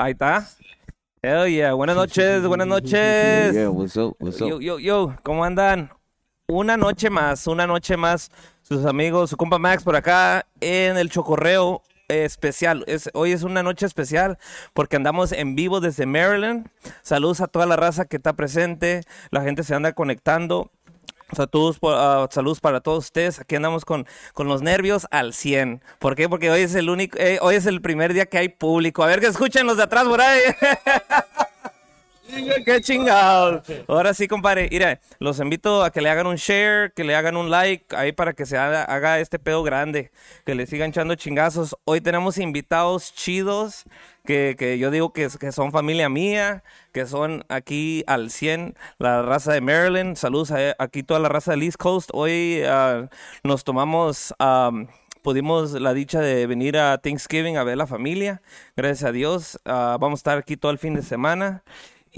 [0.00, 0.48] Ahí está.
[1.22, 1.72] Hell yeah.
[1.72, 3.52] Buenas noches, buenas noches.
[3.52, 4.48] Yeah, what's up, what's up?
[4.48, 5.90] Yo, yo, yo, ¿cómo andan?
[6.46, 8.30] Una noche más, una noche más.
[8.62, 12.84] Sus amigos, su compa Max por acá en el Chocorreo especial.
[12.86, 14.38] Es, hoy es una noche especial
[14.72, 16.68] porque andamos en vivo desde Maryland.
[17.02, 19.02] Saludos a toda la raza que está presente.
[19.30, 20.70] La gente se anda conectando.
[21.34, 21.78] Saludos,
[22.30, 23.40] saludos para todos ustedes.
[23.40, 25.82] Aquí andamos con, con los nervios al 100.
[25.98, 26.28] ¿Por qué?
[26.28, 29.02] Porque hoy es el único, eh, hoy es el primer día que hay público.
[29.02, 30.40] A ver que escuchen los de atrás por ahí.
[32.64, 33.62] Qué chingado.
[33.86, 34.68] Ahora sí, compadre.
[34.70, 38.12] Mira, los invito a que le hagan un share, que le hagan un like ahí
[38.12, 40.10] para que se haga, este pedo grande,
[40.44, 41.76] que le sigan echando chingazos.
[41.84, 43.84] Hoy tenemos invitados chidos
[44.24, 49.22] que, que yo digo que, que son familia mía, que son aquí al 100, la
[49.22, 50.16] raza de Maryland.
[50.16, 52.10] Saludos a aquí toda la raza del East Coast.
[52.12, 53.08] Hoy ah,
[53.42, 54.34] nos tomamos...
[54.38, 54.88] am,
[55.22, 58.40] pudimos la dicha de venir a Thanksgiving a ver la familia.
[58.76, 59.60] Gracias a Dios.
[59.64, 61.62] Ah, vamos a estar aquí todo el fin de semana.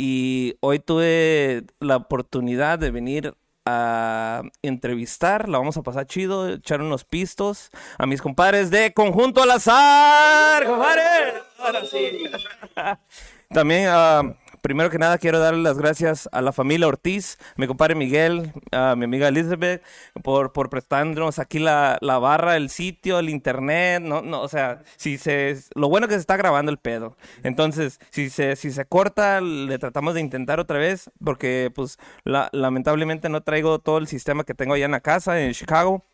[0.02, 3.34] Y hoy tuve la oportunidad de venir
[3.66, 5.46] a entrevistar.
[5.46, 10.65] La vamos a pasar chido, echar unos pistos a mis compadres de Conjunto al Azar.
[10.65, 11.34] ¡Compadres!
[11.59, 12.24] Ahora sí.
[13.51, 14.23] También, ah,
[14.62, 18.94] primero que nada, quiero darle las gracias a la familia Ortiz, mi compadre Miguel, a
[18.96, 19.82] mi amiga Elizabeth,
[20.22, 24.02] por, por prestarnos aquí la, la barra, el sitio, el internet.
[24.02, 27.16] No, no, o sea, si se, lo bueno que se está grabando el pedo.
[27.42, 32.48] Entonces, si se, si se corta, le tratamos de intentar otra vez, porque, pues, la-
[32.52, 36.04] lamentablemente no traigo todo el sistema que tengo allá en la casa, en Chicago.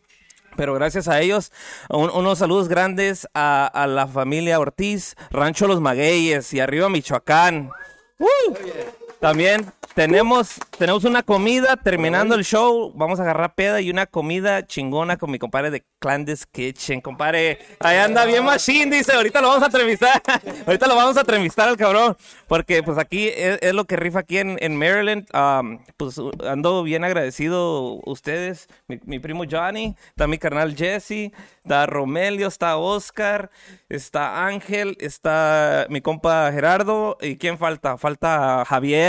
[0.56, 1.52] Pero gracias a ellos,
[1.90, 7.70] un- unos saludos grandes a, a la familia Ortiz, Rancho Los Magueyes y arriba Michoacán.
[8.18, 9.05] ¡Uh!
[9.20, 12.92] También tenemos, tenemos una comida terminando el show.
[12.94, 17.00] Vamos a agarrar peda y una comida chingona con mi compadre de Clandes Kitchen.
[17.00, 19.14] Compadre, ahí anda bien machine, dice.
[19.14, 20.22] Ahorita lo vamos a entrevistar.
[20.66, 22.14] Ahorita lo vamos a entrevistar al cabrón.
[22.46, 25.26] Porque pues aquí es, es lo que rifa aquí en, en Maryland.
[25.34, 28.68] Um, pues ando bien agradecido ustedes.
[28.88, 31.32] Mi, mi primo Johnny, está mi carnal Jesse,
[31.64, 33.50] está Romelio, está Oscar,
[33.88, 37.16] está Ángel, está mi compa Gerardo.
[37.22, 37.96] ¿Y quién falta?
[37.96, 39.05] Falta Javier.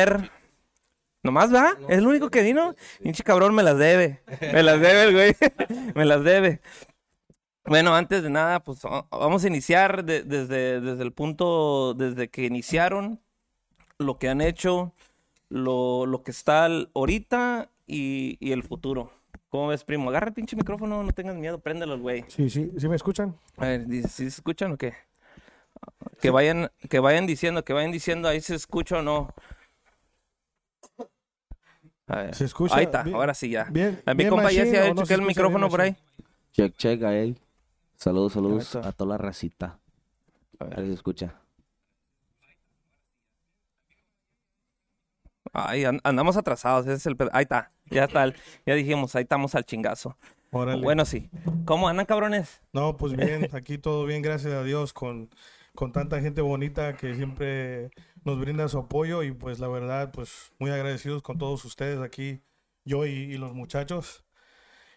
[1.23, 2.75] Nomás va, es el único que vino.
[3.01, 4.21] Pinche cabrón me las debe.
[4.53, 5.35] Me las debe el güey.
[5.95, 6.61] me las debe.
[7.65, 12.29] Bueno, antes de nada, pues va- vamos a iniciar de- desde, desde el punto, desde
[12.29, 13.19] que iniciaron,
[13.99, 14.93] lo que han hecho,
[15.49, 19.11] lo, lo que está ahorita y, y el futuro.
[19.49, 20.09] ¿Cómo ves, primo?
[20.09, 22.23] Agarra el pinche micrófono, no tengas miedo, préndelo, güey.
[22.29, 23.35] Sí, sí, ¿sí me escuchan?
[23.57, 24.93] A ver, ¿sí se escuchan o qué?
[26.21, 29.33] Que vayan, que vayan diciendo, que vayan diciendo ahí se escucha o no.
[32.07, 32.75] A ver, ¿Se escucha?
[32.78, 33.66] Ahí está, Bien- ahora sí ya.
[33.66, 35.95] Bien, A mi bien compa ya se ha hecho no que el micrófono por ahí.
[36.53, 37.38] Check, check ahí.
[37.95, 38.88] Saludos, saludos está.
[38.88, 39.79] a toda la racita.
[40.59, 41.35] A ver si se escucha.
[45.53, 47.29] Ay, an- andamos atrasados, ese es el pedo.
[47.34, 48.35] Ahí está, ya está, el-
[48.66, 50.18] ya dijimos, ahí estamos al chingazo.
[50.51, 50.81] Órale.
[50.81, 51.29] Bueno, sí.
[51.66, 52.62] ¿Cómo andan, cabrones?
[52.74, 55.29] No, pues bien, aquí todo bien, gracias a Dios, con,
[55.74, 57.91] con tanta gente bonita que siempre
[58.27, 62.43] nos brinda su apoyo y pues la verdad, pues muy agradecidos con todos ustedes aquí,
[62.83, 64.25] yo y, los muchachos.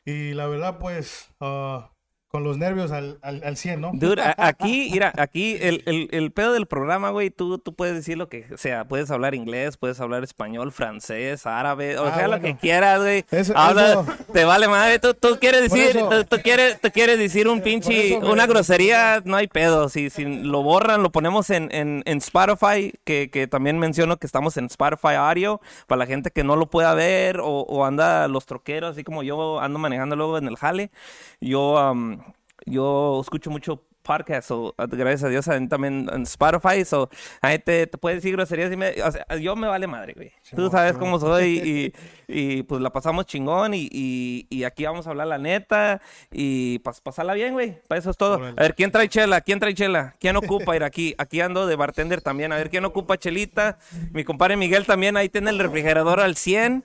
[0.05, 1.93] Y la verdad, pues, ah,
[2.31, 3.91] con los nervios al, al, al 100, ¿no?
[3.93, 8.17] Dude, aquí, mira, aquí el, el, el pedo del programa, güey, tú, tú puedes decir
[8.17, 12.41] lo que sea, puedes hablar inglés, puedes hablar español, francés, árabe, o Ah, sea, lo
[12.41, 13.25] que quieras, güey.
[13.33, 17.19] Eso- Habla- eso- te vale madre, tú, tú quieres decir, tú, tú quieres, tú quieres
[17.19, 21.11] decir un pinche, eso me- una grosería, no hay pedo, si, si lo borran, lo
[21.11, 25.99] ponemos en, en, en Spotify, que, que también menciono que estamos en Spotify Audio, para
[26.01, 29.59] la gente que no lo pueda ver, o, o anda los troqueros, así como yo
[29.61, 30.93] ando manejando luego en el jale,
[31.41, 32.20] yo, am,
[32.67, 37.11] yo escucho mucho podcast, o gracias a Dios también en Spotify, so,
[37.43, 40.31] ahí te, te puedes decir groserías y me, o sea, yo me vale madre, güey.
[40.55, 41.01] Tú Simón, sabes Simón.
[41.01, 41.93] cómo soy
[42.27, 46.01] y, y, pues la pasamos chingón y, y, y aquí vamos a hablar la neta
[46.31, 47.79] y pas, pasarla bien, güey.
[47.89, 48.37] Para eso es todo.
[48.37, 48.55] Órale.
[48.57, 49.43] A ver, ¿quién trae chela?
[49.43, 50.15] ¿Quién trae chela?
[50.19, 51.15] ¿Quién ocupa ir aquí?
[51.19, 52.53] Aquí ando de bartender también.
[52.53, 53.79] A ver, ¿quién ocupa chelita?
[54.13, 56.85] Mi compadre Miguel también ahí tiene el refrigerador al 100.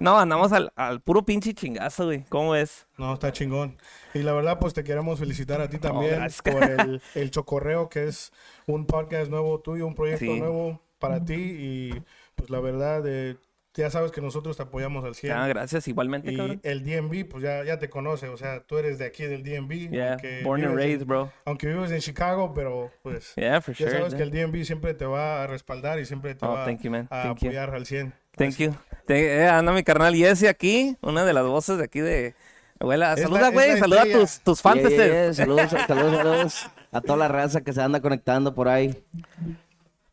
[0.00, 2.24] No, andamos al, al puro pinche chingazo, güey.
[2.28, 2.86] ¿Cómo es?
[2.98, 3.76] No, está chingón.
[4.14, 6.42] Y la verdad, pues te queremos felicitar a ti también gracias.
[6.42, 8.32] por el, el Chocorreo, que es
[8.66, 10.38] un podcast nuevo tuyo, un proyecto Sí.
[10.38, 11.34] nuevo para ti.
[11.34, 12.02] Y
[12.34, 13.36] pues la verdad, eh,
[13.74, 15.32] ya sabes que nosotros te apoyamos al 100.
[15.32, 16.60] Ah, gracias, igualmente, y cabrón.
[16.62, 19.88] el DMV, pues ya, ya te conoce, o sea, tú eres de aquí del DMV.
[19.90, 21.32] Yeah, born and vives en- raised, bro.
[21.46, 23.98] Aunque vives en Chicago, pero pues Yeah, for ya sure.
[23.98, 26.82] sabes que el DMV siempre te va a respaldar y siempre te Oh, va thank
[26.82, 27.48] you, a Thank you.
[27.48, 28.12] apoyar al 100.
[28.36, 28.74] Thank you.
[29.06, 32.34] Te- eh, anda mi carnal Jesse aquí, una de las voces de aquí de...
[32.80, 34.80] Abuela, saluda, güey, saluda a tus, tus fans.
[34.80, 35.08] Yeah, yeah, este.
[35.08, 35.34] yeah.
[35.34, 39.04] Saludos, saludos, saludos a toda la raza que se anda conectando por ahí.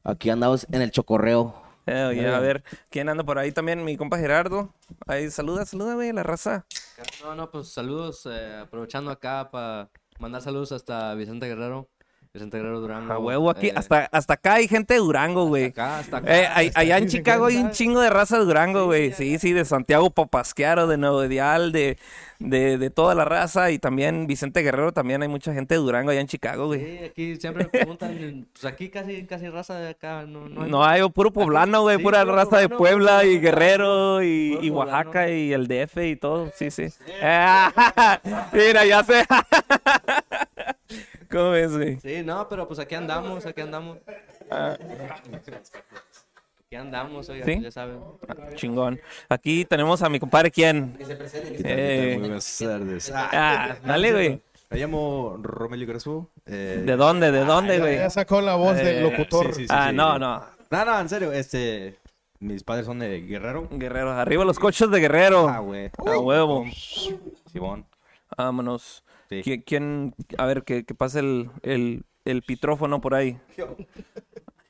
[0.03, 1.63] Aquí andamos en el chocorreo.
[1.87, 2.37] Yeah.
[2.37, 3.83] A ver, ¿quién anda por ahí también?
[3.83, 4.71] Mi compa Gerardo.
[5.07, 6.65] Ahí, saluda, saluda, güey, la raza.
[7.23, 9.89] No, no, pues saludos, eh, aprovechando acá para
[10.19, 11.89] mandar saludos hasta Vicente Guerrero,
[12.31, 13.11] Vicente Guerrero Durango.
[13.11, 15.65] A huevo, aquí, eh, hasta, hasta acá hay gente de Durango, güey.
[15.65, 16.61] acá, hasta acá.
[16.61, 19.11] Eh, allá en Chicago hay un chingo de raza de Durango, güey.
[19.13, 21.97] Sí, sí, de Santiago Papasquiaro, de Nuevo Ideal, de,
[22.37, 23.71] de, de toda la raza.
[23.71, 26.79] Y también Vicente Guerrero, también hay mucha gente de Durango allá en Chicago, güey.
[26.99, 30.69] Sí, aquí siempre me preguntan, pues aquí casi, casi raza de acá, no, no hay-
[30.69, 34.69] No hay puro poblano, güey, Sí, pura puro raza de poblano, Puebla y Guerrero y,
[34.69, 34.75] poblano.
[34.99, 36.89] Oaxaca y el DF y todo, sí, sí.
[38.53, 39.25] Mira, ya sé.
[41.29, 41.99] ¿Cómo ves, güey?
[41.99, 43.97] Sí, no, pero pues aquí andamos, aquí andamos.
[46.65, 47.59] Aquí andamos, oiga, ¿Sí?
[47.61, 47.99] ya saben.
[48.55, 48.99] Chingón.
[49.27, 50.95] Aquí tenemos a mi compadre, ¿quién?
[50.97, 51.57] ¿Qué tal, qué tal?
[51.65, 52.09] Eh.
[52.13, 53.11] Muy buenas tardes.
[53.15, 54.41] Ah, dale, güey.
[54.69, 56.29] Me llamo Romelio Grasú.
[56.45, 57.31] Eh, ¿De dónde?
[57.31, 57.95] ¿De dónde, Ya, güey?
[57.97, 59.47] ya sacó la voz Eh, del locutor.
[59.47, 59.67] sí, sí, sí.
[59.71, 60.43] Ah, no, no.
[60.69, 61.97] No, no, en serio, este...
[62.39, 63.67] Mis padres son de Guerrero.
[63.71, 65.49] Guerrero, arriba los coches de Guerrero.
[65.49, 65.89] Ah, güey.
[66.05, 66.65] A huevo.
[67.51, 67.85] Simón.
[68.37, 69.03] Vámonos.
[69.29, 69.41] Sí.
[69.43, 70.15] ¿Qui- ¿Quién?
[70.37, 73.37] A ver, que, que pase el, el, el pitrófono por ahí.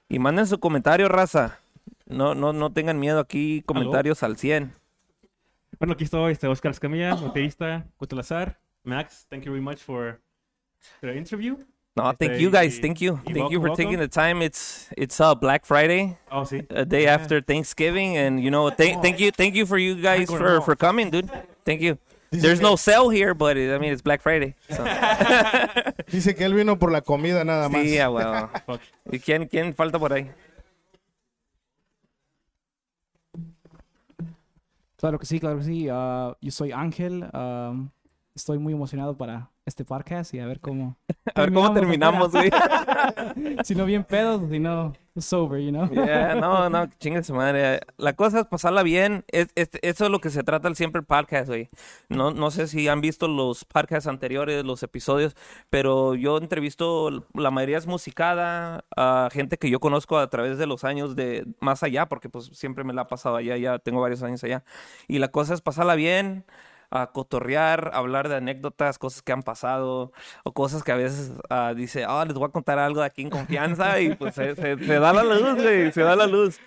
[0.10, 1.60] Y manden su comentario, raza.
[2.08, 4.74] No, no, no tengan miedo aquí, comentarios al 100.
[5.80, 8.60] Bueno, aquí estoy, este Oscar Escamilla, baterista, Cutelazar.
[8.84, 10.20] Max, thank you very much for
[11.02, 11.56] the interview.
[11.96, 12.80] No, thank Este, you guys.
[12.82, 13.20] Thank you.
[13.26, 14.42] Thank you for welcome, taking the time.
[14.42, 16.66] It's it's uh, Black Friday, Oh, sí.
[16.70, 17.16] a day Yeah.
[17.16, 20.76] after Thanksgiving, and you know, thank thank you, thank you for you guys for for
[20.76, 21.30] coming, dude.
[21.66, 21.98] Thank you.
[22.32, 24.56] There's no sale here, but I mean it's Black Friday.
[24.70, 24.84] so.
[26.12, 27.82] Dice que él vino por la comida nada más.
[27.84, 28.50] Sí, a huevo.
[28.66, 28.82] Fuck.
[29.12, 30.30] ¿Y quién quién falta por ahí?
[34.98, 35.88] Claro que sí, claro que sí.
[35.90, 37.26] Ah, yo soy Ángel.
[37.34, 37.90] am,
[38.36, 40.98] estoy muy emocionado para este podcast y a ver cómo.
[41.36, 42.50] A ver cómo terminamos, güey.
[43.64, 45.88] si no bien pedos, si no sober, you know.
[45.92, 47.80] Yeah, no, no, chingue su madre.
[47.98, 49.24] La cosa es pasarla bien.
[49.30, 51.70] Es, es- eso es lo que se trata el siempre el podcast, güey.
[52.10, 55.36] No, no sé si han visto los podcasts anteriores, los episodios,
[55.70, 60.66] pero yo entrevisto, la mayoría es musicada, a gente que yo conozco a través de
[60.68, 64.02] los años de más allá, porque pues siempre me la ha pasado allá, ya tengo
[64.02, 64.64] varios años allá.
[65.08, 66.46] Y la cosa es pasarla bien.
[66.92, 70.12] A cotorrear, hablar de anécdotas, cosas que han pasado,
[70.44, 73.30] o cosas que a veces ah, dice, ah, les voy a contar algo aquí en
[73.30, 76.60] confianza, y pues se, se- se da la luz, güey, se da la luz.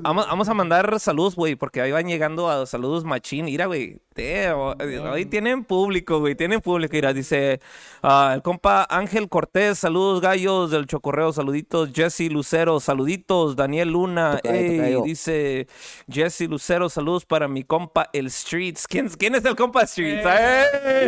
[0.00, 3.44] Vamos, vamos a mandar saludos, güey, porque ahí van llegando a saludos machín.
[3.44, 6.94] Mira, güey, te- hoy tienen público, güey, tienen público.
[6.94, 7.60] Mira, dice
[8.02, 11.90] ah, el compa Ángel Cortés, saludos gallos del Chocorreo, saluditos.
[11.92, 13.56] Jesse Lucero, saluditos.
[13.56, 15.02] Daniel Luna, Tocayo, ey, tocayo.
[15.02, 15.66] dice
[16.10, 18.86] Jesse Lucero, saludos para mi compa el Streets.
[18.86, 20.24] ¿Quién, quién es el compa Streets?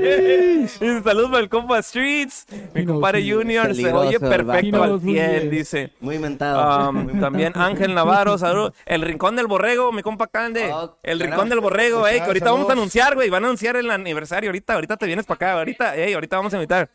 [0.02, 2.46] Dice, Saludos para el compa Streets.
[2.74, 3.20] Mi compadre.
[3.30, 5.50] Junior se oye perfecto He al knows who he 100, is.
[5.50, 5.92] dice.
[6.00, 6.90] Muy inventado.
[6.90, 8.72] Um, también Ángel Navarro, saludos.
[8.84, 10.70] El Rincón del Borrego, mi compa Cande.
[10.72, 11.20] Oh, el.
[11.20, 12.58] Rincón del Borrego, ey, que ahorita Saludos.
[12.66, 13.30] vamos a anunciar, güey.
[13.30, 14.74] Van a anunciar el aniversario ahorita.
[14.74, 15.52] Ahorita te vienes para acá.
[15.58, 16.90] Ahorita, ey, ahorita vamos a invitar.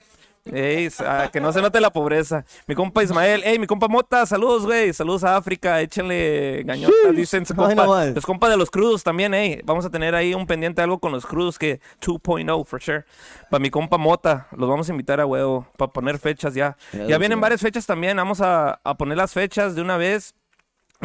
[0.52, 0.90] Ey,
[1.34, 2.46] que no se note la pobreza.
[2.68, 4.94] Mi compa Ismael, ey, mi compa Mota, saludos, güey.
[4.94, 8.06] Saludos a África, échenle gañotas, dicen su no compa.
[8.06, 9.62] los compa de los crudos también, ey.
[9.64, 13.06] Vamos a tener ahí un pendiente algo con los crudos que 2.0, for sure.
[13.50, 16.78] Para mi compa Mota, los vamos a invitar a huevo, para poner fechas ya.
[17.08, 20.36] Ya vienen varias fechas también, vamos a, a poner las fechas de una vez.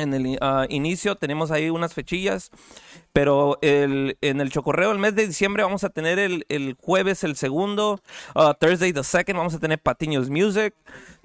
[0.01, 2.51] En el ah, inicio tenemos ahí unas fechillas,
[3.13, 7.25] pero el, en el chocorreo el mes de diciembre vamos a tener el, el jueves
[7.25, 8.01] el segundo,
[8.35, 10.75] ah, Thursday the second vamos a tener Patiños Music,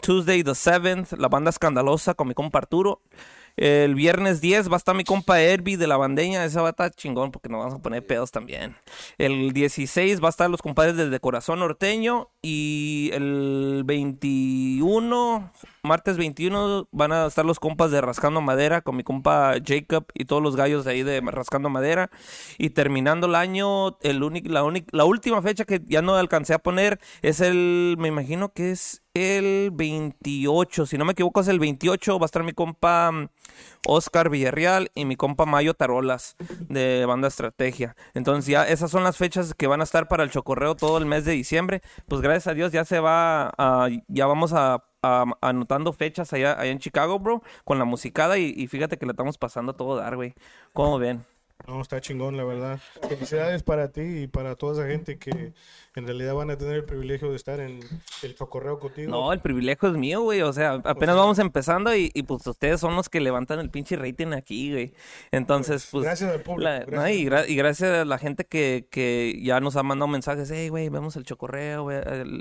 [0.01, 3.01] Tuesday the seventh la banda escandalosa con mi compa Arturo.
[3.57, 6.71] El viernes 10 va a estar mi compa Herbie de la bandeña, esa va a
[6.71, 8.75] estar chingón porque nos vamos a poner pedos también.
[9.17, 16.87] El 16 va a estar los compadres desde Corazón Norteño y el 21, martes 21
[16.91, 20.55] van a estar los compas de Rascando Madera con mi compa Jacob y todos los
[20.55, 22.11] gallos de ahí de Rascando Madera.
[22.59, 24.61] Y terminando el año, el único, la,
[24.91, 29.01] la última fecha que ya no alcancé a poner es el, me imagino que es
[29.15, 33.11] el 28, si no me equivoco es el 28, va a estar mi compa
[33.85, 36.35] Oscar Villarreal y mi compa Mayo Tarolas
[36.69, 37.95] de Banda Estrategia.
[38.13, 41.05] Entonces ya esas son las fechas que van a estar para el Chocorreo todo el
[41.05, 41.81] mes de diciembre.
[42.07, 43.53] Pues gracias a Dios ya se va,
[44.07, 44.83] ya vamos a,
[45.41, 49.11] anotando fechas allá, allá en Chicago, bro, con la musicada y, y fíjate que la
[49.11, 50.33] estamos pasando a todo dar, güey.
[50.73, 51.25] ¿Cómo ven?
[51.67, 52.79] No, está chingón, la verdad.
[53.07, 55.53] Felicidades para ti y para toda esa gente que,
[55.95, 57.79] en realidad van a tener el privilegio de estar en
[58.23, 59.09] el chocorreo contigo.
[59.09, 60.41] No, el privilegio es mío, güey.
[60.41, 63.95] O sea, apenas vamos empezando y, y, pues ustedes son los que levantan el pinche
[63.95, 64.93] rating aquí, güey.
[65.31, 66.03] Entonces, pues.
[66.03, 68.87] gracias al público, la- no, gracias y, al gra- y gracias a la gente que,
[68.91, 71.97] que ya nos ha mandado mensajes, hey, güey, vemos el chocorreo, güey,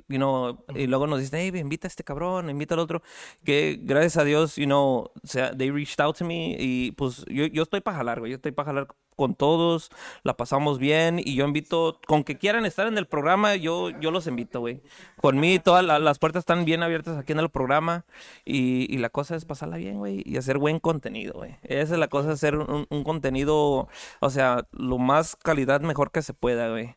[0.08, 3.02] you know, y luego nos dicen, hey, invita a este cabrón, invita al otro.
[3.44, 7.25] Que gracias a Dios, you know, o sea, they reached out to me y pues
[7.28, 8.30] yo, yo estoy para jalar, güey.
[8.32, 9.90] Yo estoy para jalar con todos,
[10.23, 14.11] la pasamos bien y yo invito, con que quieran estar en el programa, yo, yo
[14.11, 14.80] los invito, güey.
[15.21, 18.04] Con mí todas la- las puertas están bien abiertas aquí en el programa
[18.44, 21.56] y, y la cosa es pasarla bien, güey, y hacer buen contenido, güey.
[21.62, 23.88] Esa es la cosa, hacer un, un contenido,
[24.21, 26.94] o sea, lo más calidad mejor que se pueda, güey.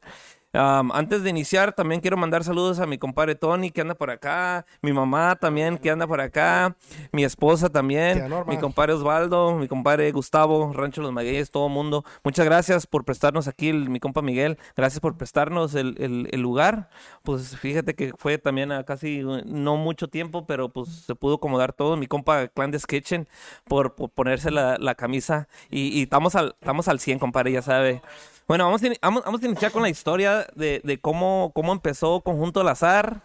[0.57, 4.09] Um, antes de iniciar, también quiero mandar saludos a mi compadre Tony, que anda por
[4.09, 6.75] acá, mi mamá también, que anda por acá,
[7.11, 12.03] mi esposa también, mi compadre Osvaldo, mi compadre Gustavo, Rancho Los Magueyes, todo mundo.
[12.23, 16.41] Muchas gracias por prestarnos aquí, el- mi compa Miguel, gracias por prestarnos el, el- el
[16.41, 16.89] lugar.
[17.21, 21.35] Pues fíjate que fue también a casi uh, no mucho tiempo, pero pues se pudo
[21.35, 21.97] acomodar todo.
[21.97, 23.27] Mi compa Clandes Kitchen
[23.65, 27.61] por, por ponerse la, la camisa y, y estamos, al, estamos al 100, compadre, ya
[27.61, 28.01] sabe.
[28.47, 32.21] Bueno, vamos a, vamos, vamos a iniciar con la historia de, de cómo, cómo empezó
[32.21, 33.21] Conjunto al Azar.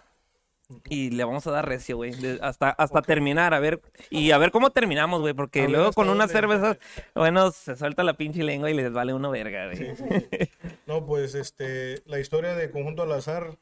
[0.88, 2.14] Y le vamos a dar recio, güey.
[2.41, 3.83] Hasta, hasta terminar, a ver.
[4.11, 5.35] Y a ver cómo terminamos, güey.
[5.35, 6.79] Porque luego con unas cervezas,
[7.14, 9.95] bueno, se suelta la pinche lengua y les vale uno verga, güey.
[10.87, 13.59] No, pues este, la historia de Conjunto al Azar,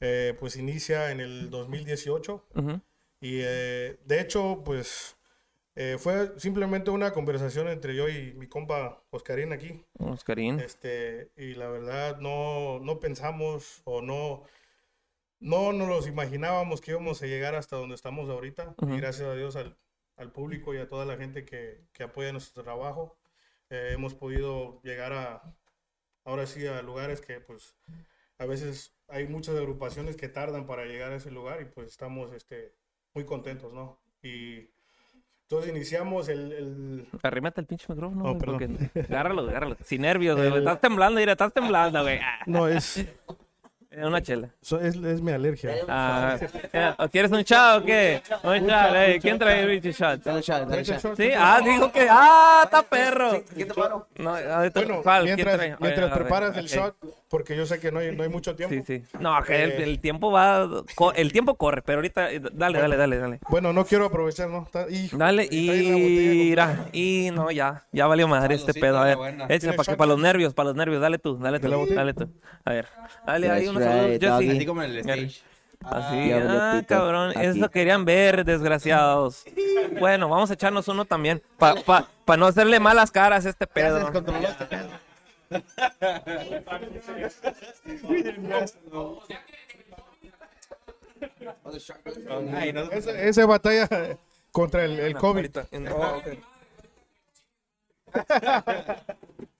[0.00, 2.44] eh, pues inicia en el 2018.
[2.54, 2.80] Ujú.
[3.20, 5.16] Y eh, de hecho, pues
[5.76, 9.84] eh, fue simplemente una conversación entre yo y mi compa Oscarín aquí.
[9.98, 10.60] Oscarín.
[10.60, 14.44] Este, y la verdad no, no pensamos o no,
[15.40, 18.74] no nos los imaginábamos que íbamos a llegar hasta donde estamos ahorita.
[18.82, 19.76] Y gracias a Dios al,
[20.16, 23.16] al público y a toda la gente que, que apoya nuestro trabajo,
[23.70, 25.56] eh, hemos podido llegar a,
[26.24, 27.76] ahora sí, a lugares que pues
[28.38, 32.32] a veces hay muchas agrupaciones que tardan para llegar a ese lugar y pues estamos
[32.32, 32.74] este,
[33.12, 34.00] muy contentos, ¿no?
[34.22, 34.70] Y
[35.48, 37.08] entonces iniciamos el- el,
[37.60, 38.78] el pinche micrófono, Oh, perdón.
[38.92, 39.76] porque- Agárralo, agárralo.
[39.84, 40.48] Sin nervios, güey.
[40.48, 42.18] El- Estás temblando, mira, estás temblando, güey.
[42.46, 43.06] No, es,
[44.02, 44.48] Una chela.
[44.60, 45.70] so- es, es mi alergia.
[45.88, 46.36] Ah,
[46.98, 48.22] ¿o ¿Quieres un shot o qué?
[48.42, 49.18] Un shot, eh.
[49.20, 50.22] ¿Quién trae el shot?
[50.22, 51.16] Dale shot, dale shot.
[51.16, 52.06] Sí, ah, dijo que.
[52.10, 53.42] ¡Ah, está perro!
[53.56, 54.06] ¿Qué te paro?
[54.16, 55.24] No, ahorita- Bueno, ¿cuál?
[55.24, 55.76] ¿Quién mientras, trae?
[55.80, 56.96] mientras preparas el shot,
[57.28, 58.74] porque yo sé que no hay, no hay mucho tiempo.
[58.74, 59.04] Sí, sí.
[59.20, 60.68] No, que el, Eh, el tiempo va.
[61.14, 62.32] El tiempo corre, pero ahorita.
[62.32, 63.38] eh, Dale, dale, dale, dale.
[63.48, 64.62] Bueno, no quiero aprovechar, ¿no?
[64.64, 65.68] Está- hijo, Dale, y.
[66.48, 67.84] mira, Y no, ya.
[67.92, 68.98] Ya valió madre este pedo.
[68.98, 69.98] A ver, échale ¿Tienes para, que, shot?
[69.98, 71.00] para los nervios, para los nervios.
[71.00, 71.86] Dale tú, dale tú.
[71.94, 72.28] Dale tú.
[72.64, 72.86] A ver.
[73.26, 74.20] Dale ahí unos Jesse.
[74.20, 74.50] doggy.
[74.50, 75.42] Así como en el stage.
[75.84, 76.38] Así, ah,
[76.72, 77.46] boletito, cabrón, aquí.
[77.46, 79.44] eso querían ver, desgraciados.
[80.00, 83.66] Bueno, vamos a echarnos uno también, para pa, pa no hacerle malas caras a este
[83.66, 84.10] pedo.
[92.92, 93.88] Esa, esa batalla
[94.52, 95.50] contra el, el COVID.
[95.92, 96.28] Oh, ok.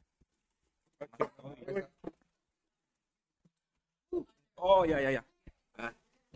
[4.67, 5.25] Oh, ya, ya, ya.
[5.77, 5.93] Ah,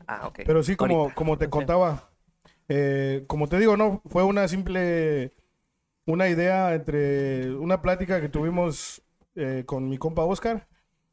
[0.07, 0.41] Ah, ok.
[0.45, 1.15] Pero sí, como, Ahorita.
[1.15, 2.11] como te contaba,
[2.69, 5.33] eh, como te digo, no, fue una simple,
[6.07, 9.03] una idea entre una plática que tuvimos
[9.35, 10.69] eh, con mi compa Oscar.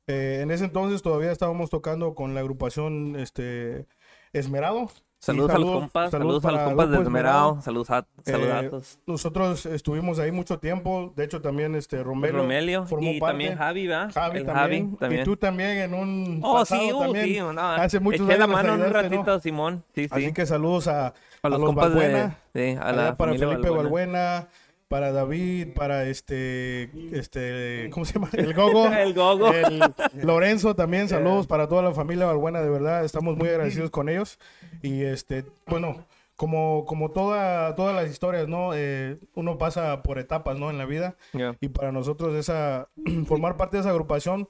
[0.08, 3.88] Eh, en ese entonces todavía estábamos tocando con la agrupación este,
[4.34, 4.92] Esmerado.
[5.20, 8.70] Saludos, a los compas, saludos, a los compas de Esmerado, saludos a, Eh.
[9.08, 11.14] Nosotros estuvimos ahí mucho tiempo.
[11.16, 13.32] De hecho, también este Romelio, Romelio formó y parte.
[13.32, 14.12] también Javi, ¿va?
[14.12, 14.86] Javi El también.
[14.92, 15.22] Javi también.
[15.22, 17.26] Y tú también en un Oh, pasado sí, uh, también.
[17.26, 19.18] sí, no, hace muchos la años nos mano un ayudaste, ¿no?
[19.18, 19.84] ratito, Simón.
[19.96, 20.10] Sí, sí.
[20.12, 23.70] Así que saludos a, a a los compas de, Balbuena, sí, a la para Felipe
[23.70, 23.82] Balbuena.
[23.82, 24.48] Balbuena,
[24.88, 28.30] para David, para este, este, ¿cómo se llama?
[28.34, 28.88] El Gogo.
[28.92, 29.52] El Gogo.
[29.52, 29.82] el
[30.22, 34.40] Lorenzo también, saludos para toda la familia Balbuena, de verdad, estamos muy agradecidos con ellos.
[34.82, 38.72] Y este, bueno, como, como toda, todas las historias, ¿no?
[38.74, 40.70] Eh, uno pasa por etapas, ¿no?
[40.70, 41.16] En la vida.
[41.34, 41.56] Ya.
[41.62, 42.90] Y para nosotros esa,
[43.26, 44.50] formar parte de esa agrupación,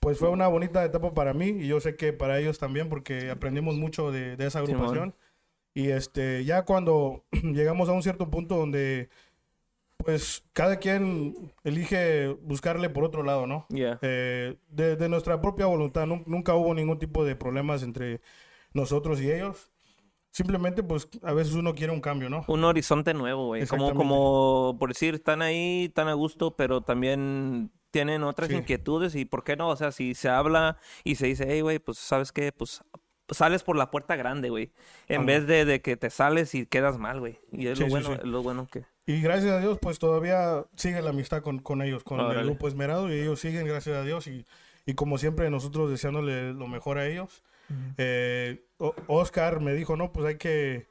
[0.00, 3.30] pues fue una bonita etapa para mí y yo sé que para ellos también porque
[3.30, 5.14] aprendimos mucho de, de esa agrupación.
[5.74, 9.10] Y este, ya cuando llegamos a un cierto punto donde
[10.06, 13.66] pues cada quien elige buscarle por otro lado, ¿no?
[13.70, 18.20] Eh, de, de nuestra propia voluntad, nun- nunca hubo ningún tipo de problemas entre
[18.72, 19.70] nosotros y ellos.
[20.30, 22.44] Simplemente, pues, a veces uno quiere un cambio, ¿no?
[22.48, 23.66] un horizonte nuevo, güey.
[23.66, 28.54] Como, como, por decir, están ahí, están a gusto, pero también tienen otras Sí.
[28.56, 29.68] inquietudes y ¿por qué no?
[29.68, 32.52] O sea, si se habla y se dice, hey, güey, pues, ¿sabes qué?
[32.52, 32.82] Pues
[33.30, 34.72] sales por la puerta grande, güey.
[35.08, 37.40] En vez de, de que te sales y quedas mal, güey.
[37.50, 38.18] Y es Sí, lo bueno, sí.
[38.28, 38.84] lo bueno que...
[39.06, 42.40] Y gracias a Dios, pues todavía sigue la amistad con, con ellos, con Órale.
[42.40, 44.44] el grupo Esmerado, y ellos siguen, gracias a Dios, y,
[44.84, 47.42] y como siempre nosotros deseándole lo mejor a ellos.
[47.98, 48.64] Eh,
[49.06, 50.88] Oscar me dijo, no, pues hay que,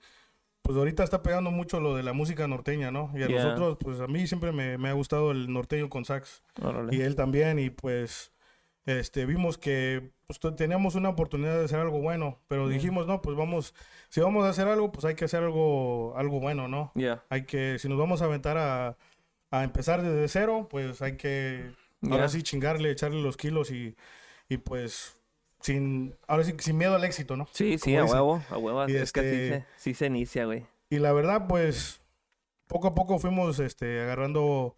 [0.62, 3.12] pues ahorita está pegando mucho lo de la música norteña, ¿no?
[3.16, 3.44] Y a Yeah.
[3.44, 6.96] nosotros, pues a mí siempre me, me ha gustado el norteño con sax Órale.
[6.96, 8.32] y él también y pues
[8.86, 13.36] este vimos que pues, teníamos una oportunidad de hacer algo bueno pero dijimos no pues
[13.36, 13.74] vamos
[14.10, 17.24] si vamos a hacer algo pues hay que hacer algo algo bueno no Yeah.
[17.30, 18.96] hay que si nos vamos a aventar a,
[19.52, 21.72] a empezar desde cero pues hay que
[22.04, 22.30] ahora Ya.
[22.30, 23.96] sí chingarle echarle los kilos y,
[24.50, 25.18] y pues
[25.62, 28.14] sin ahora sí sin miedo al éxito no Sí, sí, a dicen.
[28.16, 28.88] huevo, a huevo.
[28.88, 30.66] Y Es que así este- se, sí se inicia, güey.
[30.92, 32.02] y la verdad pues
[32.68, 34.76] poco a poco fuimos este agarrando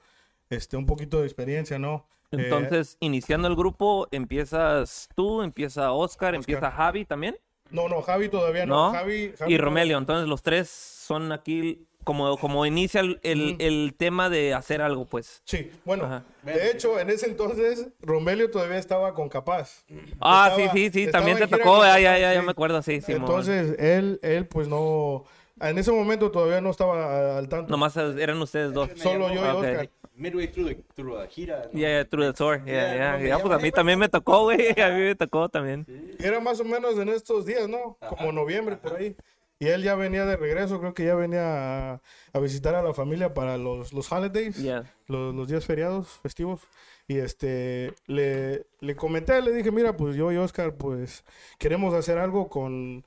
[0.50, 6.36] este un poquito de experiencia no Eh, Entonces, iniciando el grupo, empiezas tú, empieza Oscar,
[6.36, 7.38] empieza Javi también.
[7.69, 8.91] no no Javi todavía no, ¿No?
[8.93, 13.55] Javi, Javi Y Romelio, entonces los tres son aquí como, como inicia el, el, Ujú.
[13.60, 15.41] el tema de hacer algo, pues.
[15.46, 16.24] Sí, bueno, Ajá.
[16.43, 19.84] de hecho, en ese entonces, Romelio todavía estaba con Capaz.
[20.22, 23.01] Ah, Estaba- sí, sí, sí, también te tocó, ya, ya, ya, ya me acuerdo, sí,
[23.01, 23.12] sí.
[23.12, 25.25] Entonces, él, él, pues no,
[25.62, 27.72] en ese momento todavía no estaba al tanto.
[27.72, 28.90] Nomás eran ustedes dos.
[28.96, 29.56] Solo yo y Ah.
[29.56, 29.90] Oscar.
[30.16, 31.70] Midway through the, through the gira.
[31.72, 31.80] ¿no?
[31.80, 32.66] Yeah, yeah, Through the Sword.
[32.66, 34.70] Yeah, Yeah, yeah, no, yeah, pues a mí también me tocó, güey.
[34.82, 35.86] A mí me tocó también.
[36.20, 37.98] Era más o menos en estos días, ¿no?
[38.10, 39.16] Como noviembre, por ahí.
[39.60, 42.02] Y él ya venía de regreso, creo que ya venía a,
[42.34, 44.92] a visitar a la familia para los, los holidays, Yeah.
[45.08, 46.62] los, los días feriados, festivos.
[47.08, 51.24] Y este, le, le comenté, le dije, mira, pues yo y Oscar, pues
[51.60, 53.06] queremos hacer algo con,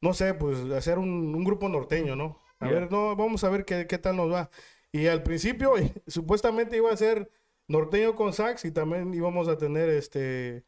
[0.00, 2.38] no sé, pues hacer un, un grupo norteño, ¿no?
[2.60, 2.80] A Yeah.
[2.80, 4.50] ver, no, vamos a ver qué, qué tal nos va.
[4.92, 5.72] Y al principio,
[6.06, 7.30] supuestamente iba a ser
[7.68, 10.64] norteño con sax y también íbamos a tener este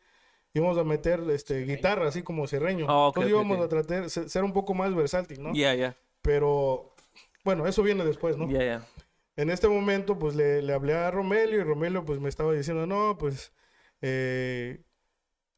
[0.53, 2.87] íbamos a meter este guitarra así como serreño.
[2.89, 5.53] Ah, ok, Entonces íbamos a tratar se- ser un poco más versátil, ¿no?
[5.55, 6.95] Yeah, yeah, Pero
[7.45, 8.49] bueno, eso viene después, ¿no?
[8.49, 8.87] yeah, yeah.
[9.37, 12.87] En este momento, pues le, le hablé a Romelio y Romelio pues me estaba diciendo,
[12.87, 13.53] no, pues
[14.03, 14.83] eh,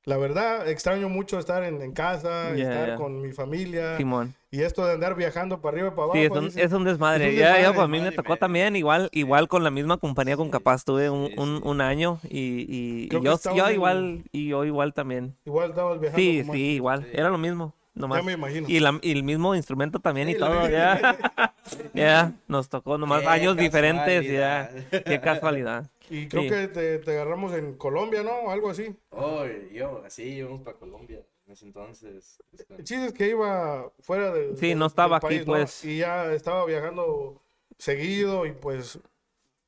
[0.05, 4.35] la verdad extraño mucho estar en, en casa, estar con mi familia Simón.
[4.51, 6.19] y esto de andar viajando para arriba y para abajo.
[6.19, 7.25] Sí, es un, dice, es un desmadre.
[7.27, 9.71] es un ya, ya, desmadre, pues a mí me tocó también, igual, igual con la
[9.71, 13.21] misma compañía con Capaz, tuve un, Sí, un, año y, y, yo,
[13.55, 15.37] yo en- igual, y yo igual también.
[15.45, 16.21] Igual estabas viajando.
[16.21, 18.19] Sí, sí, igual, era lo mismo, nomás.
[18.21, 18.69] Ya me imagino.
[18.69, 21.17] Y, la- y el mismo instrumento también y todo, ya.
[21.95, 24.71] Ya, nos tocó nomás Qué años diferentes, ya.
[25.05, 25.89] Qué casualidad.
[26.11, 26.49] Y creo Sí.
[26.51, 28.51] que te, te agarramos en Colombia, ¿no?
[28.51, 28.95] Algo así.
[29.11, 32.43] Oh, yo, así íbamos para Colombia en ese entonces.
[32.77, 35.53] El chiste es que iba fuera del Sí, no estaba aquí, país, ¿no?
[35.55, 35.85] pues.
[35.85, 37.41] Y ya estaba viajando
[37.79, 38.99] seguido y pues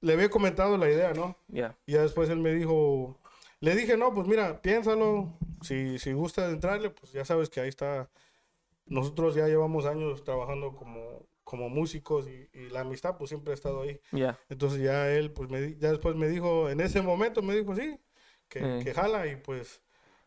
[0.01, 1.37] le había comentado la idea, ¿no?
[1.49, 1.77] Ya.
[1.87, 3.17] Y ya después él me dijo,
[3.65, 7.69] le dije, no, pues mira, piénsalo, si, si gusta entrarle, pues ya sabes que ahí
[7.69, 8.11] está.
[8.87, 13.55] Nosotros ya llevamos años trabajando como, como músicos y, y la amistad pues siempre ha
[13.55, 13.99] estado ahí.
[14.13, 14.39] Ya.
[14.49, 17.99] Entonces ya él, pues me, ya después me dijo, en ese momento me dijo, sí,
[18.49, 18.81] que, Eh.
[18.85, 19.81] que jala y pues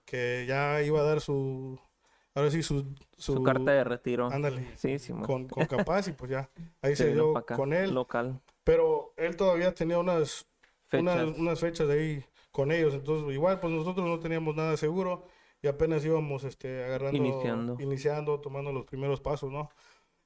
[0.06, 1.78] que ya iba a dar su,
[2.34, 4.28] ahora sí, su, Su, carta de retiro.
[4.32, 6.50] ándale, Sí, sí, con, con capaz y pues ya,
[6.82, 8.40] ahí Se dio acá, con él, Local.
[8.64, 10.48] pero él todavía tenía unas,
[10.88, 11.02] Fechas.
[11.24, 12.24] unas, unas fechas ahí
[12.58, 15.28] con ellos, entonces igual pues nosotros no teníamos nada seguro
[15.62, 17.78] y apenas íbamos este, agarrando, Iniciando.
[17.80, 19.70] iniciando, tomando los primeros pasos, ¿no?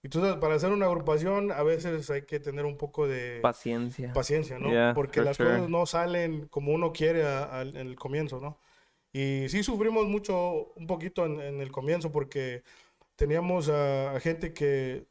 [0.03, 4.13] Entonces para hacer una agrupación a veces hay que tener un poco de Paciencia.
[4.13, 4.69] paciencia, ¿no?
[4.71, 5.49] Yeah, Porque las sure.
[5.49, 7.21] cosas no salen como uno quiere
[7.61, 8.57] en el comienzo, ¿no?
[9.13, 12.63] Y sí sufrimos mucho, un poquito en, en el comienzo porque
[13.17, 15.05] teníamos a, a gente que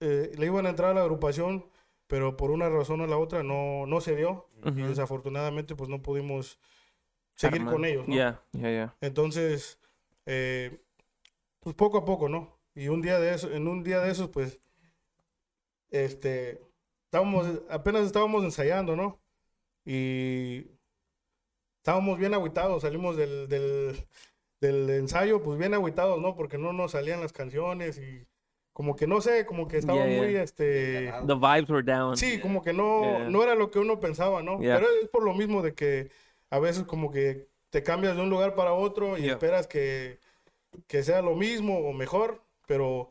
[0.00, 1.64] eh, le iban a entrar a la agrupación,
[2.06, 4.88] pero por una razón o la otra no, no se dio y Ujú.
[4.88, 6.58] desafortunadamente pues no pudimos
[7.34, 8.14] seguir con ellos, ¿no?
[8.14, 8.96] Ya, ya, ya.
[9.00, 9.78] Entonces,
[10.24, 10.80] eh,
[11.60, 12.58] pues poco a poco, ¿no?
[12.74, 14.60] Y un día de eso, en un día de esos, pues,
[15.90, 16.60] este,
[17.04, 19.20] estábamos, apenas estábamos ensayando, ¿no?
[19.84, 20.66] Y
[21.78, 24.06] estábamos bien agüitados, salimos del, del,
[24.60, 26.34] del ensayo, pues bien agüitados, ¿no?
[26.34, 28.26] Porque no nos salían las canciones y
[28.76, 30.22] como que no sé, como que estaba Yeah, yeah.
[30.22, 32.14] muy, este, The vibes were down.
[32.14, 33.30] Sí, como que no, Yeah.
[33.30, 34.60] no era lo que uno pensaba, ¿no?
[34.60, 34.76] Yeah.
[34.76, 36.10] Pero es por lo mismo de que
[36.50, 39.32] a veces como que te cambias de un lugar para otro y Yeah.
[39.32, 40.20] esperas que,
[40.88, 43.08] que sea lo mismo o mejor, pero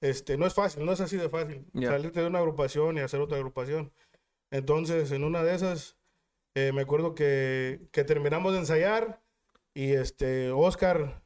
[0.00, 1.90] este no es fácil, no es así de fácil Yeah.
[1.90, 3.92] salirte de una agrupación y hacer otra agrupación.
[4.50, 5.98] Entonces, en una de esas,
[6.54, 9.20] eh, me acuerdo que, que terminamos de ensayar
[9.74, 11.20] y este Oscar,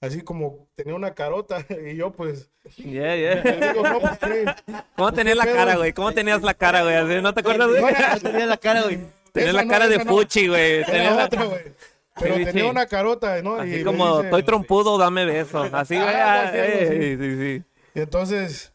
[0.00, 3.72] así como tenía una carota y yo pues, Yeah, yeah.
[3.72, 4.44] digo, no, pues, ¿qué?
[4.96, 5.56] ¿Cómo tenías la pedo?
[5.56, 5.92] cara, güey?
[5.92, 6.94] ¿Cómo tenías la cara, güey?
[6.96, 7.68] Así, ¿No te acuerdas?
[7.68, 7.94] güey?
[8.22, 8.98] Tenía la cara, güey.
[9.32, 10.84] Tenías la no, cara de fuchi, güey.
[10.84, 11.62] Tenías la- otra, güey.
[12.20, 12.68] Pero Sí, tenía sí.
[12.70, 13.54] una carota, ¿no?
[13.56, 15.62] Así Y como, dice- estoy trompudo, dame beso.
[15.72, 16.08] Así, güey.
[16.08, 17.62] Ah, ah, sí, eh, sí, sí.
[17.94, 18.72] Y entonces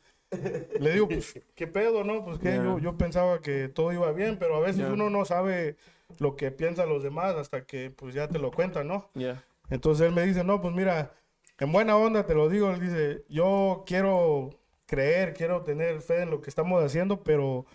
[0.79, 2.23] le digo, pues, ¿qué pedo, no?
[2.23, 5.75] Pues que yo, yo pensaba que todo iba bien, pero a veces uno no sabe
[6.19, 9.09] lo que piensan los demás hasta que pues ya te lo cuentan, ¿no?
[9.13, 9.43] Yeah.
[9.73, 11.11] Entonces él me dice, no, pues mira,
[11.59, 14.51] en buena onda te lo digo, él dice, yo quiero
[14.85, 17.65] creer, quiero tener fe en lo que estamos haciendo, pero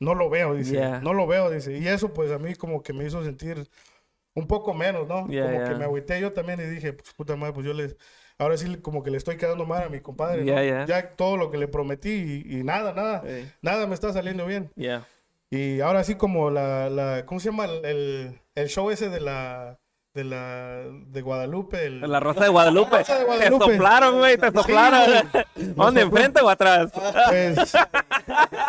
[0.00, 1.00] no lo veo, dice, Yeah.
[1.00, 1.76] no lo veo, dice.
[1.76, 3.68] Y eso pues a mí como que me hizo sentir
[4.34, 5.26] un poco menos, ¿no?
[5.28, 5.68] Yeah, como yeah.
[5.68, 7.96] que me agüité yo también y dije, pues puta madre, pues yo les,
[8.38, 10.46] ahora sí como que le estoy quedando mal a mi compadre, ¿no?
[10.86, 13.52] Ya todo lo que le prometí y, y nada, nada, Hey.
[13.60, 14.70] nada me está saliendo bien.
[15.50, 17.66] Y ahora sí como la, la ¿cómo se llama?
[17.66, 19.78] El, el show ese de la,
[20.14, 22.00] de la, de Guadalupe, el...
[22.02, 22.98] La Rosa de Guadalupe.
[22.98, 23.64] Rosa de Te Guadalupe.
[23.72, 25.28] soplaron, güey, te soplaron.
[25.74, 26.92] ¿Dónde, enfrente o atrás?
[26.92, 27.72] Pues,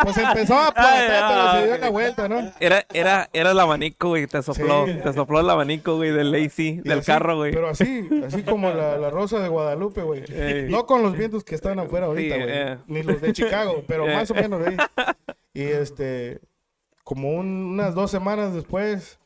[0.02, 2.50] pues empezó a aplastar, Ay, pero se dio la vuelta, ¿no?
[2.60, 4.86] Era, era, era el abanico, güey, te sopló.
[4.86, 4.94] Sí.
[5.02, 7.52] Te sopló el abanico, güey, del Lazy, del así, carro, güey.
[7.52, 10.24] Pero así, así como la, la Rosa de Guadalupe, güey.
[10.32, 10.70] Ey.
[10.70, 12.54] No con los vientos que están afuera ahorita, Sí, güey.
[12.56, 12.78] eh.
[12.86, 14.14] Ni los de Chicago, pero Eh.
[14.14, 14.76] más o menos ahí.
[15.52, 16.40] Y este,
[17.02, 19.18] como un- unas dos semanas después,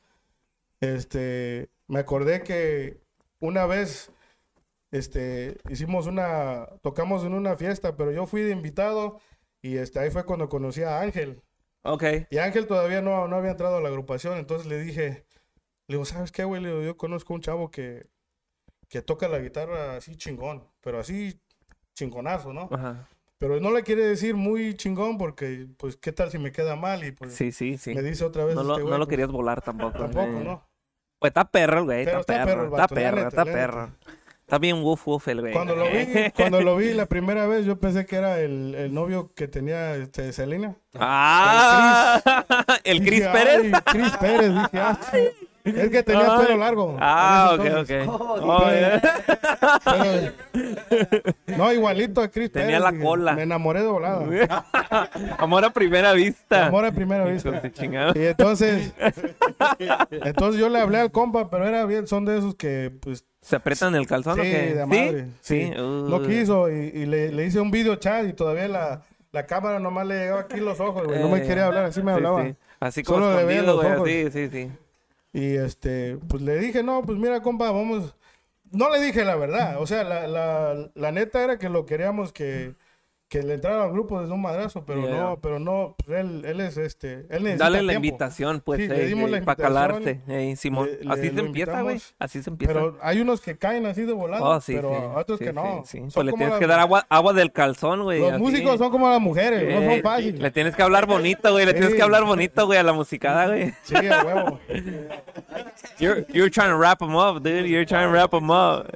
[0.80, 3.00] este, me acordé que
[3.40, 4.12] una vez,
[4.90, 9.20] este, hicimos una, tocamos en una fiesta, pero yo fui de invitado
[9.62, 11.42] y este, ahí fue cuando conocí a Ángel.
[11.82, 12.04] Ok.
[12.30, 15.26] Y Ángel todavía no, no había entrado a la agrupación, entonces le dije,
[15.86, 16.62] le digo, ¿sabes qué, güey?
[16.62, 18.06] Le digo, yo conozco un chavo que,
[18.88, 21.40] que toca la guitarra así chingón, pero así
[21.94, 22.68] chingonazo, ¿no?
[22.70, 23.08] Ajá.
[23.38, 27.04] Pero no le quiere decir muy chingón porque, pues, ¿qué tal si me queda mal?
[27.04, 27.94] Y pues Sí, sí, sí.
[27.94, 29.96] me dice otra vez No lo, este no lo pues, querías volar tampoco.
[29.96, 30.44] Tampoco, eh.
[30.44, 30.67] ¿no?
[31.18, 32.00] Pues está perro, el güey.
[32.02, 32.64] Está está perro perro.
[32.66, 33.90] el Está perro, está perro.
[34.40, 35.52] Está bien woof woof el güey.
[35.52, 38.94] Cuando lo vi, cuando lo vi la primera vez, yo pensé que era el, el
[38.94, 40.74] novio que tenía este, Selena.
[40.94, 42.20] ¡Ah!
[42.84, 43.72] ¿El Chris Dije, Pérez?
[43.74, 44.98] "Ay, Chris Pérez, dije, ah,
[45.76, 46.96] es que tenía pelo largo.
[47.00, 47.90] Ah, ok, ok.
[48.42, 49.00] Oh, yeah.
[49.84, 50.32] Pero-
[51.56, 53.32] no, igualito a Chris Tenía Pérez, la cola.
[53.34, 54.24] Me enamoré de volada.
[55.38, 56.66] Amor a primera vista.
[56.66, 57.62] Amor a primera vista.
[58.14, 58.92] Y entonces,
[60.10, 63.56] entonces yo le hablé al compa, pero era bien, son de esos que, pues, ¿Se
[63.56, 64.74] aprietan el calzón o sí, qué?
[64.74, 65.26] de madre.
[65.40, 65.72] Sí.
[65.74, 65.80] Sí.
[65.80, 66.22] Uh.
[66.26, 69.02] Quiso y, y le, le hice un video chat y todavía la,
[69.32, 71.20] la cámara nomás le llegaba aquí los ojos, güey.
[71.20, 72.44] No me Eh, quería hablar, así me hablaba.
[72.44, 72.54] sí.
[72.80, 74.24] Así como Solo le veía escondido, güey.
[74.24, 74.70] Sí, sí, sí.
[75.32, 78.16] Y este, pues le dije, no, pues mira, compa, vamos.
[78.70, 79.80] No le dije la verdad.
[79.80, 82.74] O sea, la, la, la neta era que lo queríamos que,
[83.28, 85.16] que le entrara al grupo desde un madrazo, pero Yeah.
[85.20, 88.06] no, pero no, él, él es este, él necesita Dale la tiempo.
[88.06, 90.20] invitación, pues, Sí, le dimos la para invitación, calarte.
[90.28, 90.88] Ey, Simón.
[91.02, 92.00] le- Así le- se empieza, güey.
[92.18, 92.72] Así se empieza.
[92.72, 95.82] Pero hay unos que caen así de volada, Oh, sí, pero sí, otros que no.
[95.84, 95.98] sí, sí.
[95.98, 98.18] Son Pues le tienes las- que dar agua, agua del calzón, güey.
[98.20, 98.40] Los así.
[98.42, 100.40] músicos son como las mujeres, no Eh, son fáciles.
[100.40, 101.66] Le tienes que hablar bonito, güey.
[101.66, 103.74] Le tienes que hablar bonito, güey, a la musicada, güey.
[103.82, 104.58] Sí, a huevo.
[105.98, 107.68] You're, you're trying to wrap them up, dude.
[107.68, 108.86] You're trying to wrap them up.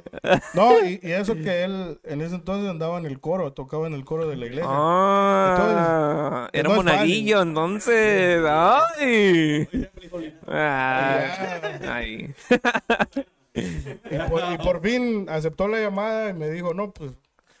[0.53, 3.93] No, y, y eso que él en ese entonces andaba en el coro, tocaba en
[3.93, 4.69] el coro de la iglesia.
[4.69, 8.43] Ah, era no monaguillo, entonces.
[8.47, 9.67] Ay.
[10.47, 12.33] Ay.
[13.55, 17.11] Y por, y por fin aceptó la llamada y me dijo, no, pues,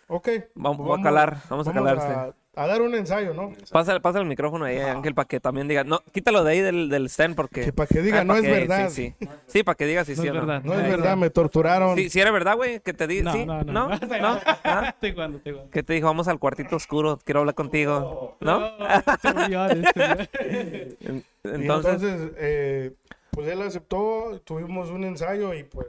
[0.07, 0.27] ok.
[0.55, 2.07] Vamos, vamos a calar, vamos a calarse.
[2.07, 3.51] A, a dar un ensayo, ¿no?
[3.71, 5.83] Pasa, pasa el micrófono ahí, Ángel, para que también diga.
[5.83, 7.61] No, quítalo de ahí del, del stand porque.
[7.65, 8.89] Que para que diga, Ay, no es que- verdad.
[8.89, 9.27] Sí, sí.
[9.47, 10.39] Sí, para que diga si No sí es o no.
[10.41, 10.61] verdad.
[10.63, 11.97] No es verdad, me torturaron.
[11.97, 13.23] Sí, sí era verdad, güey, que te diga.
[13.23, 13.45] No, ¿Sí?
[13.45, 13.73] no, no.
[13.73, 13.89] ¿No?
[13.89, 14.39] ¿No?
[14.63, 14.89] ¿Ah?
[14.89, 15.71] Estoy jugando, estoy jugando.
[15.71, 16.05] ¿Qué te dijo?
[16.07, 18.37] Vamos al cuartito oscuro, quiero hablar contigo.
[18.39, 18.59] ¿No?
[18.77, 20.27] To be-
[21.45, 22.93] Y Entonces, entonces, eh,
[23.31, 25.87] pues él aceptó, tuvimos un ensayo y pues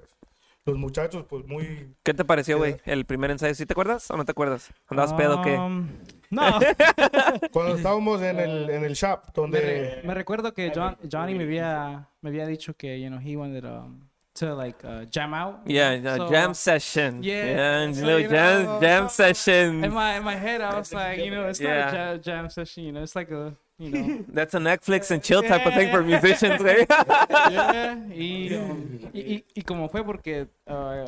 [0.66, 1.94] los muchachos, pues muy...
[2.02, 2.76] ¿qué te pareció, güey?
[2.86, 4.70] El primer ensayo, ¿sí te acuerdas o no te acuerdas?
[4.88, 5.56] ¿Andabas pedo o qué?
[5.58, 5.88] Um,
[6.34, 6.58] no.
[7.52, 10.00] Cuando estábamos en el, en el shop, donde...
[10.04, 13.64] me recuerdo que John, Johnny me había, me había dicho que, you know, he wanted
[13.64, 15.60] um, to like uh, jam out.
[15.66, 17.22] Yeah, yeah, So, jam session.
[17.22, 17.44] yeah,
[17.86, 19.84] Yeah, so, little you jam, know, jam so- session.
[19.84, 21.84] In my in my head, I was like, you know, it's Yeah.
[21.84, 22.84] not a jam, jam session.
[22.84, 25.90] You know, it's like a, you know, That's a Netflix and chill type of thing
[25.92, 26.20] for Yeah.
[26.20, 26.86] musicians, güey.
[27.50, 27.96] yeah.
[28.12, 31.04] Y, um, y, y, y como fue porque uh,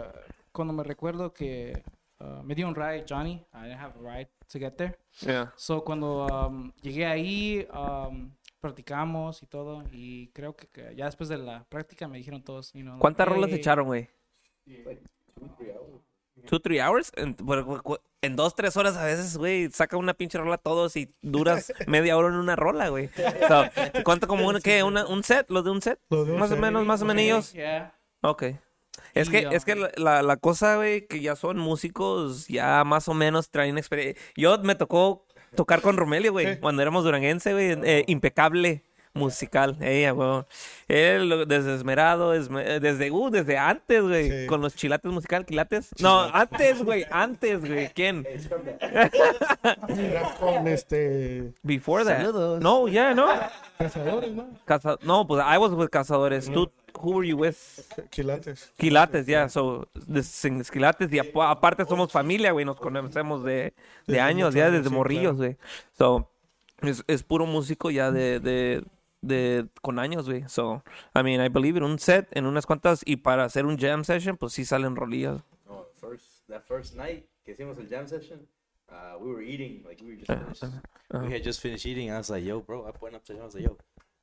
[0.53, 1.83] cuando me recuerdo que
[2.21, 4.98] uh, me dio un ride Johnny, I didn't have a ride to get there.
[5.20, 5.52] Yeah.
[5.56, 8.30] So cuando um, llegué ahí, um,
[8.61, 9.82] practicamos y todo.
[9.92, 13.26] Y creo que, que ya después de la práctica me dijeron todos, you know, ¿Cuántas
[13.26, 14.09] like, rolas "Hey, echaron, güey?
[16.46, 17.11] ¿Two, three hours?
[17.16, 20.96] En, bueno, cu- en dos, tres horas a veces, güey, saca una pinche rola todos
[20.96, 23.09] y duras media hora en una rola, güey.
[23.48, 23.64] So,
[24.04, 24.82] ¿Cuánto como un, qué?
[24.82, 25.50] Una- ¿Un set?
[25.50, 25.98] ¿Lo de un set?
[26.11, 27.52] Más o menos, más o menos.
[27.52, 27.94] Yeah.
[28.22, 28.44] Ok.
[29.14, 33.09] Es que, es que la, la, la cosa, güey, que ya son músicos, ya más
[33.09, 34.20] o menos traen experiencia.
[34.37, 36.61] Yo me tocó tocar con Romelio, güey, Sí.
[36.61, 38.82] cuando éramos duranguense, güey, eh, impecable
[39.14, 40.42] musical, ella, güey.
[40.88, 44.46] Él desde esmerado, esme- desde, uh, desde antes, güey, Sí.
[44.46, 45.88] con los chilates musical, quilates.
[46.00, 48.26] No, antes, güey, antes, güey, ¿quién?
[49.88, 51.52] Era con este...
[51.62, 52.18] Before that.
[52.18, 52.61] Saludos.
[52.61, 53.28] No, ya, no.
[53.78, 54.48] Cazadores, ¿no?
[54.66, 56.50] Caza- no, pues I was with Cazadores.
[56.50, 57.56] Tú, who were you with?
[58.11, 58.72] Quilates.
[58.76, 63.52] Quilates, ya, so, de- sin Esquilates, y apa- aparte somos familia, güey, nos conocemos de,
[63.52, 63.72] de
[64.06, 65.37] Desde años, ya desde sí, morrillos, claro.
[65.37, 65.56] güey.
[65.96, 66.30] So,
[66.82, 68.85] es, es puro músico ya de, de,
[69.22, 70.44] de, con años, güey.
[70.48, 70.82] So,
[71.14, 74.04] I mean, I believe in un set, en unas cuantas, y para hacer un jam
[74.04, 75.40] session, pues sí salen rolillas.
[75.66, 78.46] No, first, that first night que hicimos el jam session,
[78.90, 80.64] uh, we were eating, like we were just finished.
[81.12, 82.11] We had just finished eating.
[82.11, 83.40] I was like, yo, bro, I went up to him.
[83.42, 83.76] I was like, yo,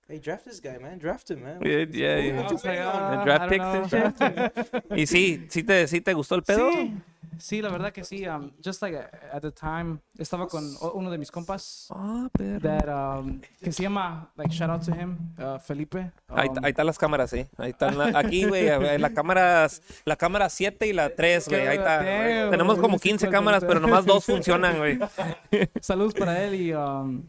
[0.07, 0.97] hey, draft this guy, man.
[0.99, 1.59] Draft him, man.
[1.63, 2.39] Yeah, yeah, yeah.
[2.41, 4.83] I was like, The ah, draft picks and shit.
[4.97, 6.69] Y sí, sí te, sí te gustó el pedo.
[6.71, 6.93] Sí,
[7.39, 8.27] sí, la verdad que sí.
[8.27, 10.63] Um, just like uh, at the time, estaba con
[10.93, 12.59] uno de mis compas Ah, perro.
[12.61, 16.11] that um, que se llama like shout out to him, uh, Felipe.
[16.29, 17.47] Ahí, Um, ahí están las cámaras, sí.
[17.57, 18.67] Ahí están la- aquí, güey,
[18.99, 19.67] la cámara,
[20.05, 21.67] la cámara 7 y la 3, güey.
[21.67, 22.03] Ahí está.
[22.03, 24.99] Damn, Tenemos como güey, sí, 15 cuál cámaras, pero nomás dos funcionan, güey.
[25.81, 27.23] Saludos para él y um,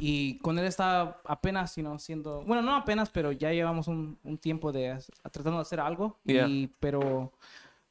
[0.00, 4.38] y con él está apenas, know, siendo bueno no apenas, pero ya llevamos un, un
[4.38, 4.98] tiempo de
[5.32, 6.46] tratando de hacer algo Yeah.
[6.46, 7.32] y pero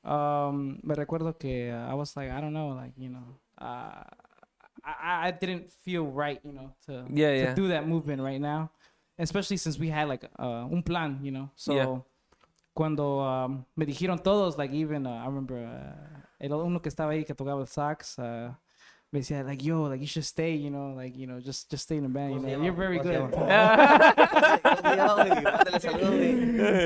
[0.03, 4.03] um, me recuerdo que uh, I was like I don't know like you know uh,
[4.83, 7.53] I, I didn't feel right you know to Yeah, to yeah.
[7.55, 8.69] do that movement right now,
[9.17, 11.49] especially since we had like uh, un plan, you know.
[11.55, 12.01] So Yeah.
[12.73, 17.11] cuando um, me dijeron todos, like even uh, I remember uh, el uno que estaba
[17.11, 18.53] ahí que tocaba el sax, uh,
[19.17, 21.83] me decía like yo, like you should stay, you know, like you know, just just
[21.83, 23.33] stay in the band, you know, you're very good.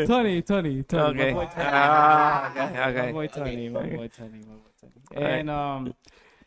[0.08, 1.34] Tony, Tony, Tony, my Okay.
[1.34, 1.68] boy Tony.
[1.68, 4.94] Ah, okay, My boy Tony, my boy Tony, my boy Tony.
[5.16, 5.94] And, um,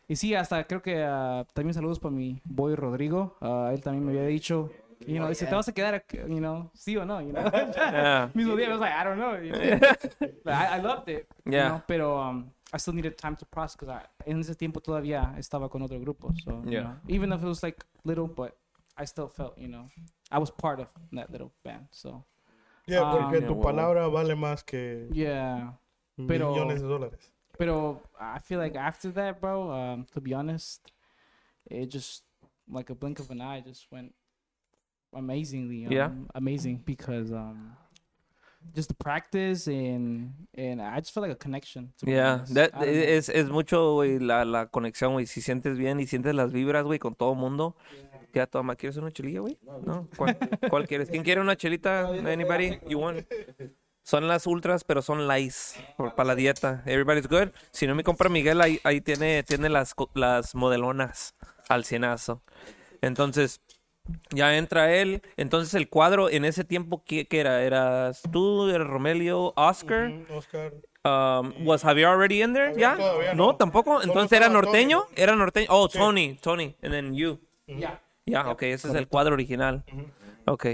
[0.07, 3.35] y sí, hasta creo que ah, también saludos para mi boy Rodrigo.
[3.41, 4.69] Ah, él también me había dicho,
[5.05, 7.49] you know, dice, te vas a quedar, aquí", you know, sí o no, you know.
[7.51, 8.29] Yeah.
[8.33, 9.35] Mismo día, I was like, I don't know.
[9.37, 9.79] You know?
[10.43, 11.27] But I, I loved it.
[11.45, 11.69] you Yeah.
[11.69, 15.69] know, pero um, I still needed time to process because en ese tiempo todavía estaba
[15.69, 16.33] con otro grupo.
[16.43, 18.57] So, you know, even if it was like little, but
[18.97, 19.87] I still felt, you know,
[20.29, 21.87] I was part of that little band.
[21.91, 22.25] So,
[22.87, 23.63] Yeah, Ah, porque yeah, tu huevo.
[23.63, 25.71] palabra vale más que yeah.
[26.27, 27.31] Pero- millones de dólares.
[27.57, 30.91] Pero I feel like after that, bro, um, to be honest,
[31.71, 32.25] it just
[32.67, 34.13] like a blink of an eye just went
[35.13, 36.11] amazingly, um, Yeah.
[36.35, 37.77] amazing because um,
[38.73, 41.93] just the practice and and I just feel like a connection.
[42.01, 45.25] Yeah, that- es, es mucho, güey, la, la conexión, güey.
[45.25, 47.75] Si sientes bien y sientes las vibras, güey, con todo mundo.
[48.33, 49.57] Ya toma, ¿quieres una chelilla, güey?
[49.85, 50.09] No.
[50.17, 50.37] ¿Cuál,
[50.69, 51.09] cuál quieres?
[51.09, 52.07] ¿Quién quiere una chelita?
[52.09, 52.79] Anybody?
[52.87, 53.25] You want?
[54.03, 56.83] Son las ultras, pero son lights para la dieta.
[56.85, 57.49] Everybody's good.
[57.71, 61.33] Si no, mi compra Miguel ahí, ahí tiene, tiene las, las modelonas
[61.69, 62.43] al cienazo.
[63.01, 63.61] Entonces,
[64.29, 65.21] ya entra él.
[65.37, 67.63] Entonces, el cuadro en ese tiempo, ¿qué, qué era?
[67.63, 70.11] ¿Eras tú, era Romelio, Oscar?
[70.29, 70.73] Oscar.
[71.03, 72.73] Um, was Javier already in there?
[72.75, 72.95] ¿Ya?
[72.95, 73.33] no.
[73.35, 73.55] no.
[73.55, 74.01] tampoco.
[74.01, 74.55] Entonces era Tony.
[74.55, 75.03] norteño.
[75.15, 75.67] Era norteño.
[75.69, 77.39] Oh, Tony, Tony, and then you.
[77.67, 78.01] yeah.
[78.25, 79.83] Ya, ok, ese es el cuadro original.
[80.47, 80.65] Ok.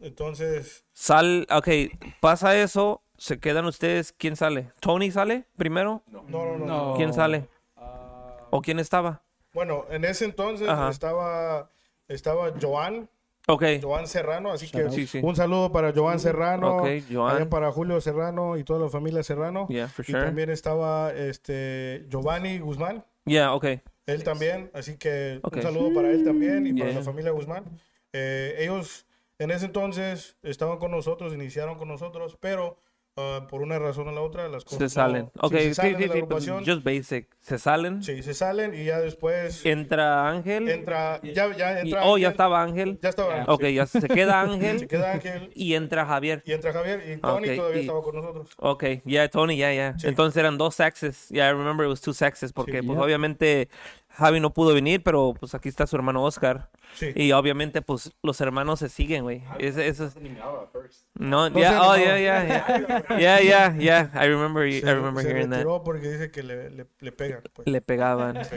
[0.00, 1.68] Entonces, Sal, ok,
[2.20, 4.12] pasa eso, se quedan ustedes.
[4.12, 4.70] ¿Quién sale?
[4.80, 6.02] ¿Tony sale primero?
[6.12, 6.66] no, no, no.
[6.66, 6.94] No.
[6.96, 7.48] ¿Quién sale?
[7.76, 7.80] Uh,
[8.50, 9.22] ¿O quién estaba?
[9.54, 10.90] Bueno, en ese entonces Ajá.
[10.90, 11.70] estaba
[12.08, 13.08] estaba Joan,
[13.50, 15.20] Ok, Joan Serrano, así que Sí, sí.
[15.22, 17.48] un saludo para Joan Serrano, Ok, Joan.
[17.48, 19.66] para Julio Serrano y toda la familia Serrano.
[19.68, 20.24] yeah, for Y sure.
[20.24, 23.64] también estaba este Giovanni Guzmán, Yeah, ok.
[24.06, 27.64] él también, así que un saludo para él también y para la familia Guzmán.
[28.12, 29.06] Eh, ellos
[29.38, 32.76] en ese entonces estaban con nosotros, iniciaron con nosotros, pero
[33.18, 35.24] ah, por una razón o la otra las cosas Se no- salen.
[35.26, 36.50] sí, Ok, se salen sí, de la sí.
[36.70, 37.28] Just basic.
[37.40, 38.02] Se salen.
[38.02, 40.68] Sí, se salen y ya después Entra Ángel.
[40.68, 42.04] entra, ya, ya y- entra.
[42.04, 42.98] oh, ya Ángel, estaba Ángel.
[43.02, 43.44] Ya estaba.
[43.48, 43.74] Ok, sí.
[43.74, 44.78] ya se queda Ángel.
[44.80, 46.42] Se queda Ángel y entra Javier.
[46.46, 48.48] y entra Javier y Tony Ok, todavía y- estaba con nosotros.
[48.58, 49.98] Ok, yeah, Tony, yeah, yeah.
[49.98, 50.06] Sí.
[50.08, 51.28] Entonces eran dos saxes.
[51.30, 53.68] Yeah, I remember it was two saxes porque pues obviamente
[54.18, 56.68] Javi no pudo venir, pero pues aquí está su hermano Oscar.
[56.94, 57.12] Sí.
[57.14, 59.44] Y obviamente pues los hermanos se siguen, güey.
[59.58, 60.16] Ese- Eso es...
[61.14, 63.18] No, No yeah, oh, yeah, yeah.
[63.18, 64.10] Yeah, yeah, yeah.
[64.14, 65.64] I remember, I Se, remember se hearing that.
[65.84, 67.42] porque dice que le, le, le pegan.
[67.52, 67.68] pues.
[67.68, 68.38] Le pegaban.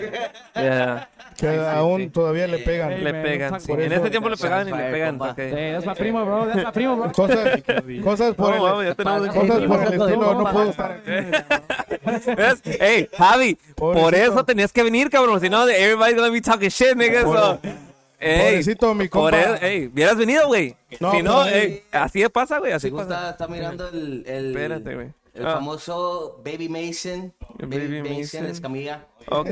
[0.55, 2.91] Yeah, Que aún todavía le pegan.
[2.91, 3.61] Hey, le man, pegan.
[3.61, 3.71] sí.
[3.71, 4.09] En it.
[4.11, 5.17] tiempo le pegaban y le pegan.
[5.17, 5.31] compa.
[5.31, 5.37] ok.
[5.39, 6.45] Hey, that's my primo, bro.
[6.45, 7.11] That's my primo, bro.
[7.11, 7.61] Cosas,
[8.03, 12.31] cosas por No, vamos, el, ya tenemos cosas por el estilo no puedo estar aquí.
[12.35, 12.61] ¿Ves?
[12.79, 15.39] Hey, Javi, por eso tenías que venir, cabrón.
[15.39, 17.21] Si no, everybody's gonna be talking shit, nigga.
[17.23, 17.59] So,
[18.23, 19.57] Ey, Pobrecito mi por compa.
[19.65, 20.75] ey, hubieras venido, güey.
[20.99, 23.03] No, si no, ey, así pasa, güey, así Sí, pasa.
[23.13, 25.07] está, está mirando el, el, Espérate, güey.
[25.33, 25.53] el Ah.
[25.55, 27.33] famoso Baby Mason.
[27.59, 28.17] Baby Mason.
[28.19, 29.05] Mason Escamilla.
[29.29, 29.49] Ok.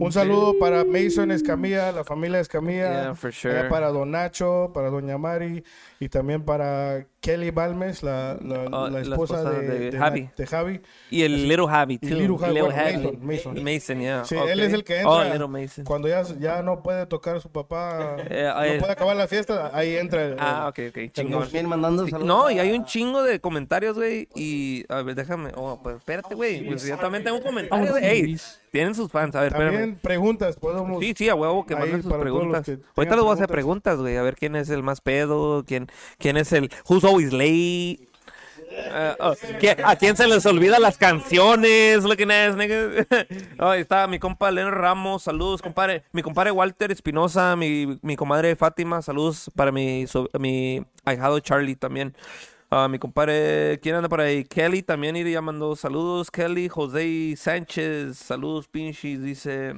[0.00, 3.02] Un saludo para Mason Escamilla, la familia Escamilla.
[3.02, 3.58] Yeah, for sure.
[3.58, 5.62] Allá para Don Nacho, para Doña Mari
[6.00, 10.30] y también para Kelly Balmes, la, la, Oh, la esposa, de, de Javi.
[10.36, 10.80] de Javi.
[11.10, 12.14] Y el Little Javi, Y too.
[12.14, 12.96] Little Javi, bueno, Javi.
[12.96, 13.64] Mason, Mason.
[13.64, 14.24] Mason, yeah.
[14.24, 14.52] Sí, okay.
[14.52, 15.34] él es el que Oh, entra.
[15.36, 15.84] Little Mason.
[15.84, 18.76] Cuando ya, ya no puede tocar su papá, Eh, no eh.
[18.78, 20.24] puede acabar la fiesta, ahí entra.
[20.26, 21.48] el- Ah, ok, ok, chingón.
[21.68, 24.28] Mandando Sí, saludos No, a- y hay un chingo de comentarios, güey.
[24.34, 25.50] Y, a ver, déjame.
[25.56, 26.64] Oh, pues espérate, güey.
[26.66, 28.04] Pues yo también tengo un comentario, güey.
[28.04, 28.36] Ey,
[28.78, 29.34] tienen sus fans.
[29.34, 29.72] A ver, espérame.
[29.74, 31.00] También preguntas, podemos.
[31.00, 32.64] Sí, sí, a huevo que manden sus preguntas.
[32.64, 33.98] que Ahorita les voy a hacer preguntas.
[33.98, 34.16] güey.
[34.16, 35.88] A ver quién es el más pedo, quién,
[36.18, 38.08] quién es el Who's Always Late.
[38.92, 42.04] Ah, oh, ¿qué- ¿A quién se les olvida las canciones?
[42.04, 43.06] Looking ass, nigga.
[43.58, 46.04] Oh, ahí está mi compa Leonard Ramos, saludos, compadre.
[46.12, 51.74] Mi compadre Walter Espinosa, mi, mi comadre Fátima, saludos para mi, so- mi ahijado Charlie
[51.74, 52.14] también.
[52.70, 54.44] Ah, mi compadre, ¿quién anda por ahí?
[54.44, 56.30] Kelly también iría mandó saludos.
[56.30, 59.74] Kelly, José Sánchez, saludos, pinches, dice.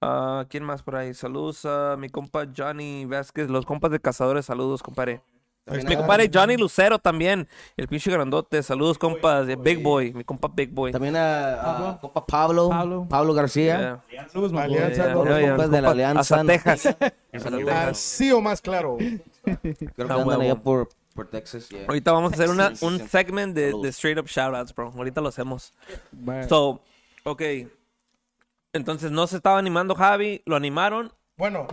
[0.00, 1.12] Ah, ¿Quién más por ahí?
[1.12, 5.20] Saludos a mi compa Johnny Vázquez, los compas de cazadores, saludos, compadre.
[5.66, 10.24] También Mi compadre Johnny Lucero también, el pinche grandote, saludos compas de Big Boy, mi
[10.24, 10.90] compa Big Boy.
[10.92, 13.06] También a, a compa Pablo, Pablo.
[13.10, 14.02] Pablo, García.
[14.10, 14.22] Yeah.
[14.62, 16.20] Alianza, yeah, todos yeah, los yeah, compas de la compa- Alianza.
[16.40, 16.96] Hasta Texas.
[17.90, 18.96] Así o más claro.
[19.44, 20.40] Creo que andan huevo.
[20.40, 21.68] allá por, por Texas.
[21.68, 21.84] yeah.
[21.88, 24.92] Ahorita vamos a hacer una, un segment de, de straight up shoutouts, bro.
[24.96, 25.72] Ahorita lo hacemos.
[26.48, 26.82] So,
[27.24, 27.42] ok.
[28.72, 31.12] Entonces no se estaba animando Javi, lo animaron.
[31.36, 31.66] Bueno,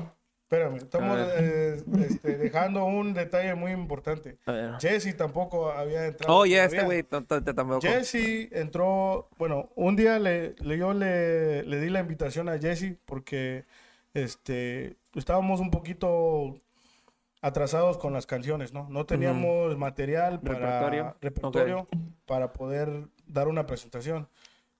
[0.43, 4.37] espérame, estamos eh, este, dejando un detalle muy importante.
[4.79, 6.33] Jesse tampoco había entrado.
[6.35, 7.81] Oh, yeah, este güey tampoco.
[7.81, 12.95] Jesse entró, bueno, un día le, le- yo le, le di la invitación a Jesse
[13.05, 13.65] porque
[14.15, 16.59] este, estábamos un poquito
[17.41, 18.87] atrasados con las canciones, ¿no?
[18.89, 21.15] No teníamos material para Repertorio.
[21.21, 21.87] repertorio
[22.25, 24.27] para poder dar una presentación.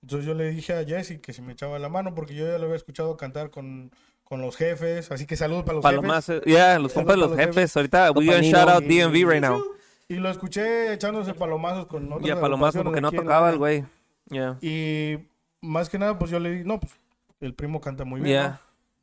[0.02, 2.58] Entonces yo le dije a Jesse que si me echaba la mano porque yo ya
[2.58, 3.90] lo había escuchado cantar con,
[4.24, 6.14] con los jefes, así que saludos para los Para los jefes.
[6.14, 7.76] más, eh, yeah, los compas de los los jefes.
[7.76, 9.62] Ahorita, we gonna shout out DMV right now.
[10.08, 13.84] Y lo escuché echándose palomazos con otras Ya, palomazo agrupaciones porque no tocaba el güey.
[14.30, 14.56] Yeah.
[14.60, 15.18] Y
[15.60, 16.92] más que nada, pues yo le di, no, pues
[17.40, 18.36] el primo canta muy bien.
[18.36, 18.42] ¿no?
[18.42, 18.60] Yeah.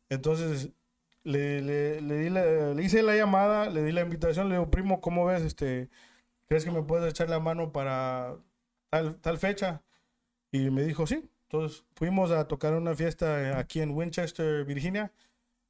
[0.09, 0.69] Entonces
[1.25, 4.71] le, le, le di la- le hice la llamada, le di la invitación, le digo,
[4.71, 5.41] primo, ¿cómo ves?
[5.41, 5.89] Este,
[6.47, 8.35] ¿Crees que me puedes echar la mano para
[8.89, 9.81] tal, tal fecha?
[10.51, 11.29] Y me dijo, sí.
[11.49, 15.11] Entonces fuimos a tocar una fiesta aquí en Winchester, Virginia.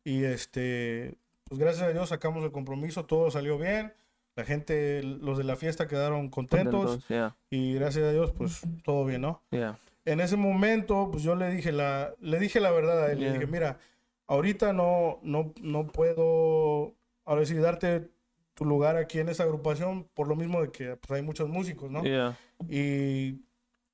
[0.03, 3.93] Y este, pues gracias a Dios sacamos el compromiso, todo salió bien.
[4.35, 7.07] La gente, los de la fiesta quedaron contentos.
[7.07, 9.41] Yeah, Y gracias a Dios, pues todo bien, ¿no?
[9.51, 9.79] yeah.
[10.03, 13.19] en ese momento, pues yo le dije la, le dije la verdad a él.
[13.19, 13.27] Yeah.
[13.29, 13.77] Le dije, mira,
[14.27, 16.93] ahorita no, no, no puedo,
[17.25, 18.09] ahora sí, darte
[18.53, 21.91] tu lugar aquí en esa agrupación, por lo mismo de que pues, hay muchos músicos,
[21.91, 22.03] ¿no?
[22.03, 22.37] Yeah.
[22.69, 23.41] Y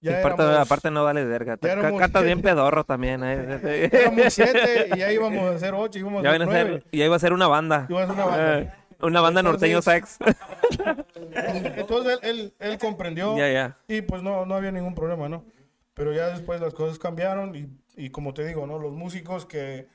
[0.04, 1.58] Y ya aparte, éramos, aparte no vale verga.
[1.62, 3.24] ya Canta bien pedorro también.
[3.24, 3.90] eh.
[3.92, 6.84] éramos siete y ya íbamos a ser ocho, íbamos Ya a ser nueve.
[6.92, 7.88] y ahí va a ser una banda.
[7.90, 8.60] Iba a ser una banda.
[8.60, 10.36] Eh, una banda norteño Entonces- sax.
[11.78, 13.78] Entonces él, él, él comprendió Ya, ya.
[13.88, 15.44] y pues no, no había ningún problema, ¿no?
[15.94, 18.80] Pero ya después las cosas cambiaron y, y como te digo, ¿no?
[18.80, 19.88] Los músicos que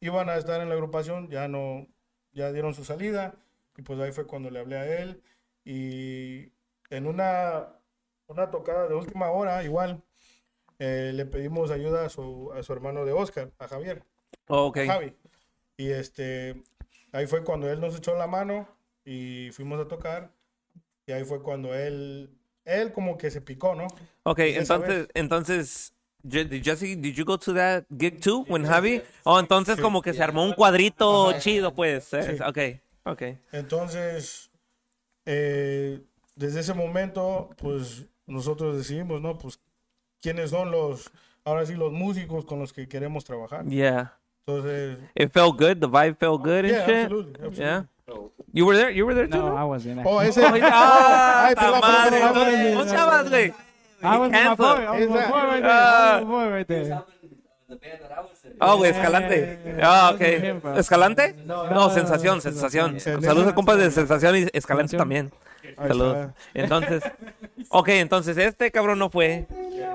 [0.00, 1.86] iban a estar en la agrupación ya no,
[2.32, 3.34] ya dieron su salida
[3.76, 5.22] y pues ahí fue cuando le hablé a él
[5.64, 6.52] y
[6.90, 7.68] en una,
[8.26, 10.02] una tocada de última hora igual
[10.80, 14.02] eh, le pedimos ayuda a su, a su hermano de Oscar, a Javier.
[14.48, 14.78] Oh, ok.
[14.86, 15.14] Javi.
[15.76, 16.62] Y este,
[17.12, 18.66] ahí fue cuando él nos echó la mano
[19.04, 20.30] y fuimos a tocar.
[21.06, 22.30] Y ahí fue cuando él,
[22.64, 23.88] él como que se picó, ¿no?
[24.22, 29.02] Ok, esa entonces, entonces, did Jesse, did you go to that gig too when Javi?
[29.24, 32.12] Oh, entonces como que se armó un cuadrito chido, pues.
[32.14, 32.42] eh, Sí.
[32.42, 33.22] Ok, ok.
[33.52, 34.50] Entonces,
[35.26, 36.00] eh,
[36.36, 39.38] desde ese momento, pues nosotros decidimos, ¿no?
[39.38, 39.58] Pues
[40.22, 41.10] quiénes son los,
[41.44, 43.64] ahora sí, los músicos con los que queremos trabajar.
[43.66, 44.16] Yeah.
[44.46, 45.78] Entonces, It felt good.
[45.80, 46.96] The vibe felt good and yeah, shit.
[47.04, 47.58] absolutely, absolutely.
[47.64, 47.84] Yeah.
[48.52, 48.90] You were there.
[48.90, 49.38] You were there too.
[49.38, 49.56] No, No.
[49.56, 50.00] I wasn't.
[50.04, 50.42] Oh, ese.
[50.44, 53.54] Ah, ta perdón, madre, perdón, perdón, güey.
[54.02, 54.64] I was my boy.
[54.64, 55.70] I was my boy right there.
[55.70, 56.16] Ah.
[56.16, 57.04] I was with my boy right there.
[58.60, 59.58] Oh, güey, Escalante.
[59.82, 60.20] Ah, ok.
[60.78, 61.34] ¿Escalante?
[61.44, 63.00] No, sensación, sensación.
[63.00, 65.30] Saludos a compas de sensación y Escalante también.
[65.76, 66.30] Saludos.
[66.52, 67.02] Entonces,
[67.68, 69.46] ok, entonces este cabrón no fue.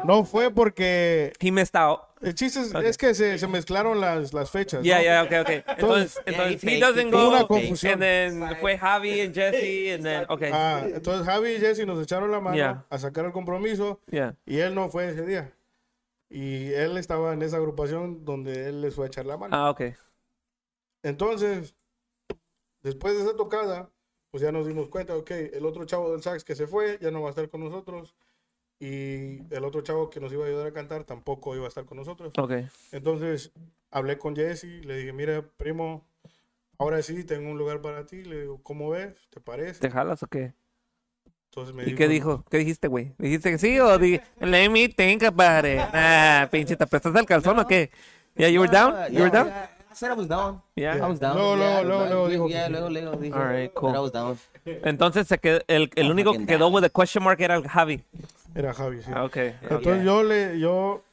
[0.03, 2.01] No fue porque He missed out.
[2.25, 4.83] El chiste es, es que se, se mezclaron las, las fechas.
[4.83, 5.03] Yeah, ¿no?
[5.03, 5.63] yeah, okay, okay.
[5.67, 7.29] Entonces, Yeah, entonces he doesn't go.
[7.29, 7.93] Una confusión.
[7.93, 10.49] And then fue Javi and Jesse and then okay.
[10.53, 12.85] Ah, entonces Javi y Jesse nos echaron la mano Yeah.
[12.89, 14.35] a sacar el compromiso Yeah.
[14.45, 15.51] y él no fue ese día.
[16.29, 19.55] Y él estaba en esa agrupación donde él les fue a echar la mano.
[19.55, 19.93] Ah, okay.
[21.03, 21.75] Entonces,
[22.81, 23.91] después de esa tocada,
[24.31, 27.11] pues ya nos dimos cuenta, ok, el otro chavo del sax que se fue ya
[27.11, 28.15] no va a estar con nosotros.
[28.85, 31.85] Y el otro chavo que nos iba a ayudar a cantar tampoco iba a estar
[31.85, 32.31] con nosotros.
[32.37, 32.67] Okay.
[32.91, 33.51] Entonces,
[33.89, 36.05] hablé con Jesse, le dije, mira, primo,
[36.77, 38.23] ahora sí tengo un lugar para ti.
[38.23, 39.15] Le digo, ¿cómo ves?
[39.31, 39.79] ¿Te parece?
[39.79, 40.53] ¿Te jalas o qué?
[41.45, 42.43] Entonces me ¿Y qué dijo?
[42.49, 43.13] ¿Qué dijiste, güey?
[43.17, 45.79] ¿Dijiste que sí o di let me think about it?
[45.93, 47.89] Ah, pinche, ¿te prestaste el calzón o qué?
[48.35, 48.93] Yeah, you were down?
[49.11, 49.47] You were down?
[49.47, 50.61] I said I was down.
[50.75, 50.97] Yeah.
[50.97, 51.37] I was down.
[51.37, 53.95] Yeah, luego, luego, like, luego dijo Yeah, luego, luego dijo All right, cool.
[53.95, 54.37] I was down.
[54.65, 56.73] Entonces se quedó, el, el Oh, único que quedó down.
[56.73, 58.03] with the question mark era el Javi.
[58.55, 59.11] Era Javi, sí.
[59.13, 59.37] Ah, Ok.
[59.69, 61.03] Entonces yo le, yo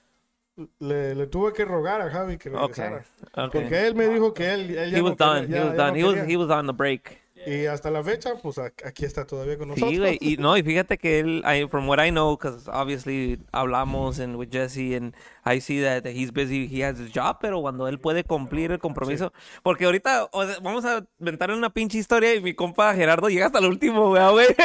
[0.78, 3.04] le, le tuve que rogar a Javi que regresara.
[3.36, 3.52] Ok.
[3.52, 5.40] Porque él me dijo que él, él ya He no was done.
[5.46, 5.90] quería- He was ya done.
[5.92, 6.30] no He was, quería.
[6.32, 7.20] he was on the break.
[7.44, 9.90] Y hasta la fecha, pues aquí está todavía con nosotros.
[9.90, 10.16] Sí, güey.
[10.20, 14.36] Y no, y fíjate que él, I, from what I know, because obviously hablamos and
[14.36, 15.12] with Jesse and
[15.44, 18.78] I see that he's busy, he has his job, pero cuando él puede cumplir el
[18.78, 19.32] compromiso.
[19.62, 23.46] Porque ahorita o sea, vamos a inventar una pinche historia y mi compa Gerardo llega
[23.46, 24.46] hasta el último, güey.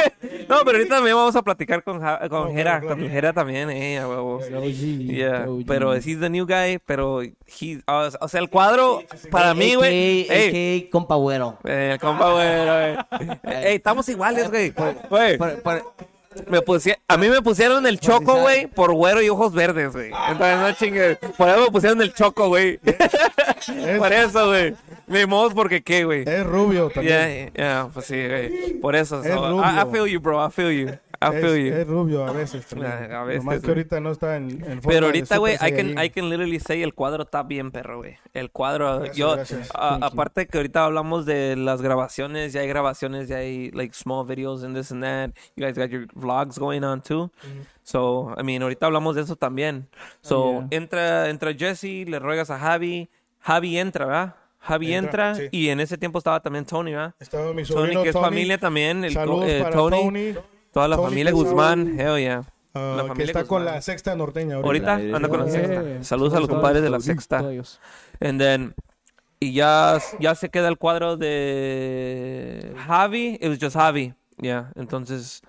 [0.48, 3.08] No, pero ahorita también vamos a platicar con, Ja- con No, Gera, claro, con.
[3.10, 4.40] Gera también, eh, huevo.
[4.40, 7.34] Yeah, pero he's the new guy, pero he,
[7.86, 10.24] o o sea, el cuadro para mí, güey.
[10.24, 11.58] AKA, Ey, AKA compa güero.
[11.64, 13.38] eh, compa, güey, güey.
[13.66, 14.72] Ey, estamos iguales, güey.
[15.10, 15.38] Güey.
[16.46, 20.10] Me pusie- a mí me pusieron el choco, güey, por güero y ojos verdes, güey.
[20.28, 21.16] Entonces, no chingue.
[21.36, 22.78] Por eso me pusieron el choco, güey.
[23.98, 24.74] por eso, güey.
[25.06, 26.24] Mi modo porque qué, güey.
[26.26, 27.50] Es rubio también.
[27.54, 28.74] Yeah, yeah, pues sí, güey.
[28.80, 29.22] Por eso.
[29.22, 30.46] Es so, I, feel you, bro.
[30.46, 30.98] I feel you.
[31.20, 31.74] I Es, feel you.
[31.74, 32.64] es rubio a veces.
[32.76, 35.98] Ah, a veces, Nomás que ahorita no está en, en Pero ahorita, güey, I can.
[35.98, 38.16] I can literally say el cuadro está bien, perro, güey.
[38.34, 39.70] El cuadro, Gracias, yo, gracias.
[39.74, 44.24] a- aparte que ahorita hablamos de las grabaciones, ya hay grabaciones, ya hay, like, small
[44.26, 45.30] videos and this and that.
[45.56, 47.30] You guys got your vlogs going on, too.
[47.82, 49.88] So, I mean, ahorita hablamos de eso también.
[50.20, 50.78] So, Oh, yeah.
[50.78, 53.08] entra, entra Jesse, le ruegas a Javi.
[53.40, 54.34] Javi entra, ¿verdad?
[54.60, 55.48] Javi entra, Entra, sí.
[55.52, 57.14] y en ese tiempo estaba también Tony, ¿verdad?
[57.18, 58.24] Estaba mi Tony, sobrino que es Tony.
[58.24, 59.04] familia también.
[59.04, 60.34] El, Saludos eh, para Tony, Tony.
[60.78, 61.98] Toda la Tony familia Guzmán.
[61.98, 62.44] Hell yeah.
[62.74, 64.94] ah, la que está con la sexta norteña ahorita.
[64.94, 65.66] Ahorita anda con la Yeah.
[65.66, 66.04] sexta.
[66.04, 67.38] Saludos a los compadres de la sexta.
[68.20, 68.74] And then,
[69.40, 73.38] y ya, ya se queda el cuadro de Javi.
[73.40, 74.14] It was just Javi.
[74.40, 74.70] Yeah.
[74.76, 75.42] Entonces,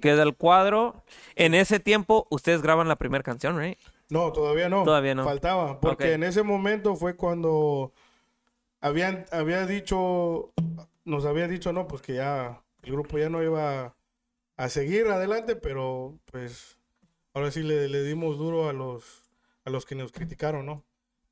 [0.00, 1.02] queda el cuadro.
[1.36, 3.78] En ese tiempo, ustedes graban la primera canción, right?
[4.08, 4.84] No, todavía no.
[4.84, 5.24] Todavía no.
[5.24, 5.80] Faltaba.
[5.80, 7.92] Porque en ese momento fue cuando
[8.80, 10.50] habían, había dicho,
[11.04, 13.94] nos había dicho, no, pues que ya el grupo ya no iba
[14.56, 16.78] a seguir adelante, pero pues
[17.34, 19.22] ahora sí le, le dimos duro a los,
[19.64, 20.84] a los que nos criticaron, ¿no?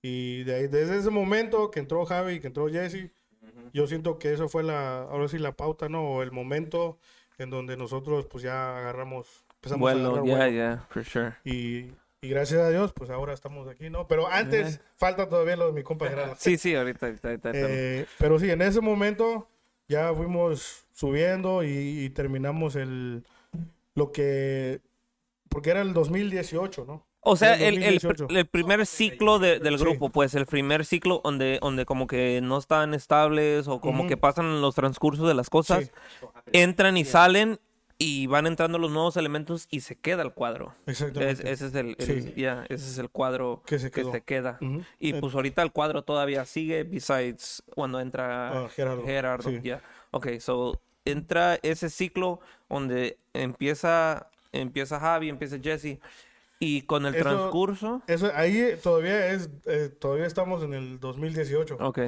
[0.02, 3.10] Y de ahí, desde ese momento que entró Javi, que entró Jesse,
[3.72, 6.02] yo siento que eso fue la, ahora sí la pauta, ¿no?
[6.02, 6.98] O el momento
[7.38, 11.34] en donde nosotros pues ya agarramos, empezamos a Bueno, agarrar yeah, yeah, for sure.
[11.44, 11.92] Y,
[12.22, 14.08] y gracias a Dios, pues ahora estamos aquí, ¿no?
[14.08, 16.34] Pero antes falta todavía lo de mi compa Gerardo.
[16.38, 17.06] Sí, sí, ahorita.
[17.06, 17.68] ahorita, ahorita, ahorita.
[17.68, 19.48] Eh, pero sí, en ese momento
[19.90, 21.68] ya fuimos subiendo y,
[22.04, 23.24] y terminamos el
[23.94, 24.80] lo que
[25.48, 27.06] porque era el 2018, ¿no?
[27.22, 28.28] O sea, el, el, 2018.
[28.30, 29.84] el primer ciclo de- del Sí.
[29.84, 34.16] grupo, pues el primer ciclo donde, donde como que no están estables o como que
[34.16, 35.84] pasan los transcursos de las cosas,
[36.20, 36.26] Sí.
[36.52, 37.58] entran y salen
[38.02, 40.74] y van entrando los nuevos elementos y se queda el cuadro.
[40.86, 41.52] Es- Exactamente.
[41.52, 42.32] ese es el, el- Sí.
[42.34, 44.10] ya, ese es el cuadro Que se que quedó.
[44.12, 44.56] se queda.
[44.62, 44.82] Ujú.
[44.98, 49.04] Y Eh, pues ahorita el cuadro todavía sigue, besides cuando entra Ah, Gerardo.
[49.04, 49.50] Gerardo.
[49.50, 49.60] Sí.
[49.62, 49.82] ya.
[50.12, 52.40] Ok, so entra ese ciclo
[52.70, 55.98] donde empieza, empieza Javi, empieza Jesse.
[56.58, 58.02] Y con el Eso- transcurso.
[58.06, 61.76] Eso ahí todavía es eh, todavía estamos en el 2018.
[61.80, 61.98] Ok.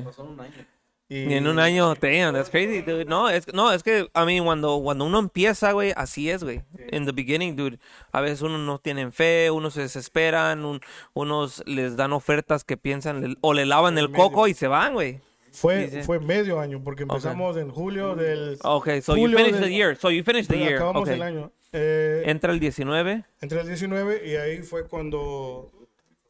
[1.12, 3.04] Y, Y en un año, damn, that's crazy, dude.
[3.04, 6.62] No, es, no, es que, a mí, cuando, cuando uno empieza, güey, así es, güey.
[6.90, 7.78] In the beginning, dude,
[8.12, 10.80] a veces uno no tienen fe, unos se desesperan, un-
[11.12, 14.94] unos les dan ofertas que piensan, le- o le lavan el coco y se van,
[14.94, 15.20] güey.
[15.50, 19.68] fue fue medio año porque empezamos en julio del Okay, so you Julio finished del-
[19.68, 19.96] the year.
[19.98, 20.76] So you finished the year.
[20.76, 21.14] acabamos Okay.
[21.16, 21.52] el año.
[21.74, 23.24] Eh, Entra el 19.
[23.42, 25.70] Entre el 19 y ahí fue cuando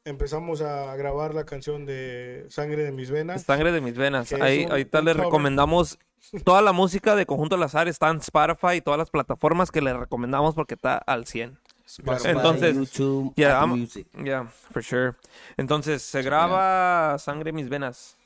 [0.05, 3.42] empezamos a grabar la canción de Sangre de mis venas.
[3.42, 4.32] Sangre de mis venas.
[4.32, 5.24] Ahí, un- ahorita un le cover.
[5.26, 5.98] recomendamos
[6.44, 9.80] toda la música de Conjunto al Azar está en Spotify y todas las plataformas que
[9.80, 11.59] le recomendamos porque está al 100.
[11.84, 14.07] Spotify, Entonces, YouTube, Yeah, Apple I'm- Music.
[14.24, 15.12] Yeah, for sure.
[15.57, 18.16] Entonces, se graba Sangre de mis venas.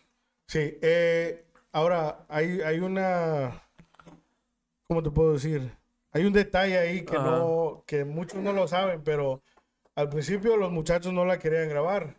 [0.47, 3.61] Sí, eh, ahora hay, hay una,
[4.87, 5.73] ¿cómo te puedo decir?
[6.13, 9.43] Hay un detalle ahí que no, que muchos no lo saben, pero
[9.97, 12.15] al principio los muchachos no la querían grabar.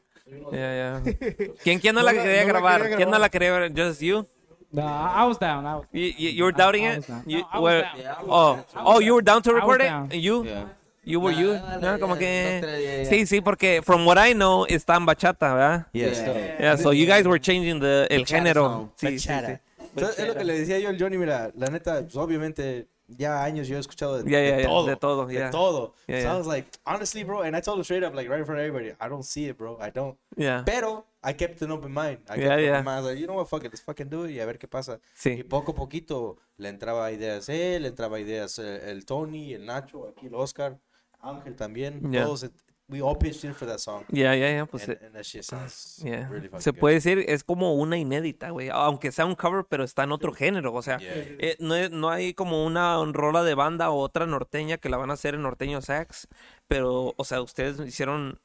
[0.51, 1.01] Yeah, yeah.
[1.63, 2.81] ¿Quién, quién no, No la quería no la grabar?
[2.81, 3.21] quería ¿Quién no grabar.
[3.21, 3.71] la quería ver?
[3.73, 4.27] Just you?
[4.71, 5.65] No, I was down.
[5.65, 6.97] I was, You, you, you were doubting I it?
[6.97, 7.23] was down.
[7.25, 8.15] You, No, I were- down.
[8.27, 9.85] oh, oh, you were down to I record it?
[9.85, 10.09] down.
[10.11, 10.43] You?
[10.43, 10.65] Yeah.
[11.05, 11.53] You were you?
[11.53, 12.67] Nah, No, como yeah, que...
[12.67, 13.09] yeah, yeah.
[13.09, 15.87] Sí, sí, porque from what I know está en bachata, ¿verdad?
[15.93, 16.17] Yes.
[16.19, 16.57] Yeah.
[16.59, 18.91] Yeah, so you guys were changing the, el género.
[18.97, 19.59] Sí, sí, sí.
[19.95, 23.43] Entonces, es lo que le decía yo al Johnny, mira, la neta, pues obviamente ya
[23.43, 24.85] años yo he escuchado de, Yeah, de yeah, yeah, todo.
[24.87, 25.49] de todo, de yeah.
[25.51, 25.93] todo.
[26.07, 26.33] Yeah, so yeah.
[26.33, 28.59] I was like, honestly, bro, and I told him straight up, like right in front
[28.59, 29.77] of everybody, I don't see it, bro.
[29.79, 30.17] I don't.
[30.35, 30.63] Yeah.
[30.65, 32.19] Pero I kept an open mind.
[32.29, 32.71] I kept Yeah, an yeah.
[32.73, 32.97] open mind.
[32.97, 34.57] I was like, you know what, fuck it, let's fucking do it y a ver
[34.57, 34.99] qué pasa.
[35.15, 35.37] Sí.
[35.39, 39.65] Y poco a poquito le entraba ideas él, le entraba ideas eh, el Tony, el
[39.65, 40.77] Nacho, aquí el Oscar,
[41.21, 42.11] Ángel también.
[42.11, 42.25] Yeah.
[42.25, 42.49] Todos,
[42.89, 44.03] we all pitched in for that song.
[44.09, 44.65] Yeah, yeah, yeah.
[44.65, 46.27] Pues, and, eh, and that shit sounds yeah.
[46.29, 46.79] really fucking Se good.
[46.79, 48.69] puede decir, es como una inédita, güey.
[48.69, 50.73] Aunque sea un cover, pero está en otro género.
[50.73, 51.13] O sea, Yeah.
[51.39, 55.09] eh, no, no hay como una rola de banda o otra norteña que la van
[55.11, 56.27] a hacer en norteño sax.
[56.67, 58.39] Pero, o sea, ustedes hicieron,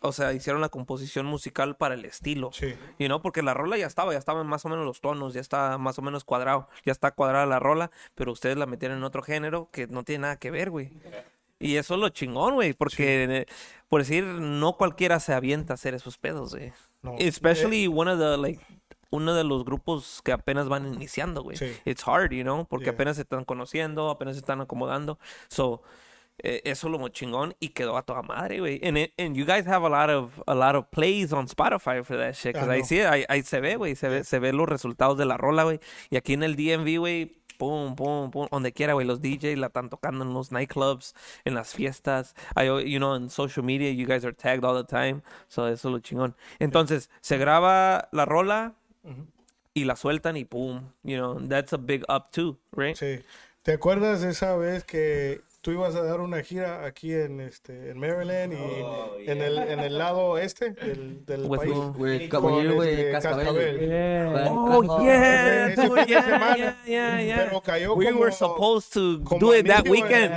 [0.00, 2.50] o sea, hicieron la composición musical para el estilo.
[2.52, 2.74] Sí.
[2.98, 5.40] Y no, porque la rola ya estaba, ya estaban más o menos los tonos, ya
[5.40, 9.04] está más o menos cuadrado, ya está cuadrada la rola, pero ustedes la metieron en
[9.04, 10.90] otro género que no tiene nada que ver, güey.
[11.64, 13.46] Y eso es lo chingón, güey, porque, eh,
[13.88, 16.72] por decir, no cualquiera se avienta a hacer esos pedos, güey.
[17.02, 17.16] No.
[17.18, 18.60] Especially one of the, like,
[19.10, 21.56] uno de los grupos que apenas van iniciando, güey.
[21.56, 21.72] Sí.
[21.84, 22.94] It's hard, you know, porque Yeah.
[22.94, 25.18] apenas se están conociendo, apenas se están acomodando.
[25.48, 25.82] So,
[26.42, 28.80] eh, eso es lo chingón y quedó a toda madre, güey.
[28.84, 32.02] And, it- and you guys have a lot of a lot of plays on Spotify
[32.02, 32.54] for that shit.
[32.56, 33.94] Cause I ahí sí, ahí, ahí se ve, güey.
[33.94, 35.78] Se ve, se ve los resultados de la rola, güey.
[36.10, 39.06] Y aquí en el DMV, güey, pum, pum, pum, donde quiera, güey.
[39.06, 42.34] Los DJs la están tocando en los nightclubs, en las fiestas.
[42.56, 45.22] I, you know, en social media, you guys are tagged all the time.
[45.48, 46.34] So eso es lo chingón.
[46.58, 48.74] Entonces, se graba la rola
[49.72, 50.90] y la sueltan y pum.
[51.02, 52.96] You know, that's a big up too, right?
[52.96, 53.20] Sí.
[53.62, 57.90] ¿Te acuerdas de esa vez que tú ibas a dar una gira aquí en este
[57.90, 61.74] en Maryland y Oh, en el en el lado este del, del With país?
[61.96, 63.78] Güey, Con, caballero, güey, este, cascabel.
[63.80, 64.46] Yeah.
[64.50, 67.44] Oh, yeah, Ese- ese de yeah, yeah, yeah, yeah.
[67.48, 70.32] Pero cayó We como- were supposed to do it that weekend.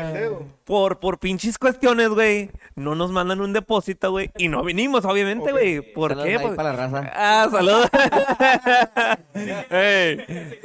[0.68, 2.52] Por, por pinches cuestiones, güey.
[2.76, 4.30] No nos mandan un depósito, güey.
[4.38, 5.94] Y no vinimos, obviamente, güey.
[5.94, 6.36] ¿Por Saludos qué?
[6.36, 7.12] ahí Pues- para la raza.
[7.16, 7.90] Ah, saludos.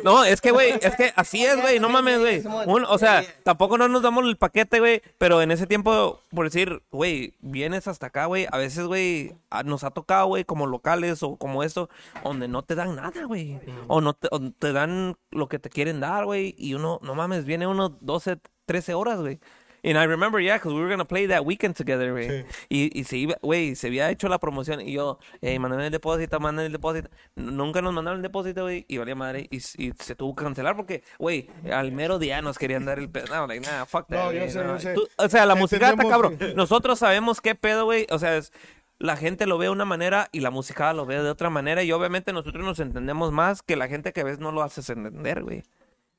[0.05, 1.79] No, es que, güey, es que así es, güey.
[1.79, 2.43] No mames, güey.
[2.89, 5.03] O sea, tampoco no nos damos el paquete, güey.
[5.19, 8.47] Pero en ese tiempo, por decir, güey, vienes hasta acá, güey.
[8.51, 9.35] A veces, güey,
[9.65, 11.89] nos ha tocado, güey, como locales o como esto,
[12.25, 13.59] donde no te dan nada, güey.
[13.87, 16.55] O no te, o te dan lo que te quieren dar, güey.
[16.59, 19.39] Y uno, no mames, viene uno 12, 13 horas, güey.
[19.85, 22.29] And I remember, yeah, because we were gonna play that weekend together, güey.
[22.29, 22.45] Sí.
[22.69, 25.93] Y, y se iba, güey, se había hecho la promoción y yo, hey, mándame el
[25.93, 27.11] depósito, mándame el depósito.
[27.35, 29.49] Nunca nos mandaron el depósito, güey, y valía madre.
[29.51, 33.27] Y, se tuvo que cancelar porque, güey, al mero día nos querían dar el pedo.
[33.35, 34.27] No, like, nah, fuck that.
[34.27, 34.75] No, yo sé, no.
[34.75, 34.95] yo sé.
[34.95, 36.55] Tú- o sea, la música está Entendemos, cabrón.
[36.57, 38.07] Nosotros sabemos qué pedo, güey.
[38.11, 38.53] O sea, es,
[39.01, 41.83] la gente lo ve de una manera y la música lo ve de otra manera.
[41.83, 44.89] Y obviamente nosotros nos entendemos más que la gente que a veces no lo haces
[44.91, 45.65] entender, güey.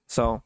[0.05, 0.43] So.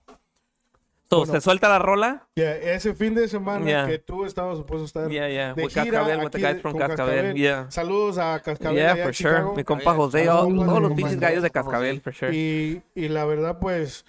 [1.10, 1.34] So, Bueno.
[1.34, 2.28] se suelta la rola.
[2.36, 3.88] Yeah, ese fin de semana Yeah.
[3.88, 6.55] que tú estabas supuesto estar Yeah, yeah, de with gira Cascabel, with the aquí guys
[6.55, 7.66] de- from con Cascabel, yeah.
[7.72, 9.43] Saludos a Cascabel Yeah, allá for sure.
[9.55, 12.36] Mi compa José, todos los compa pinches gallos de Cascabel, for sure.
[12.36, 14.05] Y, y la verdad, pues,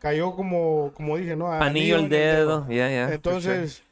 [0.00, 1.52] cayó como, como dije, ¿no?
[1.52, 3.04] Anillo el en dedo, yeah, yeah.
[3.06, 3.84] for Entonces,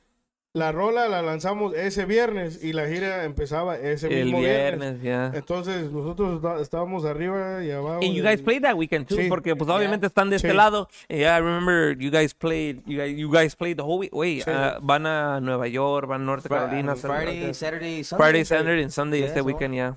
[0.52, 5.00] la rola la lanzamos ese viernes y la gira empezaba ese el mismo viernes.
[5.00, 5.30] viernes, yeah.
[5.32, 8.00] Entonces, nosotros está- estábamos arriba y abajo.
[8.02, 9.28] And you y- guys played that weekend too, Sí.
[9.28, 10.56] porque pues obviamente están de este Sí.
[10.56, 10.88] lado.
[11.08, 14.12] Yeah, I remember you guys played, you guys, you guys played the whole week.
[14.12, 14.50] Wait, Sí.
[14.50, 18.26] ah, van a Nueva York, van a Norte Carolina, Friday, Saturday, Sunday.
[18.26, 19.96] Friday, Saturday, and Sunday Yeah, este so- weekend, yeah.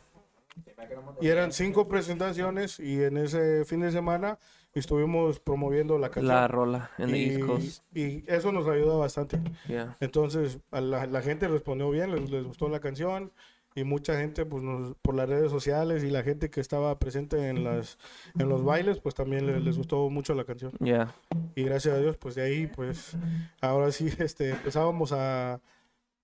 [1.20, 4.38] Y eran cinco presentaciones y en ese fin de semana
[4.80, 6.36] estuvimos promoviendo la canción.
[6.36, 9.40] La rola en y, East Coast, y eso nos ayudó bastante.
[9.68, 9.96] yeah.
[10.00, 13.32] Entonces, a la, la gente respondió bien, les, les gustó la canción
[13.76, 17.50] y mucha gente pues nos- por las redes sociales y la gente que estaba presente
[17.50, 17.98] en las
[18.38, 21.12] en los bailes pues también le- les, gustó mucho la canción Yeah.
[21.56, 23.18] y gracias a Dios pues de ahí pues
[23.62, 25.60] ahora sí este empezábamos a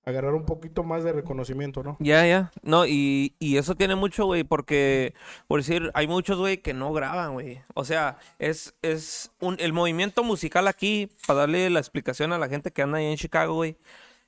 [0.09, 1.97] agarrar un poquito más de reconocimiento, ¿no?
[1.99, 2.51] Ya, ya.
[2.61, 5.13] No, y, y eso tiene mucho, güey, porque,
[5.47, 7.61] por decir, hay muchos, güey, que no graban, güey.
[7.73, 12.49] O sea, es, es un, el movimiento musical aquí, para darle la explicación a la
[12.49, 13.77] gente que anda ahí en Chicago, güey,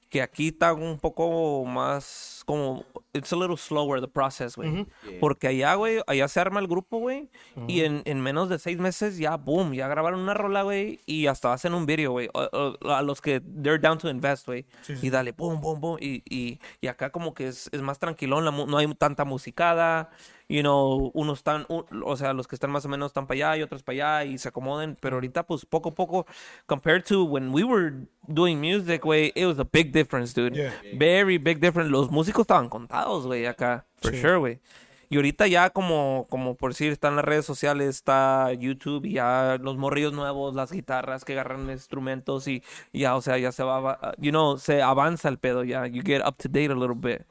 [0.10, 4.86] que aquí está un poco más, como, it's a little slower the process, güey.
[5.20, 7.30] Porque allá, güey, allá se arma el grupo, güey,
[7.68, 11.28] y en, en menos de seis meses ya, boom, ya grabaron una rola, güey, y
[11.28, 12.50] hasta hacen un video, güey, o-
[12.84, 14.66] o- a los que they're down to invest, güey,
[15.02, 18.46] y dale, boom, boom, boom, y, y, y acá como que es, es más tranquilón,
[18.46, 20.10] la no hay tanta musicada,
[20.48, 23.36] you know, unos están, u- o sea, los que están más o menos están para
[23.52, 26.26] allá y otros para allá y se acomoden, pero ahorita pues poco a poco,
[26.68, 27.94] compared to when we were
[28.28, 30.56] doing music, güey, it was a big difference, dude.
[30.56, 30.72] Yeah.
[30.98, 31.90] Very big difference.
[31.92, 34.62] Los músicos estaban contados, güey, acá, for sure, güey.
[35.10, 39.58] Y ahorita ya como, como por decir, están las redes sociales, está YouTube y ya
[39.60, 42.64] los morrillos nuevos, las guitarras que agarran instrumentos y
[42.94, 45.86] ya, o sea, ya se va- you know, se avanza el pedo ya.
[45.86, 47.24] You get up to date a little bit.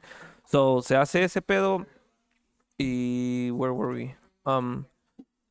[0.45, 1.87] So, se hace ese pedo
[2.77, 4.15] y, where were we?
[4.45, 4.85] Um,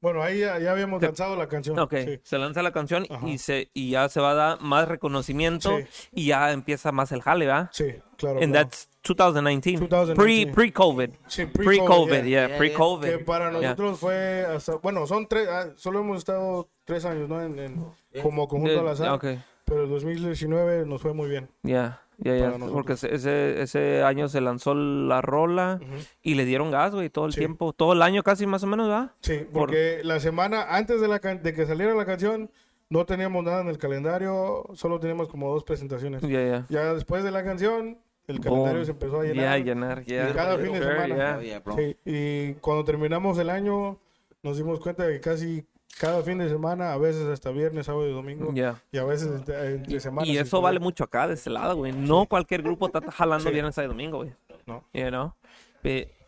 [0.00, 1.78] Bueno, ahí ya, ya habíamos lanzado la canción.
[1.78, 2.20] Ok, Sí.
[2.22, 3.28] se lanza la canción Ajá.
[3.28, 6.08] y, se, y ya se va a dar más reconocimiento Sí.
[6.12, 7.68] y ya empieza más el jale, ¿verdad?
[7.72, 7.84] Sí,
[8.16, 8.40] claro.
[8.40, 8.68] And claro.
[8.68, 9.88] that's 2019.
[9.88, 10.14] 2019.
[10.14, 11.10] Pre, pre-COVID.
[11.26, 13.08] Sí, Pre-COVID, yeah, yeah, pre-COVID.
[13.10, 13.60] Que para Yeah.
[13.60, 17.42] nosotros fue hasta, bueno, son tres, ah, solo hemos estado tres años, ¿no?
[17.42, 17.84] En, en-
[18.22, 19.10] como conjunto De- al azar.
[19.10, 19.24] ok,
[19.66, 21.48] Pero el 2019 nos fue muy bien.
[21.62, 22.52] ya, ya, ya.
[22.72, 25.80] Porque ese- ese, año se lanzó la rola
[26.22, 27.38] y le dieron gas, güey, todo el Sí.
[27.40, 27.72] tiempo.
[27.72, 29.12] Todo el año casi más o menos, ¿verdad?
[29.20, 32.50] Sí, porque la semana antes de, la can- de que saliera la canción,
[32.88, 36.22] no teníamos nada en el calendario, solo teníamos como dos presentaciones.
[36.22, 36.66] Ya, ya.
[36.68, 38.84] Ya después de la canción, el calendario Boom.
[38.84, 39.64] se empezó a Ya, llenar.
[39.64, 40.32] llenar, ya.
[40.34, 41.06] cada fin de semana.
[41.06, 41.36] yeah.
[41.38, 41.62] Oh, yeah.
[41.76, 43.98] Sí, y cuando terminamos el año,
[44.42, 45.64] nos dimos cuenta de que casi
[45.98, 48.80] cada fin de semana, a veces hasta viernes, sábado y domingo, Ya.
[48.92, 50.28] y a veces entre, entre semanas.
[50.28, 51.92] Y eso vale mucho acá, de este lado, güey.
[51.92, 53.52] No cualquier grupo está jalando Sí.
[53.52, 54.32] viernes, sábado y domingo, güey.
[54.66, 54.84] No.
[54.92, 55.34] You know?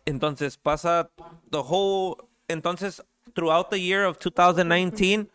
[0.05, 1.09] Entonces pasa
[1.49, 2.17] the whole.
[2.47, 3.01] Entonces,
[3.33, 5.29] throughout the year of 2019,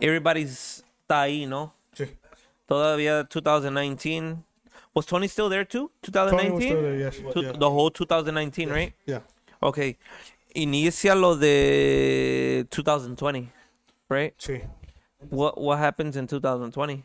[0.00, 1.74] everybody's está ahí, ¿no?
[1.92, 2.06] Sí.
[2.66, 4.38] Todavía 2019.
[4.94, 5.90] Was Tony still there too?
[6.00, 6.60] Tony was 2019?
[6.60, 7.52] still there, yes, yeah.
[7.58, 8.94] The whole 2019, right?
[9.06, 9.20] Yeah.
[9.60, 9.96] Okay.
[10.54, 13.48] Inicia lo de 2020,
[14.08, 14.34] right?
[14.38, 14.62] Sí.
[15.30, 17.02] What what happens in 2020?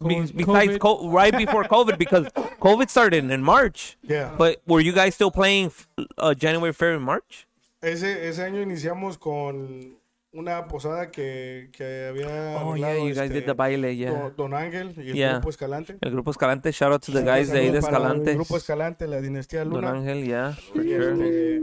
[0.00, 2.26] Be- COVID- besides co- right before COVID, because
[2.60, 3.96] COVID started in March.
[4.02, 4.34] Yeah.
[4.36, 5.72] But were you guys still playing
[6.18, 7.46] uh, January, February, March?
[7.82, 9.96] Ese, ese año iniciamos con
[10.32, 12.62] una posada que, que había.
[12.62, 14.10] Oh yeah, you guys did este, the baile, yeah.
[14.10, 15.32] Don, Don Ángel y el Yeah.
[15.34, 15.98] grupo Escalante.
[16.00, 18.30] El grupo Escalante, shout out to the guys de ahí de Escalante.
[18.30, 19.90] El grupo Escalante, la dinastía Don Luna.
[19.92, 21.60] Ángel, yeah, Y, este,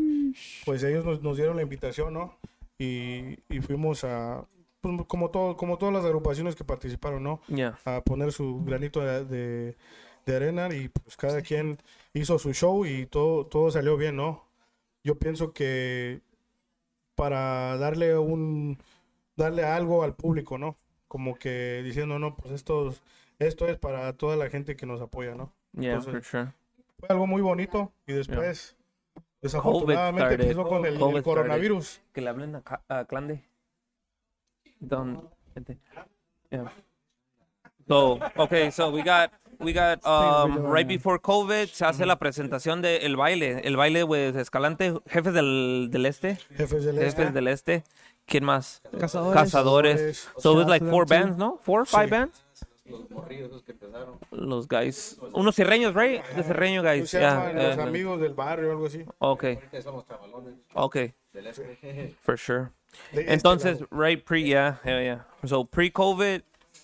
[0.65, 2.37] pues ellos nos, nos dieron la invitación, ¿no?
[2.77, 4.45] Y, y fuimos a,
[4.81, 7.41] pues, como, todo, como todas las agrupaciones que participaron, ¿no?
[7.47, 9.77] Yeah, A poner su granito de, de,
[10.25, 11.77] de arena y pues cada quien
[12.13, 14.45] hizo su show y todo, todo salió bien, ¿no?
[15.03, 16.21] Yo pienso que
[17.19, 18.77] para darle un,
[19.35, 20.77] darle algo al público, ¿no?
[21.09, 22.95] Como que diciendo, no, pues esto,
[23.39, 25.51] esto es para toda la gente que nos apoya, ¿no?
[25.73, 26.53] yeah, Entonces, for sure.
[26.97, 28.77] fue algo muy bonito y después
[29.41, 30.41] desafortunadamente started.
[30.45, 31.23] empezó con el, el COVID started.
[31.23, 33.43] coronavirus Que le hablen a, a Clande.
[34.79, 35.29] Don.
[36.49, 36.71] Yeah.
[37.85, 39.29] So, okay, so we got
[39.59, 44.05] we got um, right before COVID se hace la presentación del el baile, el baile
[44.05, 47.83] pues Escalante, jefes del, del este, jefes del este jefes del este.
[48.25, 48.81] ¿Quién más?
[48.99, 49.33] Cazadores.
[49.33, 50.29] Cazadores.
[50.37, 51.59] So it was like four bands, no?
[51.63, 52.11] Four, five Sí.
[52.11, 52.43] bands.
[54.31, 56.23] Los guys, unos cerreños, right?
[56.35, 57.11] The cerreño guys.
[57.11, 59.59] Yeah, los amigos del barrio o algo así Okay.
[60.75, 61.13] Okay.
[62.21, 62.71] For sure.
[63.11, 65.19] De este Entonces, right pre, yeah, yeah, yeah.
[65.45, 66.41] So pre-COVID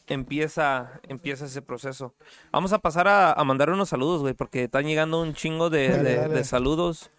[0.08, 2.14] empieza, empieza ese proceso.
[2.52, 5.90] Vamos a pasar a, a mandar unos saludos, güey, porque están llegando un chingo de,
[5.90, 6.34] Dale, de- dale.
[6.36, 7.10] de saludos.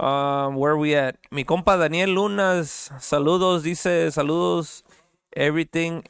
[0.00, 1.16] Um, where we at?
[1.30, 4.84] Mi compa Daniel Lunas, saludos, dice, saludos.
[5.32, 6.02] Everything,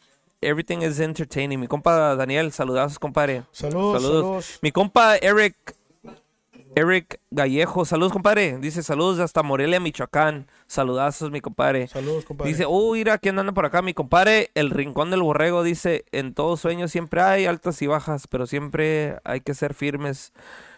[0.43, 1.59] everything is entertaining.
[1.59, 3.45] Mi compa Daniel, saludazos, compadre.
[3.51, 4.23] saludos, saludos.
[4.23, 4.59] saludos.
[4.63, 5.57] Mi compa Eric,
[6.79, 8.57] Eric Gallejo, saludos, compadre.
[8.59, 10.47] Dice, saludos hasta Morelia, Michoacán.
[10.69, 11.89] Saludazos, mi compadre.
[11.89, 12.53] Saludos, compadre.
[12.53, 13.83] Dice, oh, mira, ¿quién anda por acá?
[13.83, 18.29] Mi compadre, el rincón del borrego, dice, en todo sueño siempre hay altas y bajas,
[18.29, 20.33] pero siempre hay que ser firmes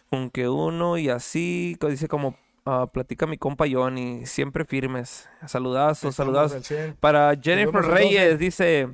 [0.08, 2.34] con que uno y así, dice como,
[2.64, 5.28] ah, platica mi compa Johnny, siempre firmes.
[5.46, 6.56] Saludazos, Estamos saludazos.
[6.56, 6.96] al 100.
[6.98, 8.36] Para Jennifer Reyes, 12.
[8.38, 8.88] dice,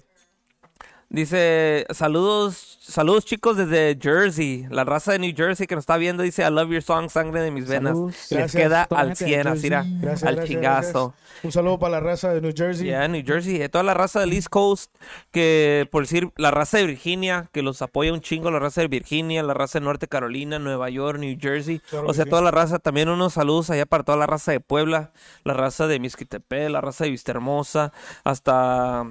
[1.08, 6.22] dice, saludos, saludos chicos desde Jersey, la raza de New Jersey que nos está viendo,
[6.22, 7.92] dice, I love your song, sangre de mis venas.
[7.96, 8.14] Saludos.
[8.30, 11.08] Les Gracias, queda al gente de 100, así, era, al gracias, chingazo.
[11.14, 11.44] gracias.
[11.44, 12.88] Un saludo para la raza de New Jersey.
[12.88, 14.92] Ya, New Jersey, eh, toda la raza del East Coast,
[15.30, 18.88] que por decir, la raza de Virginia, que los apoya un chingo, la raza de
[18.88, 22.30] Virginia, la raza de Norte Carolina, Nueva York, New Jersey, Claro o sea, sí.
[22.30, 25.12] toda la raza, también unos saludos allá para toda la raza de Puebla,
[25.44, 27.92] la raza de Misquitepec, la raza de Vistahermosa,
[28.24, 29.04] hasta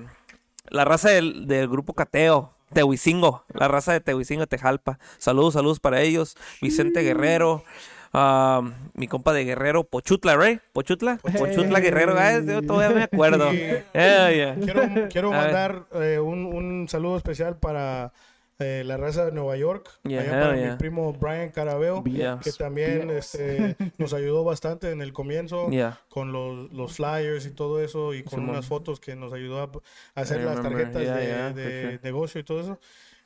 [0.70, 2.52] la raza del, del grupo Cateo.
[2.74, 5.00] Tehuicingo, la raza de Tehuicingo, Tejalpa.
[5.18, 6.36] Saludos, saludos para ellos.
[6.62, 7.64] Vicente Guerrero,
[8.12, 8.62] ah,
[8.96, 10.60] mi compa de Guerrero, Pochutla, ¿right?
[10.74, 13.52] Pochutla, Pochutla Guerrero, ah, yo todavía me acuerdo.
[13.94, 14.56] Yeah, yeah.
[14.56, 18.12] Quiero, quiero mandar eh, un, un saludo especial para
[18.60, 19.90] eh, la raza de Nueva York.
[20.04, 20.72] Yeah, allá para yeah.
[20.72, 22.40] mi primo Brian Carabeo, Yeah.
[22.44, 26.00] que también este, nos ayudó bastante en el comienzo Yeah.
[26.10, 28.50] con los, los flyers y todo eso y con Simón.
[28.52, 29.72] unas fotos que nos ayudó a,
[30.22, 30.92] hacer I las remember.
[30.92, 32.00] tarjetas Yeah, de, de sure.
[32.04, 32.80] negocio y todo eso.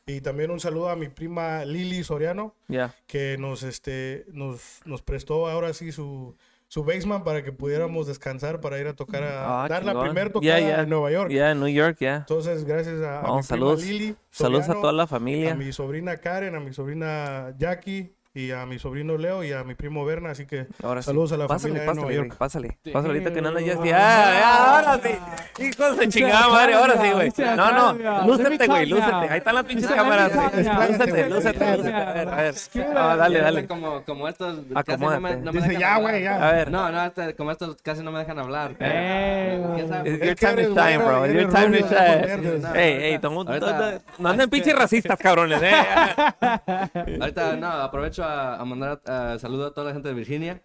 [0.07, 2.95] Y también un saludo a mi prima Lili Soriano, Yeah.
[3.05, 6.35] que nos, este, nos, nos prestó ahora sí su,
[6.69, 10.27] su basement para que pudiéramos descansar para ir a tocar a Ah, dar la primera
[10.27, 10.81] Yeah, tocada yeah.
[10.83, 11.29] en Nueva York.
[11.31, 12.17] Yeah, New York, yeah.
[12.17, 13.81] Entonces, gracias a, a Oh, mi saludos.
[13.81, 15.55] prima Lili, Saludos a Soriano, toda la a familia.
[15.55, 19.73] mi sobrina Karen, a mi sobrina Jackie, y a mi sobrino Leo y a mi
[19.75, 20.31] primo Berna.
[20.31, 21.07] Así que Ahora sí.
[21.07, 22.37] saludos a la pásale, familia de pásale, Nueva güey, York.
[22.37, 22.77] pásale.
[22.93, 23.73] Pásale ahorita que no andas ya.
[23.75, 25.63] Ya, ya, ahora sí.
[25.63, 27.33] Hijos de chingada madre, ahora sí, güey.
[27.57, 29.11] No, no, lúcete, güey, lúcete.
[29.29, 30.63] Ahí están las pinches cámaras, güey.
[30.63, 31.93] Lúcete, lúcete, lúcete.
[31.95, 32.55] A ver, a ver.
[32.95, 33.67] Ah, dale, dale.
[33.67, 36.49] Como, como estos casi no me, no me Dice, ya, güey, ya.
[36.49, 36.71] A ver.
[36.71, 38.75] No, no, este- como estos casi no me dejan hablar.
[38.79, 40.09] Eh, ¿Quién sabe?
[40.09, 41.25] It's your Es time to shine, bro.
[41.25, 42.21] It's your time to shine.
[42.27, 42.61] verdes.
[42.61, 45.73] No, Ey, ey, no, Ahorita- no anden pinches racistas, cabrones, eh.
[47.19, 50.61] Ahorita, no, aprovecho a, a mandar uh, saludos a toda la gente de Virginia.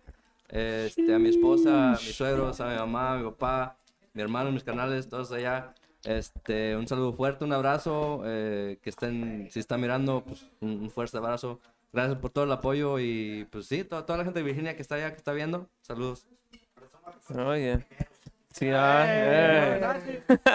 [0.48, 3.76] Este, a mi esposa, a mis suegros, a mi mamá, a mi papá,
[4.12, 5.74] mi hermano, mis canales, todos allá.
[6.04, 8.22] Este, un saludo fuerte, un abrazo.
[8.24, 11.60] eh, que estén, si están mirando, pues un, un fuerte abrazo.
[11.92, 14.82] Gracias por todo el apoyo y pues sí, to- toda la gente de Virginia que
[14.82, 16.26] está allá, que está viendo, saludos.
[17.34, 17.86] Oye.
[18.56, 19.80] Sí, ah, eh.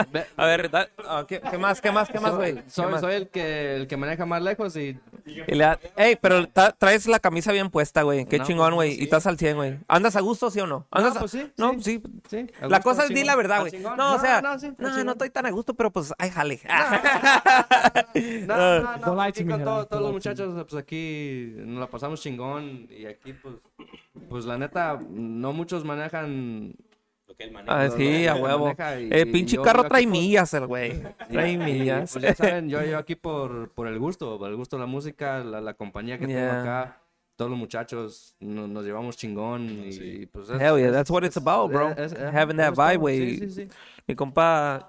[0.10, 2.56] Ve- A ver, da- ah, ¿qué, qué más, qué más, qué más, güey?
[2.56, 3.02] ¿Qué Soy, más?
[3.02, 6.72] soy el que, el que maneja más lejos y Y le da- Ey, pero ta-
[6.72, 8.26] traes la camisa bien puesta, güey.
[8.26, 8.92] Qué No, chingón, pues, güey.
[8.96, 9.02] sí.
[9.02, 9.80] Y estás al 100, güey.
[9.90, 10.88] ¿Andas a gusto, sí o no?
[10.92, 12.02] ¿Andas a- pues sí, No, sí.
[12.30, 12.48] sí.
[12.62, 13.72] A La gusto, cosa es di chingón, la verdad, güey.
[13.74, 13.98] chingón.
[13.98, 15.10] No, o sea, no, no, sí, no, chingón.
[15.10, 16.62] estoy tan a gusto, pero pues, ay, jale.
[18.48, 21.54] No, no, no, Don't lie aquí to me, con todo- todos los muchachos, pues aquí
[21.58, 23.56] nos la pasamos chingón y aquí, pues,
[24.30, 26.76] pues la neta, no muchos manejan.
[27.40, 27.82] Lo que él maneja.
[27.82, 28.76] Ah, sí, a que huevo.
[29.00, 31.02] y- El y pinche yo- carro yo trae millas, el güey.
[31.32, 32.12] Trae millas.
[32.12, 34.88] Pues ya saben, yo, yo aquí por, por el gusto, por el gusto de la
[34.88, 36.62] música, la, la compañía que tengo Yeah.
[36.62, 37.02] acá,
[37.36, 41.24] todos los muchachos no- nos llevamos chingón y pues es- Hell yeah, es- that's what
[41.24, 41.92] it's about, bro.
[41.92, 43.38] es- es- Having that vibe, güey.
[43.40, 43.68] Sí, sí, sí.
[44.08, 44.88] Mi compa...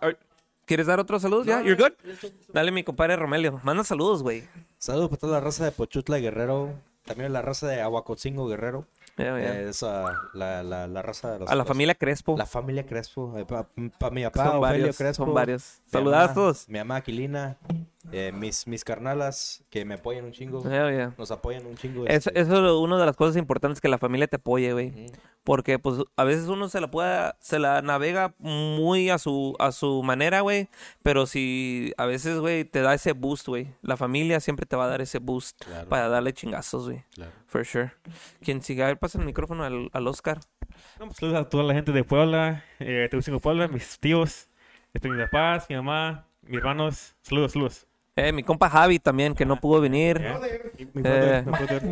[0.67, 1.45] ¿Quieres dar otro saludo?
[1.45, 1.63] ¿Ya?
[1.63, 1.93] ¿You're good?
[2.53, 3.61] Dale, mi compadre Romelio.
[3.65, 4.45] Manda saludos, güey.
[4.79, 6.71] Saludos para toda la raza de Pochutla Guerrero.
[7.05, 8.87] También la raza de Aguacocingo Guerrero.
[9.21, 9.55] Yeah, yeah.
[9.61, 12.37] Eh, esa, la, la, la raza de los, A la familia Crespo.
[12.37, 13.33] La familia Crespo.
[13.47, 13.67] Para
[14.15, 15.25] mi papá, Son Ofelio varios, Crespo.
[15.27, 15.81] son varios.
[15.93, 16.69] mi mamá- Saludazos.
[16.69, 17.57] Mi mamá Aquilina.
[18.13, 20.61] Eh, mis, mis carnalas que me apoyan un chingo.
[20.65, 21.15] Hell yeah.
[21.19, 22.07] Nos apoyan un chingo.
[22.07, 25.07] Eso, este, eso es una de las cosas importantes que la familia te apoye, güey.
[25.45, 29.73] Porque pues a veces uno se la puede, se la navega muy a su, a
[29.73, 30.69] su manera, güey.
[31.03, 33.69] Pero si a veces, güey, te da ese boost, güey.
[33.83, 35.89] La familia siempre te va a dar ese boost Claro.
[35.89, 37.05] para darle chingazos, güey.
[37.15, 37.33] Claro.
[37.47, 37.93] For sure.
[38.43, 40.41] Quien siga, a ver, pasa el micrófono al, al Oscar.
[40.99, 44.49] No, pues, saludos a toda la gente de Puebla, eh, Tegucigalpa, Puebla, mis tíos,
[44.93, 47.15] este, mis papás, mi mamá, mis hermanos.
[47.23, 47.87] Saludos, saludos.
[48.29, 50.21] Eh, mi compa Javi también, que no pudo venir.
[50.21, 51.45] Eh.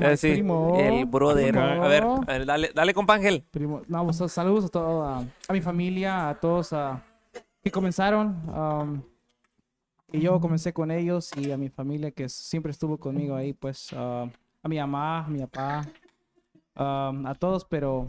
[0.02, 0.44] Eh, sí,
[0.76, 1.58] el brother.
[1.58, 3.44] A ver, a ver, dale, dale, compa Ángel.
[3.50, 7.02] Primo, no, pues, saludos a, todo, a, a mi familia, a todos ah,
[7.62, 8.36] que comenzaron.
[8.48, 9.02] um,
[10.10, 13.88] y yo comencé con ellos y a mi familia que siempre estuvo conmigo ahí, pues
[13.94, 14.26] ah,
[14.62, 15.86] a mi mamá, a mi papá,
[16.76, 18.06] um, a todos, pero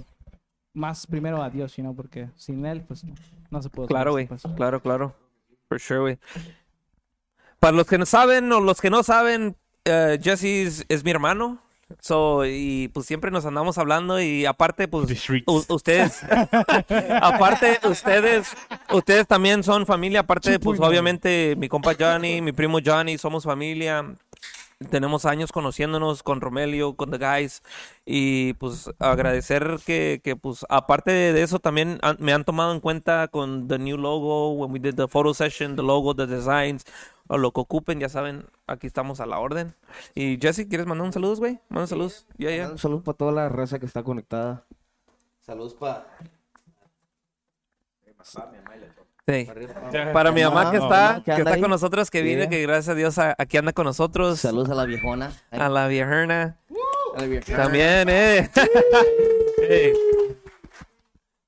[0.74, 3.15] más primero a Dios, you know, porque sin él, pues no,
[3.49, 3.89] no se puede.
[3.89, 4.28] Claro, güey.
[4.28, 4.43] pues.
[4.55, 5.13] Claro, claro.
[5.67, 6.20] For sure, güey.
[7.60, 11.12] Para los que no saben o los que no saben, eh, Jesse es, es mi
[11.12, 11.62] hermano.
[12.01, 15.10] So, y pues siempre nos andamos hablando y aparte, pues
[15.47, 16.22] ustedes,
[17.22, 18.55] aparte, ustedes,
[18.91, 20.20] ustedes también son familia.
[20.20, 24.05] Aparte, pues obviamente mi compa Johnny, mi primo Johnny, somos familia.
[24.89, 27.63] Tenemos años conociéndonos con Romelio, con The Guys.
[28.05, 32.80] Y pues agradecer que, que pues aparte de eso también han- me han tomado en
[32.80, 36.86] cuenta con the new logo, when we did the photo session, the logo, the designs,
[37.27, 39.75] o lo que ocupen, ya saben, aquí estamos a la orden.
[40.15, 41.59] Y Jesse, ¿quieres mandar un saludo, güey?
[41.67, 42.11] Manda un saludo.
[42.38, 42.69] Ya, ya.
[42.71, 44.65] Un saludo para toda la raza que está conectada.
[45.41, 46.07] Saludos para.
[49.30, 49.47] Sí.
[50.13, 52.49] Para mi mamá que está, que está con nosotros, que viene, Yeah.
[52.49, 54.39] que gracias a Dios a- aquí anda con nosotros.
[54.39, 55.32] Saludos a la viejona.
[55.51, 56.57] A la viejerna.
[57.15, 57.57] A la viejona.
[57.57, 58.49] También, eh.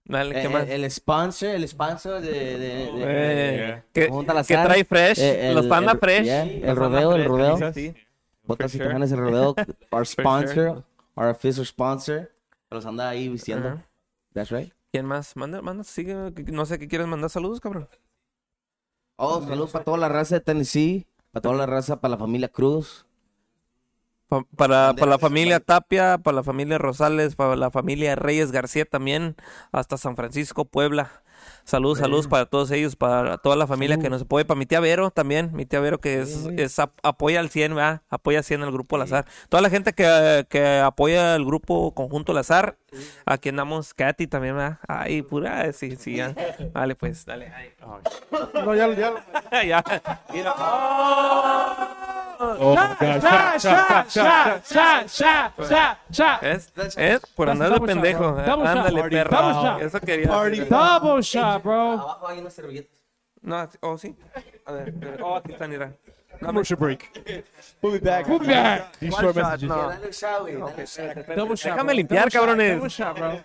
[0.05, 0.63] Dale, ¿qué Eh, más?
[0.67, 2.31] El, el sponsor, el sponsor de.
[2.31, 4.67] de, de- de- Eh, que, Junta al que azar.
[4.67, 6.23] trae fresh, Eh, el- los panda el- fresh.
[6.25, 7.73] yeah, los el panda rodeo, el fresh, rodeo.
[7.73, 7.93] sí.
[8.43, 8.95] Botas y sure.
[8.95, 9.55] El rodeo.
[9.91, 10.23] Our sure.
[10.23, 10.83] sponsor,
[11.15, 12.29] our official sponsor.
[12.69, 13.81] Los anda ahí vistiendo.
[14.33, 14.73] That's right.
[14.91, 15.35] ¿Quién más?
[15.35, 16.13] Manda, manda, sigue.
[16.51, 17.87] No sé qué quieres mandar saludos, cabrón.
[19.17, 21.07] Oh, saludos para toda la raza de Tennessee.
[21.31, 23.05] Para toda la raza, para la familia Cruz.
[24.27, 28.85] Pa- para, para la familia Tapia, para la familia Rosales, para la familia Reyes García
[28.85, 29.35] también,
[29.73, 31.23] hasta San Francisco, Puebla.
[31.63, 34.79] Saludos, saludos para todos ellos, para toda la familia que nos apoya, para mi tía
[34.79, 38.01] Vero también, mi tía Vero que es, es ap- apoya al 100, ¿verdad?
[38.09, 39.25] apoya al 100 al grupo al azar.
[39.49, 42.77] Toda la gente que, que apoya el grupo conjunto al azar,
[43.25, 44.79] aquí andamos, Katy también, ¿verdad?
[44.87, 46.33] Ay, pura, sí, sí, ya.
[46.73, 47.51] Dale pues, dale.
[47.55, 47.71] ay.
[48.53, 49.13] No, ya, ya.
[49.63, 49.83] ya.
[50.33, 50.53] Mira.
[50.57, 51.87] Oh,
[57.35, 58.27] Por andar de double shot, pendejo.
[58.27, 59.79] Ándale, perro.
[59.79, 60.27] Eso quería.
[60.27, 61.91] Double shot, bro.
[61.93, 63.01] Abajo hay unas servilletas.
[63.41, 64.15] No, oh, sí.
[64.65, 65.93] A ver, oh, aquí están, mira.
[66.39, 67.43] Commercial break.
[67.81, 68.27] We'll be back.
[68.27, 68.97] We'll be back.
[68.99, 69.69] These short messages.
[70.19, 71.73] shot.
[71.73, 72.75] Déjame limpiar, cabrones.
[72.75, 73.41] Double shot, bro.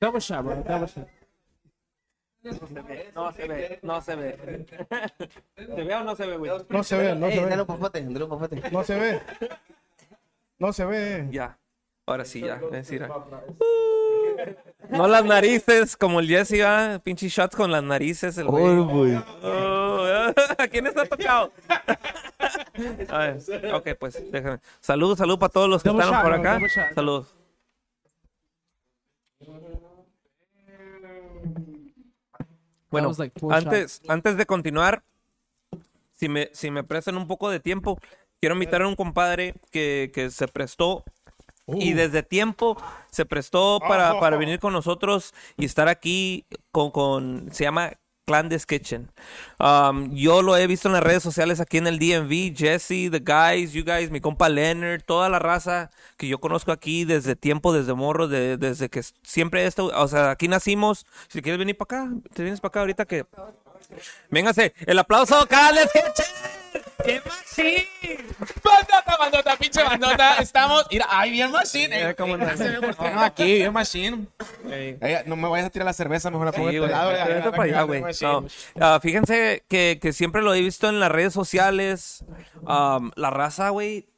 [0.00, 0.62] Double shot, bro.
[0.62, 1.08] Double shot.
[2.42, 4.66] No se ve, no se ve.
[5.56, 6.52] ¿Se ve o no se ve, güey?
[6.68, 7.50] No se ve, no se ve.
[7.50, 8.62] dale un popote, dale un popote.
[8.70, 9.20] No se ve.
[10.58, 11.28] No se ve.
[11.30, 11.58] Ya.
[12.06, 12.60] Ahora sí, ya.
[12.72, 13.24] Es ah.
[14.90, 17.00] No las narices, como el Jesse, ¿ah?
[17.02, 19.18] Pinche shots con las narices, el güey.
[19.42, 20.06] Oh,
[20.58, 21.52] ¿A quién está tocado?
[23.08, 24.60] A ver, ok, pues déjame.
[24.80, 26.60] Salud, salud para todos los que están por acá.
[26.94, 27.26] Salud.
[32.90, 35.02] Bueno, like antes, antes de continuar,
[36.12, 37.98] si me, si me prestan un poco de tiempo,
[38.40, 41.04] quiero invitar a un compadre que, que se prestó
[41.66, 42.76] y desde tiempo
[43.10, 47.92] se prestó para, para venir con nosotros y estar aquí con, con se llama
[48.28, 49.10] Clandes Kitchen.
[49.58, 53.20] Um, yo lo he visto en las redes sociales aquí en el DMV, Jesse, the
[53.24, 57.72] guys, you guys, mi compa Leonard, toda la raza que yo conozco aquí desde tiempo,
[57.72, 61.06] desde morro, de- desde que siempre esto, o sea, aquí nacimos.
[61.28, 63.24] Si quieres venir para acá, te vienes para acá ahorita que
[64.30, 65.88] Véngase, el aplauso, Kitchen.
[67.04, 68.26] ¡Qué machín!
[68.62, 70.36] Bandota, bandota, pinche bandota.
[70.38, 70.86] Estamos.
[70.90, 71.88] Mira, ay, bien machine.
[71.96, 74.26] Mira Eh, cómo qué no aquí, bien machine.
[74.70, 74.98] Ey.
[75.00, 77.10] Eh, no me vayas a tirar la cerveza, mejor la pongo Sí, este lado.
[77.10, 78.02] vete para allá, güey.
[78.02, 78.30] machine.
[78.32, 78.46] No,
[78.80, 82.24] ah, fíjense que, que siempre lo he visto en las redes sociales.
[82.66, 84.08] am, la raza, güey,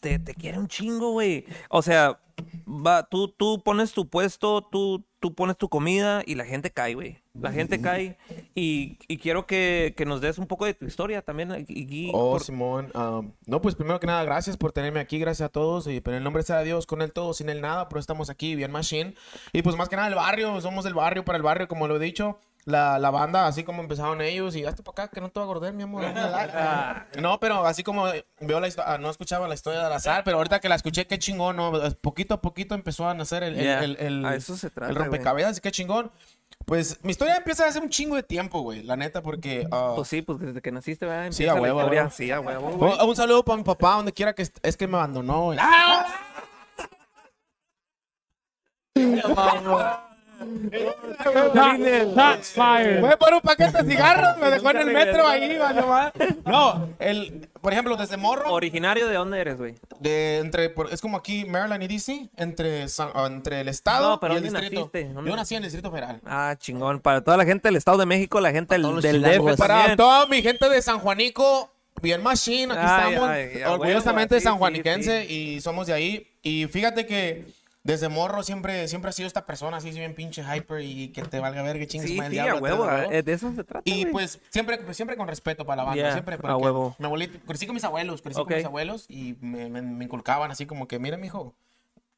[0.00, 1.44] te, te quiere un chingo, güey.
[1.68, 2.18] O sea,
[2.66, 6.94] va, tú, tú pones tu puesto, tú, tú pones tu comida y la gente cae,
[6.94, 7.22] güey.
[7.38, 8.18] La gente cae.
[8.54, 11.52] Y, y quiero que, que nos des un poco de tu historia también.
[11.52, 12.90] aquí, Oh, por- Simón.
[12.94, 15.86] um, no, pues primero que nada, gracias por tenerme aquí, gracias a todos.
[15.86, 18.00] Y pero en el nombre sea de Dios, con él todo, sin él nada, pero
[18.00, 19.14] estamos aquí, bien machine.
[19.52, 21.96] Y pues más que nada el barrio, somos del barrio para el barrio, como lo
[21.96, 22.38] he dicho.
[22.66, 25.46] La, la banda, así como empezaron ellos, y hazte para acá, que no te va
[25.46, 26.02] a acordar, mi amor.
[27.20, 28.04] no, pero así como
[28.40, 31.18] veo la historia, no escuchaba la historia de sal, pero ahorita que la escuché, qué
[31.18, 31.72] chingón, ¿no?
[32.02, 34.96] Poquito a poquito empezó a nacer el, el- el- el- a eso se trata, el
[34.96, 36.10] rompecabezas, qué chingón.
[36.66, 39.66] Pues mi historia empieza hace un chingo de tiempo, güey, la neta, porque...
[39.72, 41.32] ah, Pues sí, pues desde que naciste, ¿verdad?
[41.32, 42.10] Sí, a huevo, huevo.
[42.10, 42.92] Sí, a huevo, güey.
[43.00, 45.46] un, un saludo para mi papá, donde quiera que est- es que me abandonó.
[45.46, 45.58] güey.
[51.20, 53.00] Shots fired.
[53.00, 55.82] Fue por un paquete de cigarros, me dejó en el metro ahí, vale.
[56.46, 59.74] No, el, por ejemplo, desde morro, ¿Originario de dónde eres, güey?
[60.00, 64.08] de entre, por- es como aquí Maryland y DC, entre, San- ah, entre el estado
[64.10, 64.80] No, pero y el ¿dónde distrito.
[64.92, 65.12] naciste?
[65.14, 65.30] ¿Dónde?
[65.30, 66.20] Yo nací en el Distrito Federal.
[66.24, 67.00] Ah, chingón.
[67.00, 69.52] Para toda la gente del Estado de México, la gente del, todos los del chilangos.
[69.52, 69.96] DF Para también.
[69.96, 71.70] toda mi gente de San Juanico,
[72.00, 75.92] bien machine, aquí Ay, estamos, ay, a orgullosamente huevo, sí, sanjuaniquense sí, y somos de
[75.92, 76.26] ahí.
[76.42, 77.44] Y fíjate que
[77.82, 81.40] desde morro siempre, siempre ha sido esta persona así, bien pinche hyper y que te
[81.40, 82.88] valga ver que chingues Sí, madre el sí, a diablo, huevo.
[83.10, 86.02] eh, De eso se trata, Y pues siempre, pues, siempre con respeto para la banda,
[86.02, 86.94] Yeah, siempre a huevo.
[86.98, 88.48] Mi abuelito, crecí con mis abuelos, crecí Ok.
[88.48, 91.54] con mis abuelos y me, me, me inculcaban así como que, mira, mijo,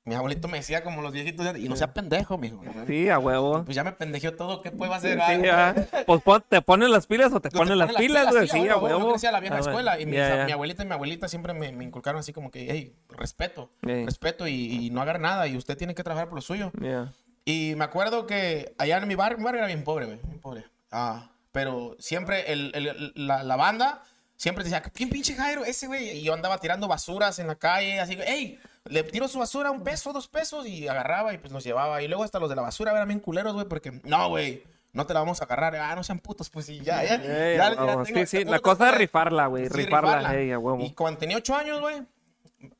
[0.05, 2.61] mi abuelito me decía como los viejitos, y no sea pendejo, mijo.
[2.89, 3.65] Sí, a huevo.
[3.65, 5.17] Pues ya me pendejeó todo, ¿qué puedo hacer?
[5.19, 6.05] Sí, Ah, ya.
[6.07, 8.49] Pues pon- te ponen las pilas o te te ponen las pilas, güey.
[8.49, 9.11] sí, Sí, a Yo huevo.
[9.11, 9.71] crecí a la vieja Ah, bueno.
[9.71, 10.45] escuela y mis- Ya, ya.
[10.47, 14.05] mi abuelita y mi abuelita siempre me, me inculcaron así como que, hey, respeto, Sí.
[14.05, 16.73] respeto y, y no haga nada y usted tiene que trabajar por lo suyo.
[16.81, 17.13] Yeah.
[17.45, 20.41] Y me acuerdo que allá en mi barrio, mi barrio era bien pobre, güey, bien
[20.41, 20.65] pobre.
[20.91, 24.03] Ah, pero siempre el, el- la, la banda
[24.37, 25.65] siempre decía, ¿quién pinche Jairo?
[25.65, 26.11] Ese güey.
[26.19, 29.71] Y yo andaba tirando basuras en la calle, así que, hey, le tiro su basura
[29.71, 32.03] un peso, dos pesos y agarraba y pues los llevaba.
[32.03, 34.65] Y luego hasta los de la basura eran bien culeros, güey, porque, no, güey.
[34.95, 38.05] No te la vamos a agarrar, ah, no sean putos, pues y ya, ya.
[38.05, 39.67] Sí, sí, la cosa es rifarla, güey.
[39.67, 40.39] Sí, rifarla, rifarla.
[40.39, 40.85] ey, a huevo.
[40.85, 42.03] Y cuando tenía ocho años, güey,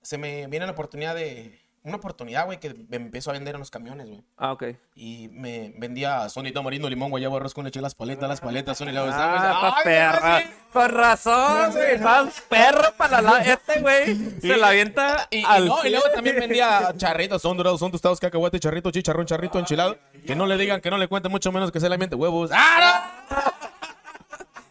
[0.03, 1.59] se me viene la oportunidad de.
[1.85, 4.23] Una oportunidad, güey, que me empezó a vender en los camiones, güey.
[4.37, 4.65] Ah, ok.
[4.95, 8.93] Y me vendía Sony tamarindo, limón, guayabo, arroz con leche, las paletas, las paletas, Sony,
[8.93, 10.41] la Ah, estás ¡Ay, perra.
[10.41, 10.47] sí!
[10.73, 11.95] Con razón, güey.
[11.95, 13.39] Estás perra para la...
[13.43, 17.91] Este, güey, se la avienta Y, no, y luego también vendía charritos, son dorados, son
[17.91, 19.99] tostados, cacahuate, charrito, chicharrón, charrito, enchilado.
[20.25, 22.51] Que no le digan, que no le cuenten mucho menos que se le miente huevos.
[22.55, 23.11] ¡Ah,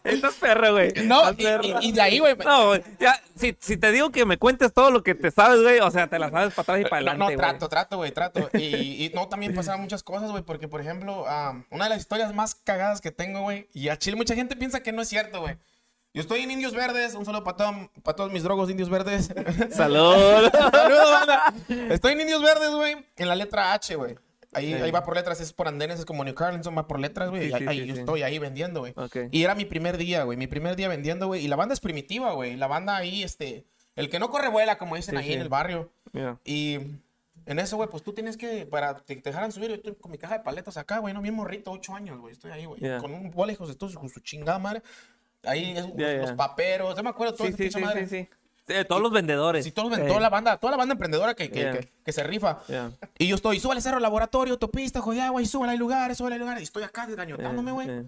[0.04, 0.92] Estás perra, güey.
[1.04, 1.30] no!
[1.32, 1.46] Y,
[1.88, 2.36] y- de ahí, güey.
[2.44, 2.82] No, güey.
[2.98, 5.90] Ya, si, si te digo que me cuentes todo lo que te sabes, güey, o
[5.90, 7.36] sea, te la sabes para atrás y para No, adelante, no, güey.
[7.36, 8.50] trato, trato, güey, trato.
[8.54, 11.98] Y, y no, también pasaban muchas cosas, güey, porque, por ejemplo, ah, una de las
[12.00, 15.08] historias más cagadas que tengo, güey, y a Chile mucha gente piensa que no es
[15.08, 15.56] cierto, güey.
[16.14, 19.30] Yo estoy en Indios Verdes, un saludo para todo- para todos mis drogos Indios Verdes.
[19.70, 20.50] Salud.
[20.52, 21.54] Saludos, banda.
[21.88, 24.16] Estoy en Indios Verdes, güey, en la letra H, güey.
[24.52, 27.30] Ahí, ahí va por letras, es por andenes, es como New Carlinson, va por letras,
[27.30, 27.44] güey.
[27.44, 28.92] Sí, y ahí, sí, ahí sí, yo estoy ahí vendiendo, güey.
[28.96, 29.16] Ok.
[29.30, 31.44] Y era mi primer día, güey, mi primer día vendiendo, güey.
[31.44, 32.56] Y la banda es primitiva, güey.
[32.56, 33.64] La banda ahí, este,
[33.96, 35.90] el que no corre vuela, como dicen ahí en el barrio.
[36.12, 36.38] Mira.
[36.44, 36.78] Y
[37.46, 40.10] en eso, güey, pues tú tienes que, para que te dejaran subir, yo estoy con
[40.12, 42.80] mi caja de paletas acá, güey, no, bien morrito, ocho años, güey, estoy ahí, güey,
[42.80, 42.98] Yeah.
[42.98, 44.82] con un bola, hijos de todos, con su chingada madre.
[45.44, 48.06] ahí los paperos, yo me acuerdo todo ese pinche sí, madre.
[48.06, 48.28] sí, sí.
[48.88, 49.64] Todos los vendedores.
[49.64, 51.72] Sí, todos los- toda la banda, toda la banda emprendedora que, que, Yeah.
[51.72, 52.60] que- que se rifa.
[52.68, 52.92] Yeah.
[53.18, 56.60] Y yo estoy, súbale cerro, laboratorio, autopista, Joyagua, y súbale hay lugares, súbale hay lugares.
[56.62, 57.88] Y estoy acá desgañotándome, güey.
[57.90, 58.04] eh.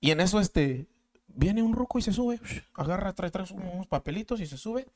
[0.00, 0.86] Y en eso, este,
[1.28, 2.40] viene un ruco y se sube.
[2.74, 4.86] Agarra, trae, trae unos papelitos y se sube.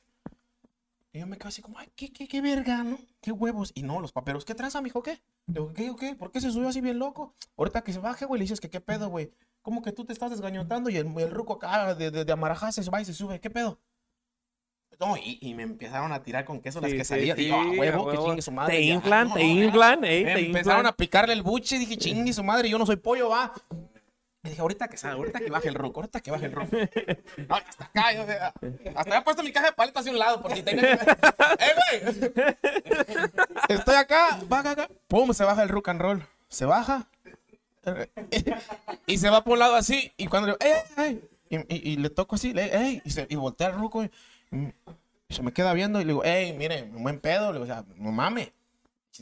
[1.13, 2.99] Y yo me quedo así como, ay, qué, qué, qué verga, ¿no?
[3.21, 3.71] Qué huevos.
[3.75, 5.01] Y no, los paperos, ¿qué traza, mijo?
[5.01, 5.21] ¿Qué?
[5.47, 6.15] Le digo, ¿qué, qué?
[6.15, 7.33] ¿Por qué se subió así bien loco?
[7.57, 9.31] Ahorita que se baje, güey, le dices que qué pedo, güey.
[9.61, 10.89] ¿Cómo que tú te estás desgañotando?
[10.89, 13.39] Y el, el ruco acá de, de, de Amarajá se va y se sube.
[13.39, 13.79] ¿Qué pedo?
[14.99, 17.37] No, y, y me empezaron a tirar con queso las quesadillas.
[17.37, 18.41] sí, y yo, a sí, huevo, a que huevo.
[18.41, 18.77] su madre.
[18.77, 20.85] Te inflan, no, te no, inflan, Me te Empezaron inflan.
[20.87, 23.53] a picarle el buche y dije, chingue su madre, yo no soy pollo, va.
[24.43, 26.69] Y dije, ahorita que ahorita que baje el ruco, ahorita que baje el ruco.
[27.47, 28.39] No, hasta acá, yo, eh,
[28.95, 30.93] hasta había puesto mi caja de paletas hacia un lado, por si tenía.
[31.59, 32.31] ¡Eh, güey!
[33.69, 36.23] Estoy acá, baja acá, pum, se baja el rock and roll.
[36.47, 37.07] Se baja.
[37.85, 38.09] eh,
[39.05, 41.21] Y se va por un lado así, y cuando le ¡eh, eh!
[41.49, 43.01] Y, y- y le toco así, le- ¡ey!
[43.05, 44.11] Y, se, y voltea el ruco, y,
[44.51, 47.51] y se me queda viendo, y le digo, ¡ey, mire, buen pedo!
[47.51, 48.51] Le digo, o sea, no mames.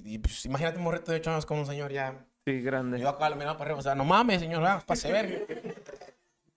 [0.03, 2.99] Y, pues, imagínate un morrito de 8 años con un señor ya Sí, grande.
[2.99, 5.47] yo acá lo miraba para arriba, o sea, no mames, señor, ah, pase ver.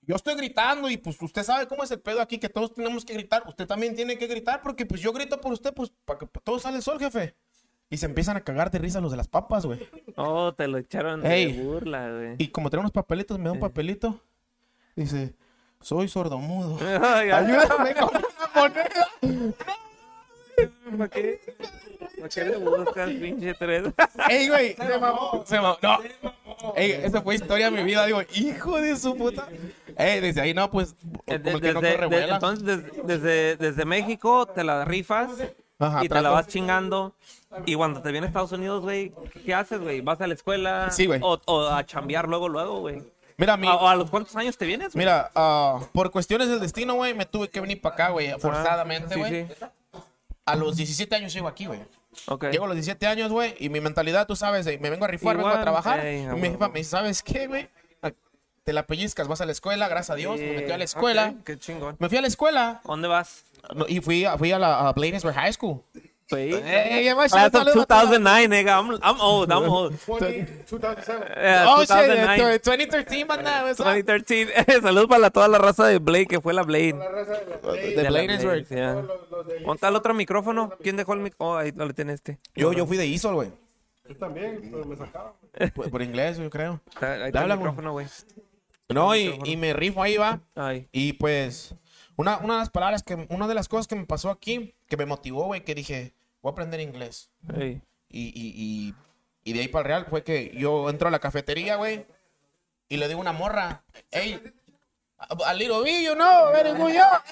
[0.03, 3.05] Yo estoy gritando y pues usted sabe cómo es el pedo aquí, que todos tenemos
[3.05, 3.43] que gritar.
[3.47, 6.59] Usted también tiene que gritar porque pues yo grito por usted, pues para que todo
[6.59, 7.35] sale el sol, jefe.
[7.91, 9.87] Y se empiezan a cagar de risa los de las papas, güey.
[10.17, 11.53] Oh, te lo echaron Ey.
[11.53, 12.35] de burla, güey.
[12.39, 14.21] Y como tengo unos papelitos, me da un papelito.
[14.97, 15.35] Dice,
[15.81, 16.79] soy sordomudo.
[17.03, 18.09] Ay, ay, Ayúdame con
[18.59, 19.09] moneda.
[20.99, 21.41] ¿Para qué?
[22.17, 23.85] ¿Para qué le buscas, pinche tres?
[24.29, 25.45] Ey, güey, se mamó.
[25.47, 25.77] Se mamó.
[25.83, 25.99] No.
[26.75, 28.05] Ey, esa fue historia de mi vida.
[28.07, 29.47] Digo, hijo de su puta.
[29.97, 30.97] Ey, desde ahí no, pues,
[31.27, 35.31] Eh, como de- el que no desde- entonces, des- desde, desde México te la rifas
[35.79, 37.15] Ajá, y te la trato- vas chingando.
[37.65, 39.13] Y cuando te vienes a Estados Unidos, güey,
[39.45, 40.01] ¿qué haces, güey?
[40.01, 40.91] ¿Vas a la escuela?
[40.91, 41.21] Sí, güey.
[41.23, 43.03] O, o a chambear luego, luego, güey.
[43.39, 44.99] Mira, mi, ¿A, los cuántos años te vienes, güey?
[45.07, 49.15] Mira, ah, por cuestiones del destino, güey, me tuve que venir para acá, güey, forzadamente,
[49.15, 49.47] Sí, güey.
[49.47, 49.55] sí.
[50.45, 51.81] A los 17 años llego aquí, güey.
[52.27, 52.47] Ok.
[52.51, 55.37] Llego a los 17 años, güey, y mi mentalidad, tú sabes, me vengo a rifar,
[55.37, 56.01] vengo Igual, a trabajar.
[56.05, 57.69] ey, a y mi jefa me dice, ¿sabes qué, güey?
[58.03, 58.11] Ah,
[58.65, 61.35] Te la pellizcas, vas a la escuela, gracias a Dios, me metí a la escuela.
[61.45, 61.97] qué chingón.
[62.01, 63.45] Me fui a la escuela ¿Dónde vas?
[63.75, 65.81] no, y fui a, fui a la a Bladensburg High School.
[66.31, 66.53] Güey.
[66.55, 68.79] Ey, ya va, Class of saludos a toda- 2009, nigga.
[68.79, 69.95] I'm, I'm old, I'm old.
[70.67, 71.27] 2007.
[71.37, 72.59] Yeah, Oh, shit, 2009.
[72.63, 73.87] 2013, banda, what's up?
[73.87, 74.49] 2013.
[74.83, 76.93] Saludos para la- toda la raza de Blade, que fue la Blade.
[76.93, 78.67] De De la Bladensburg.
[78.69, 78.93] Blade, yeah.
[78.95, 80.71] ¿Dónde está el otro micrófono?
[80.83, 81.53] ¿Quién dejó el micrófono?
[81.53, 82.39] Oh, ahí lo tiene este.
[82.55, 83.51] Yo, yo fui de ISOL, güey.
[84.09, 85.33] Yo también, pero me sacaban.
[85.75, 86.81] Por, por inglés, yo creo.
[86.93, 87.59] Está- ahí está el Habla, güey.
[87.69, 88.07] micrófono, güey.
[88.91, 90.41] No, y, y me rifo ahí, va.
[90.55, 90.89] Ay.
[90.93, 91.75] Y pues,
[92.17, 94.97] una, una de las palabras que, una de las cosas que me pasó aquí, que
[94.97, 97.31] me motivó, güey, que dije, voy a aprender inglés.
[97.57, 98.95] Y, y, y,
[99.45, 102.07] y de ahí para el real fue que yo entro a la cafetería, güey,
[102.89, 104.41] y le digo a una morra, hey,
[105.19, 107.23] a, little bit, you know, very good, yeah.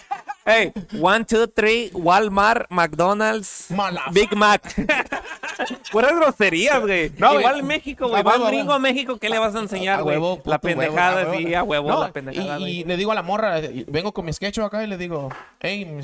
[0.47, 3.67] Hey, one, two, three, Walmart, McDonald's,
[4.13, 4.63] Big Mac.
[5.91, 7.11] Puras groserías, güey.
[7.19, 7.39] No.
[7.41, 8.23] Igual en México, güey.
[8.23, 10.21] Va un gringo a México, ¿qué le vas a enseñar, güey?
[10.45, 13.23] La pendejada, huevo, sí, a huevo, No, la pendejada, y, y le digo a la
[13.23, 15.31] morra, vengo con mi sketch acá y le digo,
[15.61, 15.99] hey,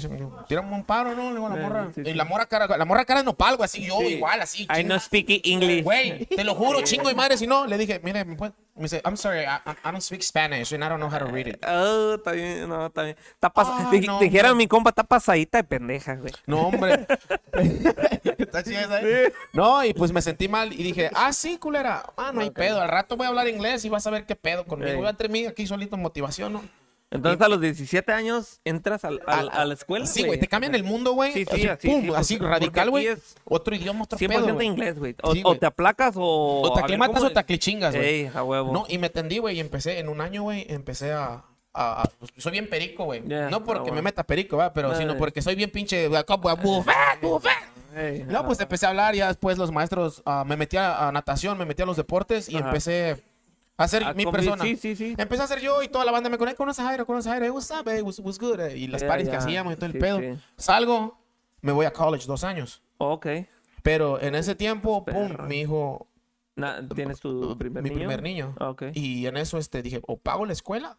[0.49, 1.29] tírame un paro, ¿no?
[1.31, 1.89] Le digo a la Eh, morra.
[1.95, 4.67] sí, Y la morra cara, la morra cara de nopal, güey, así yo, igual, así.
[4.77, 5.85] I no speak English.
[5.85, 8.53] Güey, te lo juro, chingo y madre, si no, le dije, mire, ¿me puede?
[8.75, 11.47] Me dice, I'm sorry, I, don't speak Spanish and I don't know how to read
[11.47, 11.63] it.
[11.67, 13.17] Oh, está bien, no, está bien.
[13.35, 16.33] Está pas- Ah, no, dijera mi compa, está pasadita de pendeja, güey.
[16.47, 17.07] No, hombre.
[18.39, 19.33] Está chida esa, ¿eh?
[19.53, 22.03] No, y pues me sentí mal y dije, ah, sí, culera.
[22.17, 22.81] Ah, no hay pedo.
[22.81, 24.97] Al rato voy a hablar inglés y vas a ver qué pedo conmigo.
[24.99, 26.63] Voy a entre mí aquí solito motivación, ¿no?
[27.11, 30.75] Entonces a los 17 años entras al- al- a la escuela, Sí, güey, te cambian
[30.75, 31.31] el mundo, güey.
[31.35, 33.09] Sí, sí, así, así, pum, sí, así porque radical, güey.
[33.45, 34.67] Otro idioma, otro 100% pedo, güey.
[34.67, 35.15] inglés, güey.
[35.23, 36.63] O, Sí, o te aplacas o...
[36.63, 38.07] O te aclimatas ¿cómo o te aclichingas, güey.
[38.09, 38.73] Ey, a huevo.
[38.73, 41.45] No, y me tendí, güey, y empecé en un año, güey, empecé a...
[41.75, 43.23] a- a- pues, soy bien perico, güey.
[43.27, 44.03] Ya, no porque ah, me bueno.
[44.03, 44.73] meta perico, ¿verdad?
[44.75, 44.99] Pero Ay.
[44.99, 46.09] sino porque soy bien pinche...
[48.29, 51.59] No, pues empecé a hablar, ya después los maestros, ah, me metí a, a natación,
[51.59, 52.67] me metí a los deportes y Ajá.
[52.69, 53.23] empecé
[53.77, 54.63] a ser A mi persona.
[54.63, 55.15] sí, sí, sí.
[55.19, 57.33] Empecé a ser yo y toda la banda me conecta, conoce a Jairo, conoce a
[57.33, 59.39] Jairo, hey, what's up, hey, what's, what's good, eh, y las Ya, paris que ya.
[59.39, 60.21] hacíamos y todo el pedo.
[60.57, 61.19] Salgo,
[61.61, 63.27] me voy a college dos años, Ok.
[63.83, 65.45] pero en ese tiempo, pum, Perro.
[65.47, 66.07] mi hijo,
[66.55, 67.99] Na- ¿Tienes tu primer mi niño?
[68.01, 68.55] primer niño.
[68.61, 68.83] Ah, Ok.
[68.95, 70.99] Y en eso este, dije, o pago la escuela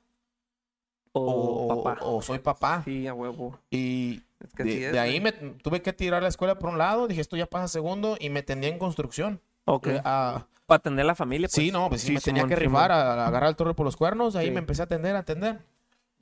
[1.13, 1.99] O o, o- papá.
[2.05, 2.81] o soy papá.
[2.85, 3.57] Sí, a huevo.
[3.69, 6.69] Y Es que de, así es, de ahí me tuve que tirar la escuela por
[6.69, 9.39] un lado, dije, esto ya pasa a segundo y me tendía en construcción.
[9.65, 9.87] Ok.
[9.87, 11.53] Eh, a- Para atender la familia, pues.
[11.63, 13.95] Sí, no, pues sí, me tenía que rifar a, a agarrar el toro por los
[13.95, 14.35] cuernos.
[14.35, 14.51] Ahí Sí.
[14.51, 15.59] me empecé a atender, a atender.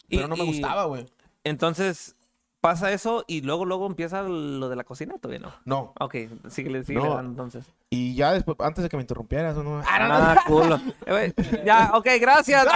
[0.09, 1.05] Y- Pero no me y- gustaba, güey.
[1.43, 2.15] Entonces,
[2.61, 5.53] pasa eso y luego, luego empieza lo de la cocina, todavía no.
[5.65, 5.93] No.
[5.99, 6.15] Ok,
[6.49, 7.19] síguele No.
[7.19, 7.65] entonces.
[7.89, 9.81] Y ya después, antes de que me interrumpieras, no.
[9.85, 10.79] Ah, culo.
[11.07, 11.33] Eh,
[11.65, 12.65] Ya, ok, gracias.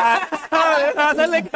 [0.58, 1.50] Ah, ándale.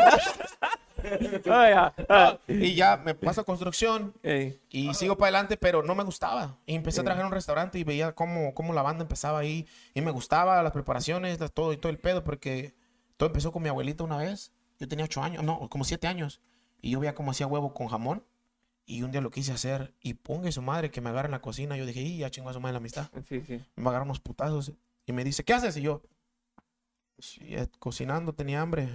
[1.46, 2.38] Ay, ah, ah.
[2.48, 4.60] Y ya me paso a construcción Ey.
[4.70, 6.58] y sigo para adelante, pero no me gustaba.
[6.66, 9.66] Y empecé a trabajar en un restaurante y veía cómo, cómo la banda empezaba ahí.
[9.94, 12.74] Y me gustaba las preparaciones, todo y todo el pedo, porque
[13.18, 14.52] todo empezó con mi abuelita una vez.
[14.80, 16.42] Yo tenía ocho años, no, como siete años.
[16.82, 18.24] Y yo veía cómo hacía huevo con jamón.
[18.86, 21.42] Y un día lo quise hacer y ponga su madre que me agarra en la
[21.42, 21.78] cocina.
[21.78, 23.10] Yo dije, y ya chingó a su madre la amistad.
[23.28, 23.62] Sí, sí.
[23.76, 24.74] Me agarra unos putazos
[25.06, 25.78] y me dice, ¿qué haces?
[25.78, 26.02] Y yo,
[27.20, 28.90] "Sí, eh, cocinando, tenía hambre.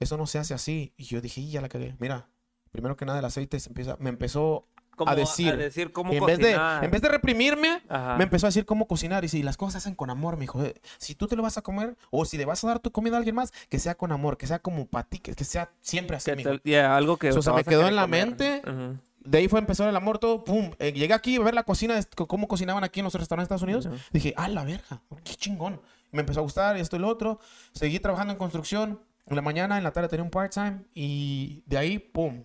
[0.00, 0.92] Eso no se hace así.
[0.96, 1.94] Y yo dije, y ya la cagué.
[2.00, 2.28] Mira,
[2.72, 4.66] primero que nada el aceite se empieza, me empezó
[4.96, 5.52] Como a decir.
[5.52, 8.16] A decir cómo y en vez, de, en vez de reprimirme, Ajá.
[8.16, 9.24] me empezó a decir cómo cocinar.
[9.24, 11.42] Y si las cosas se hacen con amor, me dijo, "eh, si tú te lo
[11.42, 13.78] vas a comer o si le vas a dar tu comida a alguien más, que
[13.78, 16.30] sea con amor, que sea como para ti, que, que sea siempre así.
[16.30, 16.58] Que mijo".
[16.58, 18.26] te- yeah, algo que So, te se me quedó en la comer.
[18.26, 18.62] mente.
[18.66, 18.98] Ujú.
[19.24, 20.70] De ahí fue empezar el amor todo, pum.
[20.78, 23.62] Eh, llegué aquí a ver la cocina, cómo cocinaban aquí en los restaurantes de Estados
[23.64, 23.86] Unidos.
[23.86, 23.96] Ujú.
[24.12, 25.80] Dije, ah, la verga, qué chingón.
[26.12, 27.40] Me empezó a gustar esto y lo otro.
[27.72, 29.00] Seguí trabajando en construcción.
[29.26, 30.84] En la mañana, en la tarde tenía un part-time.
[30.94, 32.44] Y de ahí, pum.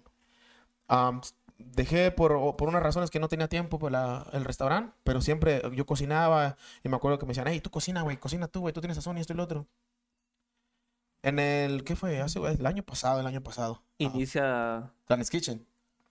[0.90, 1.34] S-
[1.68, 4.94] dejé por, por unas razones que no tenía tiempo por la- el restaurante.
[5.04, 6.58] Pero siempre yo cocinaba.
[6.84, 8.96] Y me acuerdo que me decían, hey, tú cocina, güey, cocina tú, güey, tú tienes
[8.98, 9.68] sazón y esto y lo otro.
[11.24, 12.20] En el, ¿qué fue?
[12.20, 13.84] Hace, el año pasado, el año pasado.
[14.00, 14.92] Inicia.
[15.06, 15.66] Planes Kitchen.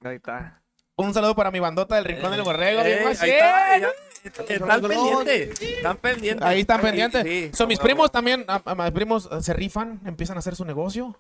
[0.05, 0.62] Ahí está.
[0.96, 2.80] Un saludo para mi bandota del Rincón del Borrego.
[2.80, 3.22] machín.
[3.24, 3.88] ahí está, ya.
[4.22, 5.61] Están pendientes.
[5.62, 6.46] Están pendientes.
[6.46, 7.22] Ahí están pendientes.
[7.24, 7.51] Sí.
[7.55, 10.64] Son mis primos también, a- a- mis primos eh, se rifan, empiezan a hacer su
[10.64, 11.18] negocio.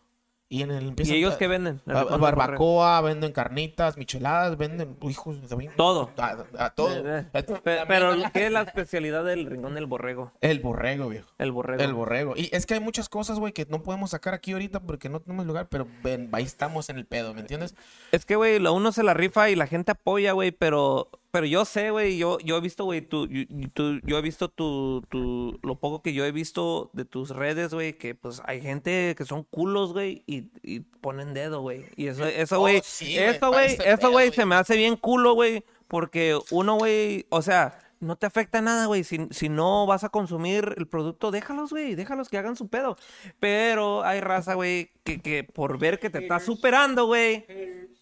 [0.52, 1.80] Y en el ¿Y empiezan ellos a- qué venden?
[1.86, 6.10] a- barbacoa, venden carnitas, micheladas, venden hijos de Todo.
[6.18, 6.90] A, a todo.
[7.06, 10.32] Eh, Eh, Pe- Pero, ¿qué es la especialidad del rincón del borrego?
[10.40, 11.28] El borrego, viejo.
[11.38, 11.80] El borrego.
[11.80, 12.34] El borrego.
[12.36, 15.20] Y es que hay muchas cosas, güey, que no podemos sacar aquí ahorita porque no
[15.20, 17.76] tenemos lugar, pero ven, ahí estamos en el pedo, ¿me entiendes?
[18.10, 21.46] Es que, güey, lo uno se la rifa y la gente apoya, güey, pero, pero
[21.46, 25.58] yo sé, güey, yo, yo he visto, güey, you- tu- yo he visto tu, tu,
[25.62, 29.24] lo poco que yo he visto de tus redes, güey, que pues hay gente que
[29.24, 31.84] son culos, güey, y, y ponen dedo, güey.
[31.96, 34.36] Y eso, eso, Oh, güey, sí, güey, eso, pa' güey, eso, pedo, güey, güey.
[34.36, 38.86] se me hace bien culo, güey, porque uno, güey, o sea, no te afecta nada,
[38.86, 39.04] güey.
[39.04, 41.94] Si, si no vas a consumir el producto, déjalos, güey.
[41.94, 42.96] Déjalos que hagan su pedo.
[43.38, 47.44] Pero hay raza, güey, que, que por ver que te está superando, güey.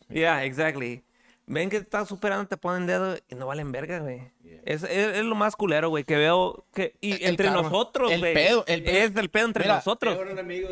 [0.09, 1.03] Yeah, exactly.
[1.51, 4.31] Ven que te estás superando, te ponen dedo y no valen verga, güey.
[4.65, 6.95] Es, es, es lo más culero, güey, que veo que...
[7.01, 7.63] Y El entre karma.
[7.63, 8.35] nosotros, El güey.
[8.35, 8.97] pedo, el pedo.
[8.99, 10.19] Es el pedo entre Mira, nosotros.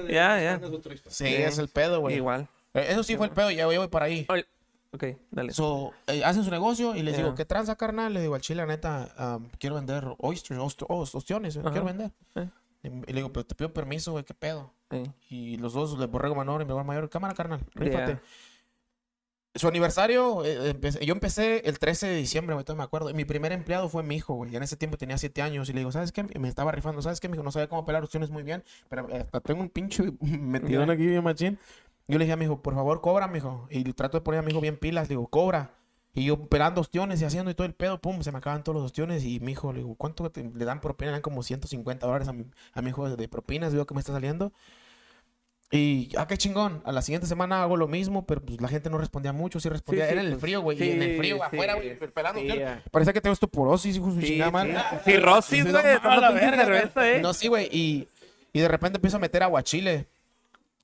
[0.08, 0.60] Ya, ya.
[0.66, 1.10] otra historia.
[1.10, 2.16] Sí, es el pedo, güey.
[2.16, 2.48] Igual.
[2.74, 4.26] Eh, Eso sí fue el pedo, ya voy para ahí.
[4.28, 4.44] Ay,
[4.92, 5.52] Ok, dale.
[5.52, 8.14] So, eh, hacen su negocio y les digo, ¿qué tranza, carnal?
[8.14, 11.84] Le digo al chile, la neta, am, quiero vender oysters, ost- oh, ostiones, eh, quiero
[11.84, 12.12] vender.
[12.36, 12.48] Eh.
[12.82, 14.72] Y, le digo, pero te pido permiso, güey, ¿qué pedo?
[15.28, 18.20] Y los dos, el borrego menor y el borrego mayor, cámara, carnal, rífate.
[19.56, 19.60] Ya.
[19.60, 23.12] Su aniversario, eh, empecé- yo empecé el 13 de diciembre, güey, me acuerdo.
[23.14, 24.52] Mi primer empleado fue mi hijo, güey.
[24.52, 25.68] Y en ese tiempo tenía 7 años.
[25.68, 26.22] Y le digo, ¿sabes qué?
[26.38, 27.28] Me estaba rifando, ¿sabes qué?
[27.28, 28.62] Me dijo, no sabía cómo pelar opciones muy bien.
[28.88, 30.94] Pero eh, hasta tengo un pinche metidón Ya.
[30.94, 31.58] aquí bien machín.
[32.08, 33.66] Yo le dije a mi hijo, por favor, cobra, mi hijo.
[33.70, 35.04] Y trato de poner a mi hijo bien pilas.
[35.08, 35.72] Le digo, cobra.
[36.14, 38.76] Y yo pelando ostiones y haciendo y todo el pedo, pum, se me acaban todos
[38.76, 39.24] los ostiones.
[39.24, 41.10] Y mi hijo, le digo, ¿cuánto te- le dan propina?
[41.10, 43.72] Le dan como 150 dólares a mi, a mi hijo de, propinas.
[43.72, 44.52] Digo que me está saliendo.
[45.72, 46.80] Y, ah, qué chingón.
[46.84, 49.58] A la siguiente semana hago lo mismo, pero pues la gente no respondía mucho.
[49.58, 50.04] Sí respondía.
[50.04, 50.82] Sí, sí, Era en el pues, frío, güey.
[50.82, 52.82] y en el frío, sí, afuera, güey, pelando ya.
[52.90, 54.76] Parecía que tengo osteoporosis, hijo de su chingada madre.
[55.04, 55.82] Cirrosis, Sí, güey.
[57.16, 57.20] eh.
[57.20, 57.68] No, sí, güey.
[57.72, 58.08] Y,
[58.52, 60.06] y de repente empiezo a meter aguachile.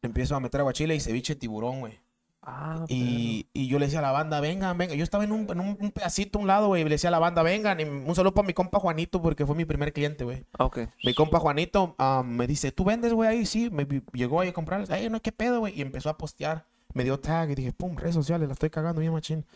[0.03, 2.01] Empiezo a meter aguachile y ceviche de tiburón, güey.
[2.45, 4.97] Ah, Y, y yo le decía a la banda, vengan, vengan.
[4.99, 6.81] Yo estaba en un, en un, pedacito a un lado, güey.
[6.83, 7.79] y Le decía a la banda, vengan.
[7.79, 10.45] Y un saludo para mi compa Juanito, porque fue mi primer cliente, güey.
[10.51, 10.79] pero- Ok.
[11.05, 13.47] Mi compa Juanito ah, me dice, ¿tú vendes, güey, ahí?
[13.47, 14.85] Sí, me llegó ahí a comprar.
[14.91, 15.79] Ay, no, ¿qué pedo, güey?
[15.79, 16.67] Y empezó a postear.
[16.95, 19.47] Me dio tag y dije, pum, redes sociales, la estoy cagando bien machín.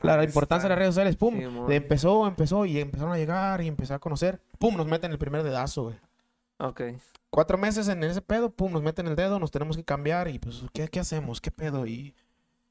[0.00, 1.36] La, la importancia de las redes sociales, pum.
[1.36, 4.40] Sí, empezó, empezó y empezaron a llegar y empecé a conocer.
[4.60, 5.96] Pum, nos meten el primer dedazo, güey.
[6.58, 6.82] Ok.
[7.30, 10.38] Cuatro meses en ese pedo, pum, nos meten el dedo, nos tenemos que cambiar y
[10.38, 11.40] pues, ¿qué, qué hacemos?
[11.40, 11.84] ¿Qué pedo?
[11.86, 12.14] Y,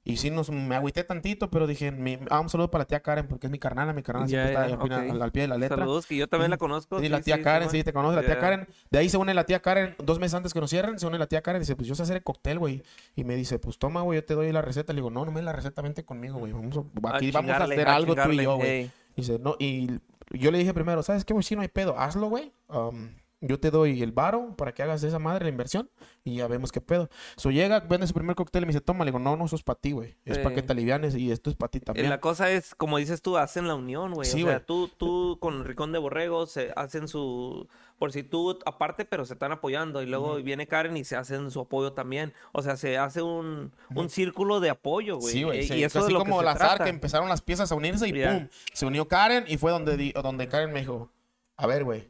[0.07, 3.01] y sí, nos, me agüité tantito, pero dije, mi, ah, un saludo para la tía
[3.01, 5.75] Karen, porque es mi carnal, mi carnal Ya, siempre está al, pie de la letra.
[5.75, 7.01] Saludos, que yo también la conozco.
[7.01, 8.39] Sí, la tía Karen, sí, te conoce la tía.
[8.39, 8.69] Karen.
[8.89, 11.19] De ahí se une la tía Karen, dos meses antes que nos cierren, se une
[11.19, 12.83] la tía Karen y dice, pues yo sé hacer el cóctel, güey.
[13.17, 14.93] Y me dice, pues toma, güey, yo te doy la receta.
[14.93, 16.53] Le digo, no, no me la receta, vente conmigo, güey.
[16.53, 18.69] Vamos a, aquí vamos a hacer algo tú y yo, güey.
[18.69, 18.91] ey.
[19.17, 19.99] Dice, no, y
[20.31, 21.43] yo le dije primero, ¿sabes qué, güey?
[21.43, 22.53] Si no hay pedo, hazlo, güey.
[22.69, 23.09] Um,
[23.39, 25.89] yo te doy el varo para que hagas esa madre, la inversión,
[26.23, 27.09] y ya vemos qué pedo.
[27.35, 29.55] So llega, vende su primer cóctel y me dice, toma, le digo, no, no, eso
[29.55, 30.17] es para ti, güey.
[30.25, 30.43] Es Sí.
[30.43, 32.09] para que te alivianes y esto es para ti Eh, también.
[32.09, 34.27] La cosa es, como dices tú, hacen la unión, güey.
[34.27, 37.67] Sí, o sea, tú, tú con Ricón de Borrego se hacen su...
[37.99, 40.03] Por si tú aparte, pero se están apoyando.
[40.03, 42.31] Y luego viene Karen y se hacen su apoyo también.
[42.51, 45.33] O sea, se hace un, un círculo de apoyo, güey.
[45.33, 45.59] Sí, güey.
[45.61, 45.73] Eh, sí.
[45.75, 48.13] Y eso Así es lo como que azar que empezaron las piezas a unirse y
[48.13, 48.33] Ya.
[48.33, 48.47] ¡pum!
[48.73, 51.11] Se unió Karen y fue donde, donde Karen me dijo,
[51.55, 52.07] a ver, güey,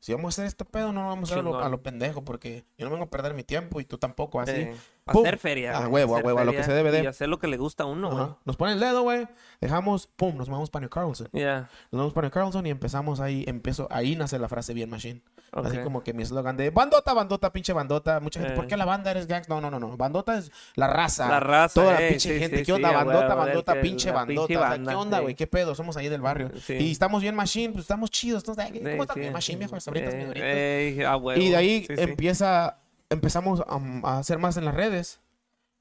[0.00, 2.24] si vamos a hacer este pedo, no vamos a hacer a lo, a lo pendejo
[2.24, 4.52] porque yo no vengo a perder mi tiempo y tú tampoco, así.
[4.52, 4.76] Eh,
[5.12, 5.22] Pum.
[5.26, 5.76] Hacer feria.
[5.76, 7.02] A huevo, a huevo, a lo que se debe de.
[7.02, 8.26] Y hacer lo que le gusta a uno, güey.
[8.44, 9.26] Nos pone el dedo, güey.
[9.60, 11.28] Dejamos, pum, nos vamos para New Carlson.
[11.32, 11.68] Ya.
[11.90, 15.20] Nos vamos para New Carlson y empezamos ahí, empezó, ahí nace la frase bien machine.
[15.52, 18.20] Así como que mi eslogan de bandota, bandota, pinche bandota.
[18.20, 18.56] Mucha gente, Eh.
[18.56, 19.48] ¿por qué la banda eres gangs?
[19.48, 19.96] No, no, no, no.
[19.96, 21.28] Bandota es la raza.
[21.28, 22.58] La raza, Toda la eh, pinche sí, gente.
[22.58, 22.90] sí, ¿Qué onda?
[22.90, 24.44] sí, bandota, bandota, pinche bandota.
[24.44, 25.34] O sea, banda, ¿Qué onda, güey?
[25.34, 25.74] ¿Qué pedo?
[25.74, 26.52] Somos ahí del barrio.
[26.68, 28.44] Y estamos bien machine, pues estamos chidos.
[28.58, 29.20] Ay, ¿Cómo sí.
[29.20, 29.80] bien machine, viejo?
[29.80, 30.48] Sabritas, Eh, doritos.
[30.48, 31.40] ey, a huevo.
[31.42, 32.78] Y de ahí empieza,
[33.10, 35.20] empezamos a, a hacer más en las redes.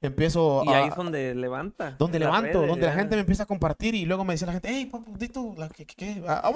[0.01, 0.77] Empiezo Y a...
[0.77, 1.95] ahí es donde levanta.
[1.99, 4.53] donde levanto, redes, donde la gente me empieza a compartir y luego me decía la
[4.53, 6.23] gente, hey, papu, di tú, la, ¿qué, qué?
[6.26, 6.49] Ah.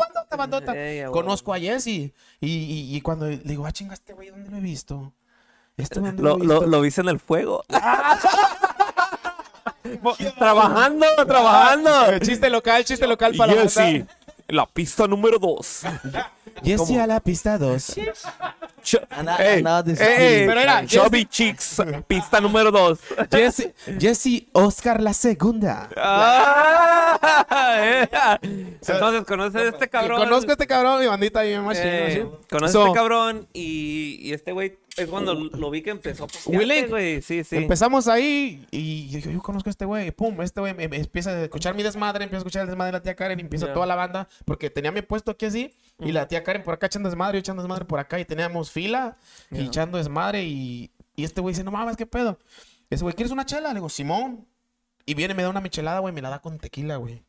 [1.12, 4.58] Conozco a Jesse y, y, y cuando le digo, ah, chinga, este güey, ¿dónde lo
[4.58, 5.14] he visto?
[5.76, 6.68] Este güey, ¿dónde Lo, lo he lo, visto?
[6.70, 7.66] lo viste en el fuego.
[10.38, 12.12] trabajando, trabajando.
[12.14, 14.08] Eh, Chiste local, chiste local para la banda.
[14.48, 15.82] La pista número dos.
[16.64, 17.96] Jesse a la pista 2.
[19.10, 23.00] Anda- Ey, andaba Pero era, Chubby Chicks, pista número dos.
[23.32, 25.90] Jesse, Jesse Oscar la segunda.
[25.98, 28.10] Ah, eh.
[28.42, 30.20] Entonces, ¿conoces a este cabrón?
[30.20, 34.20] Conozco a este cabrón, mi bandita mi machine, Eh, conoces a So, este cabrón y,
[34.22, 37.22] y este güey es cuando lo vi que empezó a postearte, güey.
[37.22, 37.56] Sí, sí.
[37.56, 40.12] Empezamos ahí y yo, yo conozco a este güey.
[40.12, 42.98] Pum, este güey me empieza a escuchar mi desmadre, empieza a escuchar el desmadre de
[43.00, 44.28] la tía Karen y empieza toda la banda.
[44.46, 47.40] Porque tenía mi puesto aquí así y la tía Karen por acá echando desmadre, yo
[47.40, 49.18] echando desmadre por acá y teníamos fila
[49.50, 52.38] y echando desmadre y, y este güey dice, no mames, ¿qué pedo?
[52.90, 53.70] Ese güey, ¿quieres una chela?
[53.70, 54.48] Le digo, Simón.
[55.06, 57.24] Y viene, me da una michelada, güey, me la da con tequila, güey.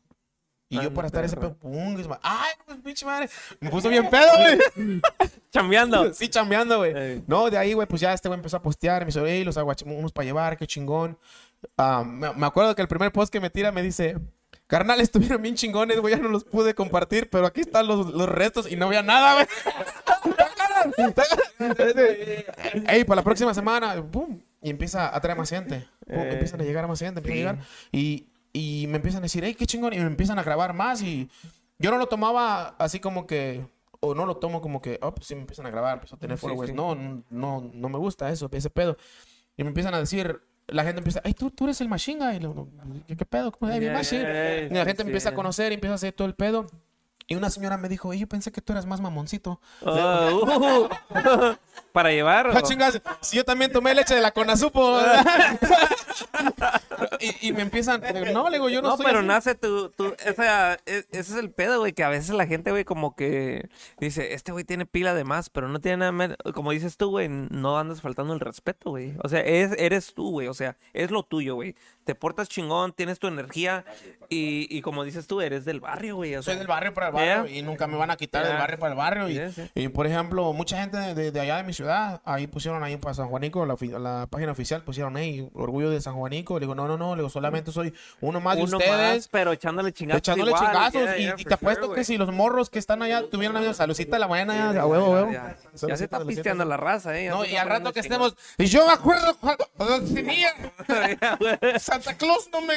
[0.75, 3.29] Y yo para estar ese pedo, pum, ay, pues, pinche madre.
[3.59, 5.01] Me puso bien pedo, güey.
[5.51, 6.13] Chambeando.
[6.13, 6.95] Sí, chambeando, güey.
[6.95, 7.23] Ey.
[7.27, 9.01] No, de ahí, güey, pues ya este güey empezó a postear.
[9.01, 11.17] Me dice, hey, los unos para llevar, qué chingón.
[11.77, 14.17] Me, me acuerdo que el primer post que me tira me dice,
[14.67, 18.27] carnal, estuvieron bien chingones, güey, ya no los pude compartir, pero aquí están los, los
[18.29, 19.47] restos y no había nada, güey.
[22.87, 25.87] Ey, para la próxima semana, pum, y empieza a traer más gente.
[26.05, 27.67] Pum, Eh, empiezan a llegar más gente, empiezan a llegar.
[27.91, 28.27] Y,
[28.57, 31.29] y me empiezan a decir, hey, qué chingón, y me empiezan a grabar más y
[31.77, 33.67] yo no lo tomaba así como que,
[33.99, 36.19] o no lo tomo como que, oh, pues sí me empiezan a grabar, empiezo a
[36.19, 36.69] tener Sí, followers.
[36.69, 36.75] sí.
[36.75, 36.95] No,
[37.29, 38.95] no, no me gusta eso, ese pedo.
[39.57, 42.35] Y me empiezan a decir, la gente empieza, ay, tú, tú eres el Machine Guy.
[42.37, 42.69] Y digo,
[43.07, 43.51] ¿qué, qué pedo?
[43.51, 44.21] ¿Cómo es el Machine?
[44.23, 46.65] ya, ya, Y la gente empieza a conocer y empieza a hacer todo el pedo.
[47.27, 49.59] Y una señora me dijo, "Ey, yo pensé que tú eras más mamoncito.
[49.85, 51.55] Ah, uh,
[51.95, 52.51] para llevar.
[52.53, 54.99] Ah, o- chingas, si yo también tomé leche de la Conasupo.
[57.19, 58.01] y, y me empiezan,
[58.33, 59.27] no, le digo, yo no, No, soy pero así".
[59.27, 62.71] nace tu, tu esa, e- ese es el pedo, güey, que a veces la gente,
[62.71, 63.69] güey, como que
[63.99, 67.27] dice, este güey tiene pila de más, pero no tiene nada, como dices tú, güey,
[67.29, 69.13] no andas faltando el respeto, güey.
[69.23, 71.75] O sea, es, eres tú, güey, o sea, es lo tuyo, güey.
[72.03, 73.83] Te portas chingón, tienes tu energía
[74.29, 76.35] y, y como dices tú, eres del barrio, güey.
[76.35, 77.57] O sea, Soy del barrio para el barrio Yeah.
[77.57, 79.29] y nunca me van a quitar del barrio para el barrio.
[79.29, 82.47] Y, Yeah, y, por ejemplo, mucha gente de, de- de allá de mi ciudad, ahí
[82.47, 86.55] pusieron ahí para San Juanico, la, la página oficial, pusieron ahí, orgullo de San Juanico.
[86.59, 89.15] Le digo, no, no, no, le digo, solamente soy uno más de uno ustedes.
[89.17, 92.17] más, pero echándole chingazos Echándole igual, chingazos yeah, y, yeah, te apuesto sure, que si
[92.17, 95.31] los morros que están allá tuvieran una saludcita de la mañana, ya, a huevo.
[95.31, 96.25] Ya, ya se Saludcita, está saludcita.
[96.27, 97.25] pisteando la raza, eh.
[97.25, 98.35] ya No, se y al rato que estemos.
[98.57, 100.51] Y yo me acuerdo cuando tenía.
[101.79, 102.75] Santa Claus no me.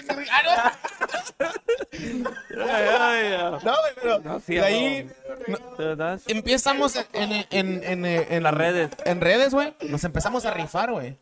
[2.60, 4.18] Ah, no, pero.
[4.20, 5.10] No, sí, de ahí.
[7.12, 8.90] en, en, en, en las redes.
[9.04, 9.74] En redes, güey.
[9.88, 11.16] Nos empezamos a rifar, güey.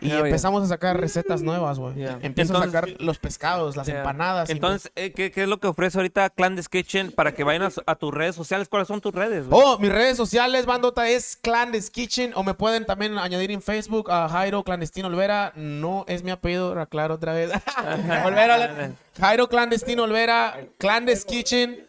[0.00, 0.20] Y güey.
[0.26, 2.04] empezamos a sacar recetas nuevas, güey.
[2.22, 4.48] Empiezo Entonces- a sacar los pescados, las empanadas.
[4.48, 7.94] Entonces, eh, ¿qué, qué es lo que ofrece ahorita Clandes Kitchen para que vayan a,
[7.96, 8.68] tus redes sociales?
[8.68, 9.46] ¿Cuáles son tus redes?
[9.50, 12.32] Oh, mis redes sociales, bandota, es Clandes Kitchen.
[12.36, 15.52] O me pueden también añadir en Facebook a Jairo Clandestino Olvera.
[15.56, 17.50] No es mi apellido, aclaro otra vez.
[18.24, 18.92] Olvera, Olvera.
[19.20, 21.84] Jairo Clandestino Olvera, Clandes Kitchen.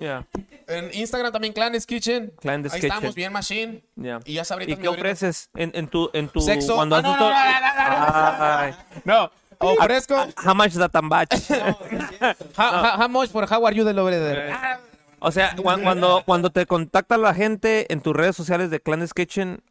[0.67, 2.31] En Instagram también Clandes Kitchen.
[2.39, 2.95] Clandes Ahí Kitchen.
[2.95, 3.83] estamos, bien machine.
[4.25, 6.75] Y ya sabritas ¿Y qué ofreces en, en tu en tu Sexo.
[6.75, 7.29] cuando Ah, no, no,
[9.05, 9.31] no, no, no.
[9.61, 10.15] Ofrezco.
[10.45, 11.33] How much that batch?
[12.55, 14.53] How, how- much for how are you del over
[15.19, 19.13] O sea, cuan- cuando, cuando te contacta la gente en tus redes sociales de Clandes
[19.13, 19.61] Kitchen,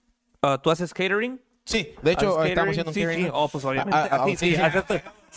[0.42, 1.40] uh, ¿tú haces catering?
[1.64, 3.24] Sí, de hecho, ¿Haces estamos haciendo un catering.
[3.26, 3.30] sí.
[3.32, 3.96] Oh, pues obviamente.
[3.96, 4.56] Ah, ah, Ah, sí, sí,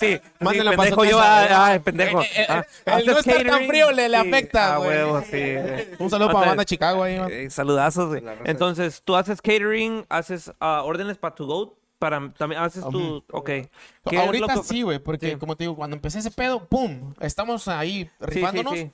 [0.02, 1.48] sí, tu- sí, pendejo yo, ¿eh?
[1.52, 2.22] ay, pendejo.
[2.22, 4.90] Eh, eh, Ah, el ¿haces no estar tan frío le- le afecta, ah, güey.
[4.90, 5.38] huevo, sí.
[6.00, 7.30] Un saludo para sea, banda de Chicago ahí, man.
[7.32, 8.24] Eh, saludazos, güey.
[8.46, 13.46] Entonces, tú haces catering, haces ah, órdenes para tu go, para también haces tu, ok.
[13.46, 13.70] ¿Qué
[14.06, 15.36] es lo Ahorita que- sí, güey, porque Sí.
[15.38, 17.14] como te digo, cuando empecé ese pedo, ¡pum!
[17.20, 18.74] Estamos ahí Sí, sí, rifándonos.
[18.74, 18.92] sí.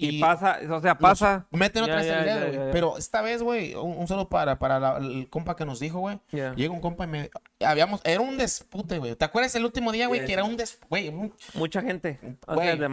[0.00, 1.46] Y, y pasa, o sea, pasa.
[1.50, 2.72] Meten otra vez el dedo, güey.
[2.72, 6.00] Pero esta vez, güey, un, un saludo para, para la- el compa que nos dijo,
[6.00, 6.18] güey.
[6.32, 6.54] Ya.
[6.54, 7.30] Llega un compa y me...
[7.64, 8.00] Habíamos...
[8.04, 9.14] Era un despute, güey.
[9.14, 10.20] ¿Te acuerdas el último día, güey?
[10.20, 10.78] Sí, Que era un des...
[10.88, 12.18] Güey, un, Mucha gente.
[12.46, 12.88] Güey, sea, de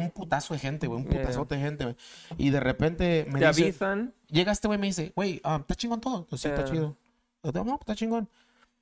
[0.00, 1.00] un putazo de gente, güey.
[1.00, 1.96] Un putazote de gente, güey.
[2.36, 3.62] Y de repente me Te dice...
[3.64, 4.14] avisan.
[4.28, 6.26] Llega este güey y me dice, güey, ah, está chingón todo.
[6.36, 6.96] Sí, está chido.
[7.42, 8.28] Yo no, está chingón.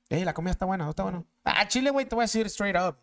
[0.09, 1.25] Hey, la comida está buena, ¿no está bueno?
[1.45, 2.97] Ah, chile, güey, te voy a decir straight up.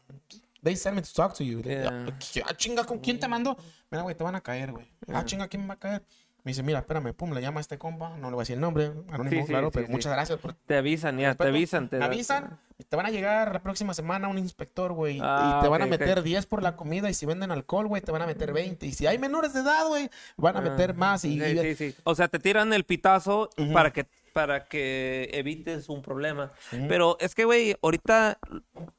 [0.62, 1.62] They sent me to talk to you.
[1.62, 2.06] Yeah.
[2.46, 3.56] Ah, chinga, ¿con quién te mandó?
[3.90, 4.90] Mira, güey, te van a caer, güey.
[5.12, 6.02] Ah, chinga, ¿quién me va a caer?
[6.44, 8.10] Me dice, mira, espérame, pum, le llama a este compa.
[8.16, 9.92] No le voy a decir el nombre, anónimo, Sí, claro, sí, pero sí.
[9.92, 11.88] muchas gracias por Te avisan, ya, te avisan.
[11.88, 12.58] Te avisan,
[12.88, 15.86] te van a llegar la próxima semana un inspector, güey, Ah, y te van a
[15.86, 18.86] meter 10 por la comida y si venden alcohol, güey, te van a meter 20.
[18.86, 21.24] Y si hay menores de edad, güey, van a meter más.
[21.24, 21.96] Y, Ah, Sí, y- sí, sí.
[22.04, 24.06] O sea, te tiran el pitazo para que
[24.38, 26.52] para que evites un problema.
[26.70, 28.38] Pero es que, güey, ahorita,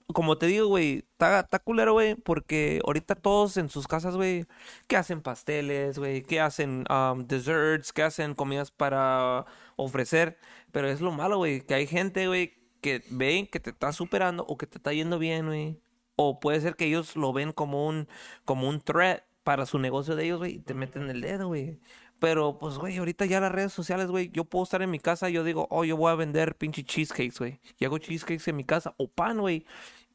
[0.08, 4.46] como te digo, güey, está está culero, güey, porque ahorita todos en sus casas, güey,
[4.88, 9.46] que hacen pasteles, güey, que hacen um, desserts, que hacen comidas para
[9.78, 10.38] ofrecer.
[10.74, 14.44] Pero es lo malo, güey, que hay gente, güey, que ven que te está superando
[14.46, 15.80] o que te está yendo bien, güey.
[16.18, 18.10] O puede ser que ellos lo ven como un,
[18.44, 21.80] como un threat para su negocio de ellos, güey, y te meten el dedo, güey.
[22.20, 25.30] Pero, pues, güey, ahorita ya las redes sociales, güey, yo puedo estar en mi casa
[25.30, 27.60] y yo digo, oh, yo voy a vender pinche cheesecakes, güey.
[27.78, 29.66] Y hago cheesecakes en mi casa, o pan, güey.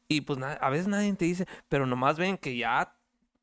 [0.07, 2.94] Y pues a veces nadie te dice, pero nomás ven que ya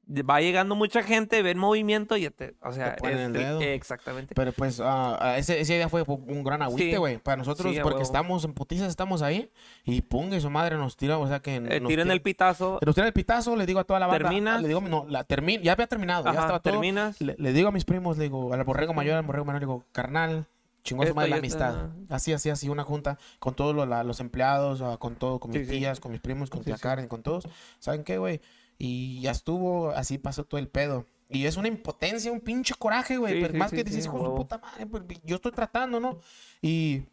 [0.09, 3.61] va llegando mucha gente, ven movimiento y te, o sea, Te ponen es el dedo.
[3.61, 4.35] exactamente.
[4.35, 6.97] Pero pues ah, ese, ese día fue un gran agüite, Sí.
[6.97, 7.19] güey.
[7.19, 8.03] Para nosotros, Sí, porque huevo.
[8.07, 9.51] estamos en putizas, estamos ahí.
[9.85, 11.57] Y punga y su madre nos tira, o sea que.
[11.57, 14.07] Eh, nos tiran tira- el pitazo, Nos tira el pitazo, le digo a toda la
[14.09, 14.29] banda.
[14.29, 14.61] ¿Terminas?
[14.61, 16.73] Le digo, no, la termina, ya había terminado, ya estaba todo.
[16.73, 17.21] terminas.
[17.21, 19.67] Le, le digo a mis primos, le digo, al borrego mayor, al borrego menor, le
[19.67, 20.47] digo, carnal,
[20.83, 21.91] chingón su madre la amistad.
[22.11, 25.53] Así, así, así, una junta con todos los, la- los empleados, ah, con todo, con
[25.53, 25.79] mis Sí, sí.
[25.79, 26.83] tías, con mis primos, con Sí, tía sí.
[26.83, 27.47] Karen, con todos.
[27.79, 28.41] ¿Saben qué, güey?
[28.85, 31.07] Y ya estuvo, así pasó todo el pedo.
[31.29, 33.35] Y es una impotencia, un pinche coraje, güey.
[33.35, 36.01] Sí, pero sí, más sí, que dices, hijo de puta madre, pues, yo estoy tratando,
[36.01, 36.19] ¿no?
[36.61, 37.05] Y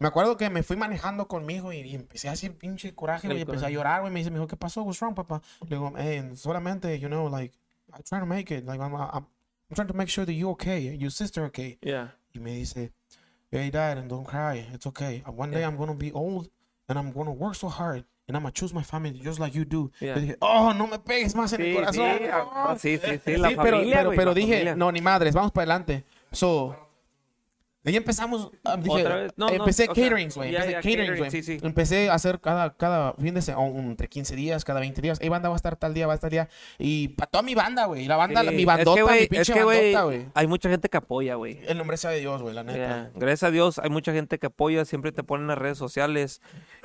[0.00, 2.92] me acuerdo que me fui manejando con mi hijo y, y empecé a hacer pinche
[2.92, 3.38] coraje, güey.
[3.38, 4.12] y Empecé a llorar, güey.
[4.12, 4.82] Me dice, mi hijo, ¿qué pasó?
[4.82, 5.40] What's wrong, papá?
[5.68, 7.56] Le digo, hey, solamente, you know, like,
[7.92, 8.64] I'm trying to make it.
[8.66, 9.26] Like, I'm, I'm,
[9.70, 11.78] I'm trying to make sure that you're okay, your sister okay.
[11.82, 12.08] yeah.
[12.34, 12.90] Y me dice,
[13.52, 14.66] hey, dad, and don't cry.
[14.72, 15.22] It's okay.
[15.24, 16.50] One day I'm going to be old
[16.88, 18.04] and I'm going to work so hard.
[18.28, 19.90] And I'm going to choose my family just like you do.
[20.00, 20.16] Yeah.
[20.16, 22.18] Yo dije, oh, no me pegues más en el corazón.
[22.18, 24.74] sí, ah, sí, sí, sí, la Sí, pero, familia, pero, pero la dije, familia.
[24.76, 26.04] no, ni madres, vamos para adelante.
[26.32, 26.76] So,
[27.86, 30.48] ahí empezamos, ah, dije, Otra vez, no, no, empecé o sea, caterings, güey.
[30.54, 31.30] empecé ya, caterings, catering, güey.
[31.30, 31.58] sí, sí.
[31.62, 35.20] Empecé a hacer cada, cada fin de semana, entre 15 días, cada 20 días.
[35.20, 36.48] Ey, banda va a estar tal día, va a estar día.
[36.78, 38.06] Y para toda mi banda, güey.
[38.06, 40.28] La banda, Sí, mi es bandota, que, mi pinche es que, güey, bandota, güey.
[40.34, 41.60] hay mucha gente que apoya, güey.
[41.66, 42.76] El nombre sea de Dios, güey, la neta.
[42.76, 45.78] Yeah, Gracias a Dios hay mucha gente que apoya, siempre te ponen en las redes
[45.78, 46.40] sociales.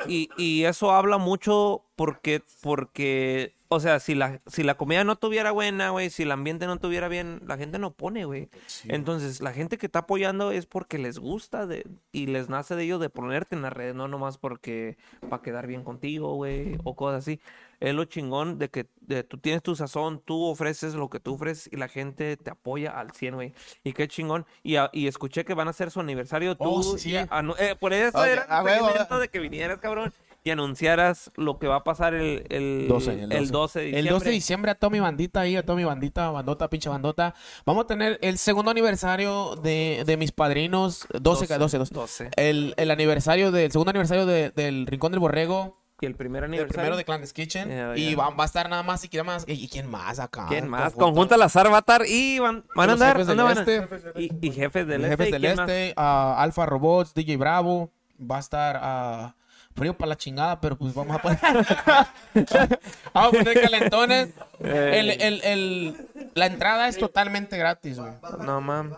[0.07, 5.15] Y, y eso habla mucho porque, porque, o sea, si la, si la comida no
[5.15, 8.49] tuviera buena, güey, si el ambiente no tuviera bien, la gente no pone, güey.
[8.83, 12.83] Entonces, la gente que está apoyando es porque les gusta de, y les nace de
[12.83, 14.97] ellos de ponerte en las redes, no nomás porque
[15.29, 17.39] para quedar bien contigo, güey, o cosas así.
[17.79, 21.33] Es lo chingón de que de, tú tienes tu sazón, tú ofreces lo que tú
[21.35, 23.53] ofreces y la gente te apoya al 100, güey.
[23.85, 24.45] Y qué chingón.
[24.63, 26.63] Y, a- y escuché que van a hacer su aniversario tú.
[26.65, 27.11] Oh, sí, sí.
[27.11, 29.79] y anu- eh, por eso Ok, era a el huevo, requerimiento a- de que vinieras,
[29.79, 33.99] cabrón, y anunciaras lo que va a pasar el, el, 12, el 12 de diciembre.
[33.99, 36.89] El 12 de diciembre a toda mi bandita ahí, a toda mi bandita, bandota, pinche
[36.89, 37.35] bandota.
[37.65, 41.05] Vamos a tener el segundo aniversario de, de mis padrinos.
[41.13, 41.93] 12, 12, 12.
[41.93, 42.29] 12.
[42.37, 45.79] El, el aniversario del segundo aniversario de- del Rincón del Borrego.
[46.03, 46.73] Y el primer El aniversario.
[46.73, 47.69] primero de Cland's Kitchen.
[47.69, 48.17] Yeah, y yeah.
[48.17, 49.43] va, va a estar nada más y quién más.
[49.47, 50.47] ¿Y quién más acá?
[50.49, 50.93] ¿Quién más?
[50.93, 53.11] Conjunta Lazar va a estar y van, van a andar.
[53.17, 54.19] jefes del ¿dónde van a- este.
[54.19, 55.11] Y, y jefes del este.
[55.11, 55.69] Jefes ¿y del quién más?
[55.69, 57.91] Este, ah, Alfa Robots, DJ Bravo.
[58.19, 59.35] Va a estar ah,
[59.81, 61.39] frío para la chingada, pero pues vamos a poner.
[63.13, 64.29] vamos a poner calentones.
[64.59, 64.91] Eh.
[64.99, 68.11] El, el, el- la entrada es totalmente gratis, güey.
[68.45, 68.93] No, mam.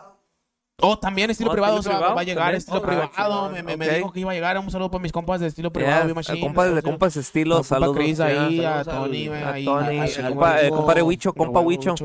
[0.81, 2.15] Oh, también estilo Oh, privado, ¿estilo o sea, privado?
[2.15, 2.57] va a llegar ¿También?
[2.57, 3.49] estilo Oh, privado.
[3.49, 3.93] me, me- me ok.
[3.95, 4.57] dijo que iba a llegar.
[4.57, 6.05] Un saludo para mis compas de estilo privado.
[6.07, 7.95] Big Machine, compas de compas estilo, compa saludos.
[7.95, 9.97] Chris ahí, a Tony, a Tony,
[10.29, 11.95] compa- Huicho, compa Huicho.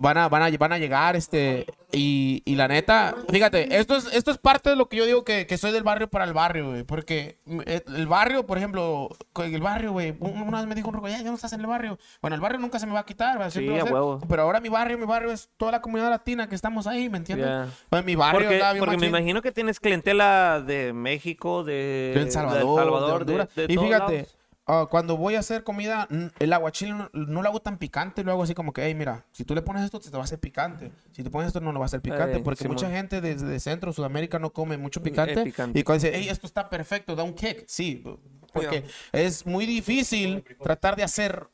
[0.00, 4.06] Van a, van a, van a llegar, este, y, y la neta, fíjate, esto es,
[4.12, 6.32] esto es parte de lo que yo digo que, que soy del barrio para el
[6.32, 9.08] barrio, güey, porque eh, el barrio, por ejemplo,
[9.42, 11.60] el barrio, güey, un- una vez me dijo un roco, ya, ya no estás en
[11.60, 13.92] el barrio, bueno, el barrio nunca se me va a quitar, Sí, va a ser,
[13.92, 14.20] huevo.
[14.28, 17.18] pero ahora mi barrio, mi barrio es toda la comunidad latina que estamos ahí, ¿me
[17.18, 17.68] entiendes?
[17.90, 18.72] Pues mi barrio, Porque, ¿verdad?
[18.74, 23.24] Bien porque me imagino que tienes clientela de México, de, de El Salvador, de, Salvador,
[23.26, 23.54] de Honduras.
[23.56, 24.37] de y fíjate, lados.
[24.68, 28.22] Ah, cuando voy a hacer comida, mm, el aguachile no, no lo hago tan picante,
[28.22, 30.24] lo hago así como que, hey, mira, si tú le pones esto, te va a
[30.24, 30.92] hacer picante.
[31.12, 32.36] Si te pones esto, no lo va a hacer picante.
[32.36, 35.40] Ey, porque mucha gente desde de Centro, Sudamérica no come mucho picante.
[35.40, 35.78] Eh, picante.
[35.78, 37.64] Y cuando dice, hey, esto está perfecto, da un kick.
[37.66, 38.04] Sí,
[38.52, 41.48] porque es muy difícil tratar de hacer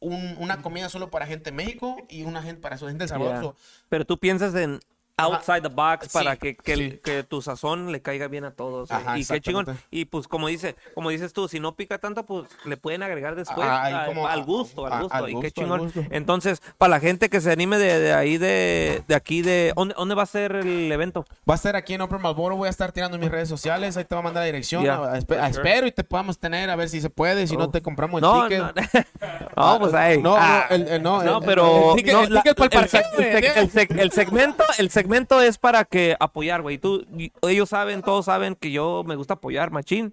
[0.00, 3.08] un- una comida solo para gente de México y una gente para su gente del
[3.08, 3.54] Salvador.
[3.88, 4.78] Pero tú piensas en
[5.18, 7.00] outside the box Sí, para que, que, sí.
[7.02, 8.90] que tu sazón le caiga bien a todos.
[8.90, 9.66] Ajá, y qué chingón.
[9.90, 13.34] Y pues como dice, como dices tú, si no pica tanto, pues le pueden agregar
[13.34, 15.14] después Ah, a- como- al gusto, al a- gusto.
[15.16, 16.08] al y qué gusto, al chingón.
[16.10, 19.94] Entonces, para la gente que se anime de, de ahí de, de aquí de ¿dónde,
[19.98, 21.24] ¿dónde va a ser el evento?
[21.48, 23.96] Va a ser aquí en Upper Marlboro, voy a estar tirando en mis redes sociales,
[23.96, 24.94] ahí te voy a mandar la dirección, Ya.
[24.94, 27.64] a- a- a- espero y te podamos tener, a ver si se puede, si no
[27.64, 27.70] Oh.
[27.70, 28.60] te compramos el No, ticket.
[28.60, 28.72] no,
[29.56, 30.22] no, pues ahí.
[30.22, 30.66] No, ah.
[30.70, 33.02] no, el, el- no, No, el- pero el, ticket, no, el para el el seg-
[33.02, 36.76] parqueo, el el el segmento, el segmento es para que apoyar, güey.
[36.76, 37.06] Tú,
[37.42, 40.12] ellos saben, todos saben que yo me gusta apoyar, machín,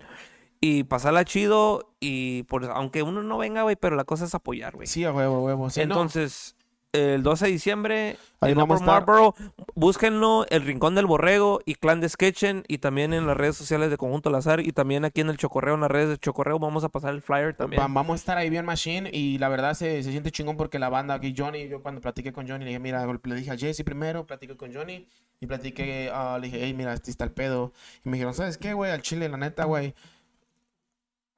[0.62, 4.74] y pasarla chido y por, aunque uno no venga, güey, pero la cosa es apoyar,
[4.74, 4.88] güey.
[4.88, 5.70] Sí, a huevo, a huevo.
[5.70, 5.82] Sí.
[5.82, 6.56] Entonces,
[6.96, 9.08] el 12 de diciembre Ahí en vamos Upper a estar.
[9.16, 9.36] Marlboro,
[9.76, 13.90] búsquenlo, El Rincón del Borrego y Clan de Sketchen y también en las redes sociales
[13.90, 16.84] de Conjunto Lazar y también aquí en el Chocorreo, en las redes de Chocorreo vamos
[16.84, 17.82] a pasar el flyer también.
[17.82, 20.80] Va- Vamos a estar ahí bien machine y la verdad se, se siente chingón porque
[20.80, 23.58] la banda aquí, Johnny, yo cuando platiqué con Johnny le dije, mira, le dije a
[23.58, 25.08] Jesse primero, platiqué con Johnny
[25.40, 27.74] y platiqué, ah, le dije, hey, mira, este está el pedo.
[28.04, 28.92] Y me dijeron, ¿sabes qué, güey?
[28.92, 29.94] Al chile, la neta, güey.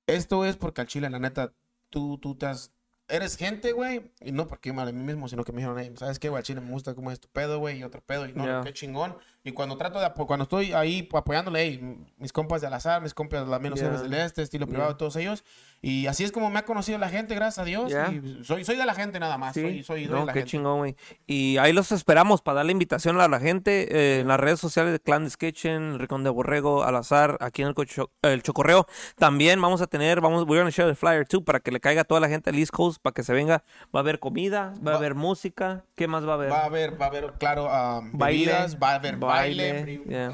[0.07, 1.51] Esto es porque al chile, la neta,
[1.89, 2.71] tú, tú te has...
[3.09, 5.93] Eres gente, güey, y no porque mal a mí mismo, sino que me dijeron, hey,
[5.97, 6.43] ¿sabes qué, güey?
[6.43, 9.17] Chile me gusta cómo es tu pedo, güey, y otro pedo, y no, qué chingón.
[9.48, 13.14] Y cuando trato de, cuando estoy ahí apoyándole, hey, mis compas de al azar, mis
[13.14, 13.86] compas de menos Ya.
[13.88, 15.44] héroes del este, estilo privado, todos ellos,
[15.82, 17.91] y así es como me ha conocido la gente, gracias a Dios.
[17.91, 18.11] Ya.
[18.11, 19.53] Y soy, soy de la gente nada más.
[19.53, 20.52] Sí, Soy, soy de no, la qué gente.
[20.52, 20.95] chingón, güey.
[21.28, 24.91] Y ahí los esperamos para darle invitación a la gente eh, en las redes sociales
[24.91, 28.88] de Clan de Sketchen, Ricón de Borrego, Al Azar, aquí en el, cocho- el Chocorreo.
[29.18, 32.02] También vamos a tener, vamos, we're gonna share the flyer too, para que le caiga
[32.02, 33.64] a toda la gente al East Coast, para que se venga.
[33.95, 35.86] Va a haber comida, va a Va- haber música.
[35.95, 36.52] ¿Qué más va a haber?
[36.52, 37.65] Va a haber, va a haber, claro,
[38.14, 40.27] Baile, bebidas, va a haber baile, yeah.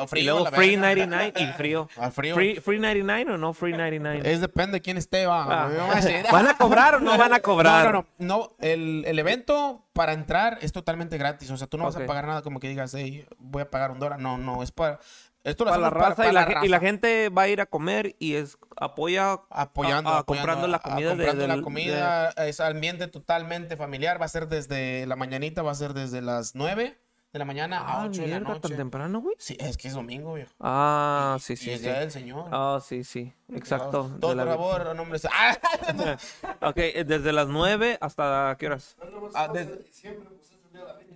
[0.00, 1.06] a Y frío, luego la Free verga.
[1.06, 1.88] 99 y frío.
[1.96, 2.34] Ah, frío.
[2.34, 4.22] Free, free 99 o no Free 99?
[4.30, 5.66] Es depende de quién esté, va.
[5.66, 6.00] Ah.
[6.32, 7.84] ¿Van a cobrar o no van a cobrar?
[7.86, 8.26] No, no, no.
[8.26, 11.50] no el, el evento para entrar es totalmente gratis.
[11.50, 12.02] O sea, tú no vas Ok.
[12.02, 14.18] a pagar nada como que digas, hey, voy a pagar un dólar.
[14.20, 14.98] No, no, es para.
[15.42, 17.48] Esto lo Para la raza, para, y, la, para ge- y la gente va a
[17.48, 21.16] ir a comer y es apoya apoyando, a- a apoyando, comprando la a- comida de-
[21.16, 25.70] comprando la del- comida es ambiente totalmente familiar va a ser desde la mañanita va
[25.72, 26.98] a ser desde las 9
[27.32, 29.36] de la mañana a Ah, 8 de la noche tan temprano, güey.
[29.38, 31.86] sí es que es domingo viejo Ah, sí, y sí, es sí.
[31.86, 33.32] día del señor Ah, sí, sí.
[33.54, 34.10] Exacto.
[34.20, 35.56] todo de la- por favor no, hombre, ah,
[36.68, 38.96] Ok, eh, desde las 9 hasta qué horas?
[39.34, 40.08] ah, des- sí,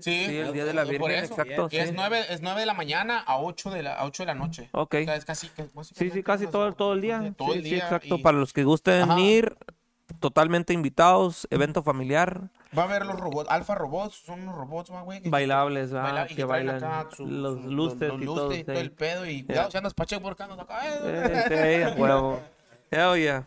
[0.00, 1.94] Sí, el día de la por Virgen, eso, exacto, que es sí.
[1.96, 4.68] 9 es 9 de la mañana a 8 de la a 8 de la noche
[4.72, 4.96] Ok.
[5.00, 5.50] O sea, es casi
[5.94, 7.32] Sí, sí, casi todo, todo el día.
[7.36, 8.16] todo sí, el sí, día exacto.
[8.16, 9.18] y- Para los que gusten Ajá.
[9.20, 9.56] ir,
[10.24, 15.02] totalmente invitados, evento familiar, va a haber los robots alfa robots son unos robots ¿va,
[15.02, 16.08] güey que- bailables, ¿verdad?
[16.08, 18.36] Bailar y que bailan acá su- los su- lustres los y todo.
[18.36, 20.48] lustres y todo el pedo y cuidado si andas pacheco por acá
[21.04, 22.40] eh, sí, a huevo.
[22.90, 23.46] Hell yeah.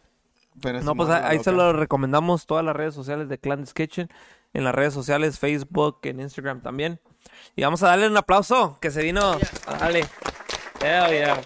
[0.61, 4.07] Pero No, pues ahí se lo recomendamos todas las redes sociales de Clan Kitchen,
[4.53, 6.99] en las redes sociales, Facebook, en Instagram también.
[7.55, 9.37] Y vamos a darle un aplauso que se vino.
[9.79, 10.01] Dale.
[10.81, 11.41] Hell yeah.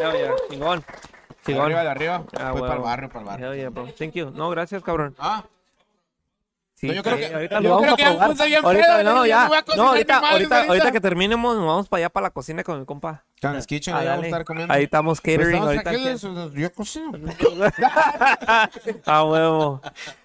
[0.00, 0.34] Hell yeah.
[0.50, 0.84] Chingón.
[1.46, 1.64] De Chingón.
[1.66, 3.86] arriba de arriba Ah, pues para el barrio para el barrio Hell yeah, bro.
[3.98, 4.30] Thank you.
[4.30, 5.14] No, gracias, cabrón.
[5.18, 5.44] ah
[6.76, 8.64] Sí, No, yo creo sí, que- ahorita yo lo vamos creo a que probar.
[8.64, 10.62] Ahorita, pedo, no, ya No, ahorita, madre ahorita, ahorita.
[10.68, 13.24] ahorita que terminemos, nos vamos para allá, para la cocina con mi compa.
[13.40, 14.28] Can's Kitchen Ah, ahí vamos a dale.
[14.28, 15.90] estar comiendo Ahí estamos Pues catering estamos ahorita.
[15.90, 17.12] aquí, yo cocino
[19.06, 19.80] A huevo.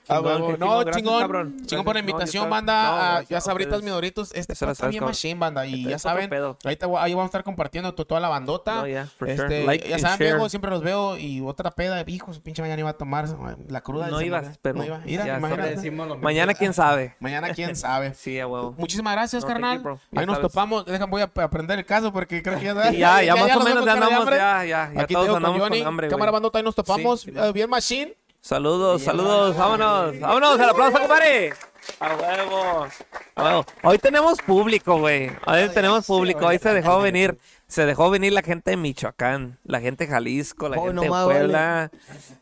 [0.09, 0.21] Ah,
[0.57, 1.19] no, gracias, chingón.
[1.21, 1.57] cabrón.
[1.65, 2.01] Chingón por la.
[2.01, 2.83] No, invitación, banda.
[2.83, 4.31] No, gracias ya sabritas mis doritos.
[4.33, 5.09] Este bien cabrón.
[5.09, 5.65] machine, banda.
[5.65, 8.29] Y Este ya es saben, ahorita voy- ahí vamos a estar compartiendo to- toda la
[8.29, 8.75] bandota.
[8.75, 9.43] No, yeah, for sure.
[9.43, 10.33] Este, Like ya saben, share.
[10.33, 11.17] viejo, siempre los veo.
[11.17, 13.27] Y otra peda, hijo, su pinche mañana iba a tomar
[13.67, 14.07] la cruda.
[14.07, 14.99] No ibas, pero No iba.
[15.05, 15.39] Mira, ya.
[15.39, 17.15] Mañana quién sabe.
[17.19, 18.13] Mañana quién sabe.
[18.19, 18.73] Sí, a huevo.
[18.77, 19.83] Muchísimas gracias, carnal.
[20.15, 20.85] Ahí nos topamos.
[20.85, 23.63] Dejan, voy a aprender el caso porque creo que ya, ya, ya, más o nos
[23.65, 24.37] menos andamos, hambre.
[24.37, 25.81] ya, ya, ya Aquí todos te andamos con Johnny.
[25.81, 26.07] hambre.
[26.07, 27.27] Cámara bandota, ahí nos topamos.
[27.27, 28.13] Eh, bien, machine.
[28.41, 31.53] Saludos, saludos, vámonos, vámonos, el aplauso, compadre.
[31.99, 32.87] A huevo.
[33.35, 33.65] A huevo.
[33.83, 35.31] Hoy tenemos público, güey.
[35.45, 36.45] Hoy tenemos público.
[36.45, 37.37] Hoy se dejó venir,
[37.67, 41.09] se dejó venir la gente de Michoacán, la gente de Jalisco, la Hoy gente de
[41.09, 41.91] Puebla.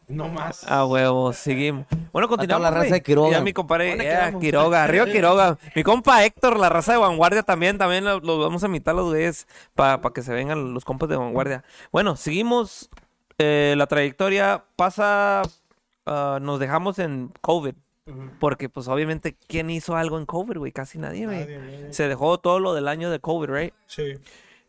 [0.07, 0.63] No más.
[0.69, 1.87] A huevo, seguimos.
[2.13, 2.63] Bueno, continuamos.
[2.63, 3.31] la raza de Quiroga.
[3.31, 5.57] Ya mi compadre, ya, Quiroga, arriba Quiroga.
[5.75, 8.97] Mi compa Héctor, la raza de Vanguardia también, también los lo vamos a invitar a
[8.97, 11.63] los güeyes para que se vengan los compas de Vanguardia.
[11.91, 12.89] Bueno, seguimos.
[13.39, 15.41] eh, la trayectoria pasa,
[16.07, 17.75] ah, nos dejamos en COVID.
[18.39, 20.71] Porque, pues, obviamente, ¿quién hizo algo en COVID, güey?
[20.71, 21.45] Casi nadie, güey.
[21.93, 23.73] Se dejó todo lo del año de COVID, right?
[23.85, 24.13] Sí.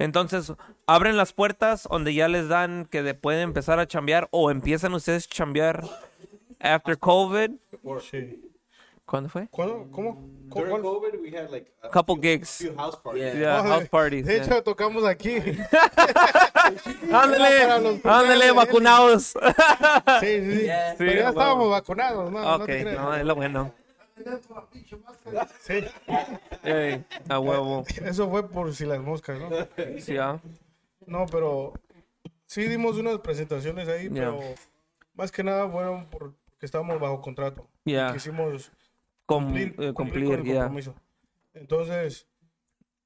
[0.01, 0.53] Entonces,
[0.87, 4.93] abren las puertas donde ya les dan que de- pueden empezar a chambear o empiezan
[4.93, 5.85] ustedes a chambear
[6.59, 7.53] after COVID.
[8.01, 8.43] Sí.
[9.09, 9.49] ¿Cuándo fue?
[9.49, 9.89] ¿Cuándo?
[9.91, 10.15] ¿Cómo?
[10.51, 10.65] ¿Cómo?
[10.67, 10.83] During ¿Cuál?
[10.83, 12.59] COVID, we had like a Couple few, gigs.
[12.59, 13.35] few house parties.
[13.37, 14.27] Yeah, Oh, de- house parties.
[14.27, 14.45] De yeah.
[14.45, 15.37] hecho, tocamos aquí.
[17.13, 17.67] Ándale,
[18.03, 18.55] cumpleaños.
[18.55, 19.23] vacunados.
[20.21, 20.67] Sí, sí, sí.
[20.99, 22.41] Pero Sí, ya a estábamos vacunados, ¿no?
[22.41, 22.97] no ok, te creas.
[22.99, 23.73] no, es lo bueno.
[25.61, 25.85] Sí,
[26.65, 27.85] Ey, a huevo.
[28.05, 29.49] eso fue por si las moscas, ¿no?
[30.01, 30.39] Sí, ah.
[31.07, 31.73] No, pero
[32.47, 34.15] sí dimos unas presentaciones ahí, Ya.
[34.15, 34.41] pero
[35.15, 37.67] más que nada fueron por- porque estábamos bajo contrato.
[37.85, 38.13] Ya.
[38.13, 38.71] Quisimos
[39.29, 40.55] Com- cumplir, eh, cumplir cumplir, con el ya.
[40.61, 40.95] compromiso.
[41.53, 42.27] Entonces,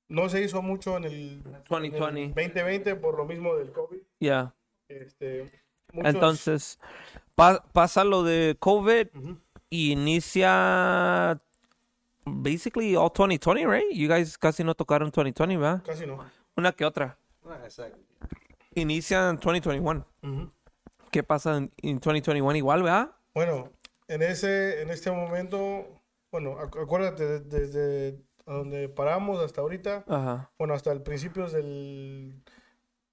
[0.09, 2.29] no se hizo mucho en el, en el 2020.
[2.43, 3.99] 2020 por lo mismo del COVID.
[4.21, 4.55] Ya.
[4.89, 5.51] Este,
[5.93, 6.79] muchos- Entonces,
[7.35, 9.39] pa- pasa lo de COVID Ujú.
[9.69, 11.41] y inicia
[12.25, 13.91] basically all 2020, right?
[13.93, 15.83] You guys casi no tocaron 2020, ¿verdad?
[15.85, 16.25] Casi no.
[16.57, 17.19] Una que otra.
[17.45, 17.99] Ah, exacto.
[18.75, 20.07] Inicia en 2021.
[20.23, 20.51] Ujú.
[21.11, 23.11] ¿Qué pasa en, en 2021 igual, verdad?
[23.35, 23.71] Bueno,
[24.09, 25.87] en ese, en este momento,
[26.33, 30.51] bueno, acu- acuérdate, de- desde a donde paramos hasta ahorita, Ajá.
[30.59, 32.43] bueno, hasta el principios del,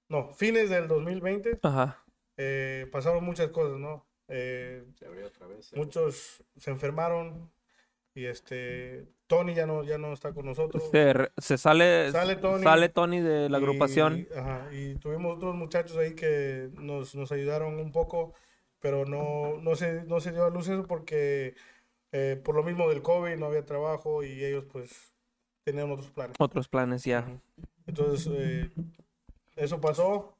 [0.08, 2.02] no, fines del 2020, Ajá.
[2.36, 4.04] eh, pasaron muchas cosas, ¿no?
[4.26, 5.72] Eh, Se abrió otra vez.
[5.76, 7.50] muchos se enfermaron
[8.14, 10.82] y este, Tony ya no, ya no está con nosotros.
[10.90, 12.62] Se, re- se sale, Sale Tony.
[12.64, 14.26] sale Tony de la Y- agrupación.
[14.36, 18.34] ajá, y tuvimos otros muchachos ahí que nos, nos ayudaron un poco,
[18.80, 21.54] pero no, no, se, no se dio a luz eso porque
[22.12, 25.14] eh, por lo mismo del COVID no había trabajo y ellos pues
[25.64, 26.36] tenían otros planes.
[26.38, 27.24] Otros planes ya.
[27.86, 28.70] Entonces eh,
[29.56, 30.34] eso pasó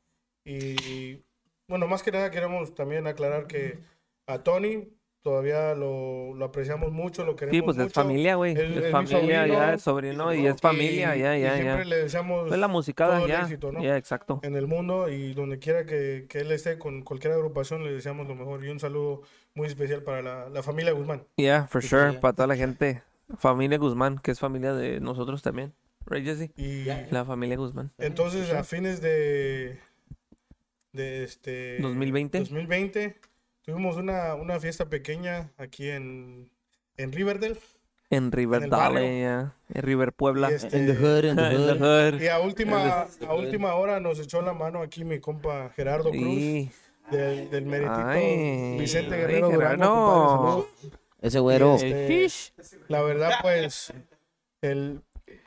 [0.45, 1.23] y
[1.69, 3.79] bueno, más que nada queremos también aclarar que
[4.27, 4.89] a Tony
[5.23, 7.95] todavía lo, lo apreciamos mucho, lo queremos Sí, pues es mucho.
[8.01, 8.53] familia, güey.
[8.53, 9.59] Es- Es, es mi familia, sobrino.
[9.59, 11.85] ya, es sobrino y es familia, Y- ya, y ya, siempre ya.
[11.85, 13.43] le deseamos Es la musicada, todo el ya.
[13.43, 13.83] éxito, ¿no?
[13.83, 14.41] Ya, exacto.
[14.43, 18.27] en el mundo y donde quiera que, que él esté con cualquier agrupación le deseamos
[18.27, 19.23] lo mejor y un saludo
[19.55, 21.23] muy especial para la, la familia Guzmán.
[21.37, 22.13] Yeah, for Sí, sure.
[22.13, 22.19] sí.
[22.21, 23.03] Para toda la gente.
[23.39, 25.73] Familia Guzmán, que es familia de nosotros también.
[26.07, 26.51] Right, Jesse?
[26.57, 27.93] Y La familia Guzmán.
[27.99, 29.79] entonces a fines de
[30.93, 32.39] de este 2020.
[32.41, 33.17] 2020
[33.63, 36.51] tuvimos una, una fiesta pequeña aquí en,
[36.97, 37.57] en Riverdale
[38.11, 39.21] En River el Valley, barrio.
[39.23, 39.55] ya.
[39.73, 40.49] En River Puebla.
[40.51, 42.15] Este- In the hood, in the En the hood.
[42.15, 42.21] hood.
[42.23, 46.23] y a última a última hora nos echó la mano aquí mi compa Gerardo Cruz
[46.23, 46.71] Y...
[47.11, 49.77] del, del meritito Ay, Vicente ay, Guerrero Gerardo.
[49.85, 50.67] compadre, saludos.
[51.21, 51.75] Ese güero.
[51.75, 52.29] Este.
[52.89, 53.93] La verdad, pues,
[54.63, 55.03] el,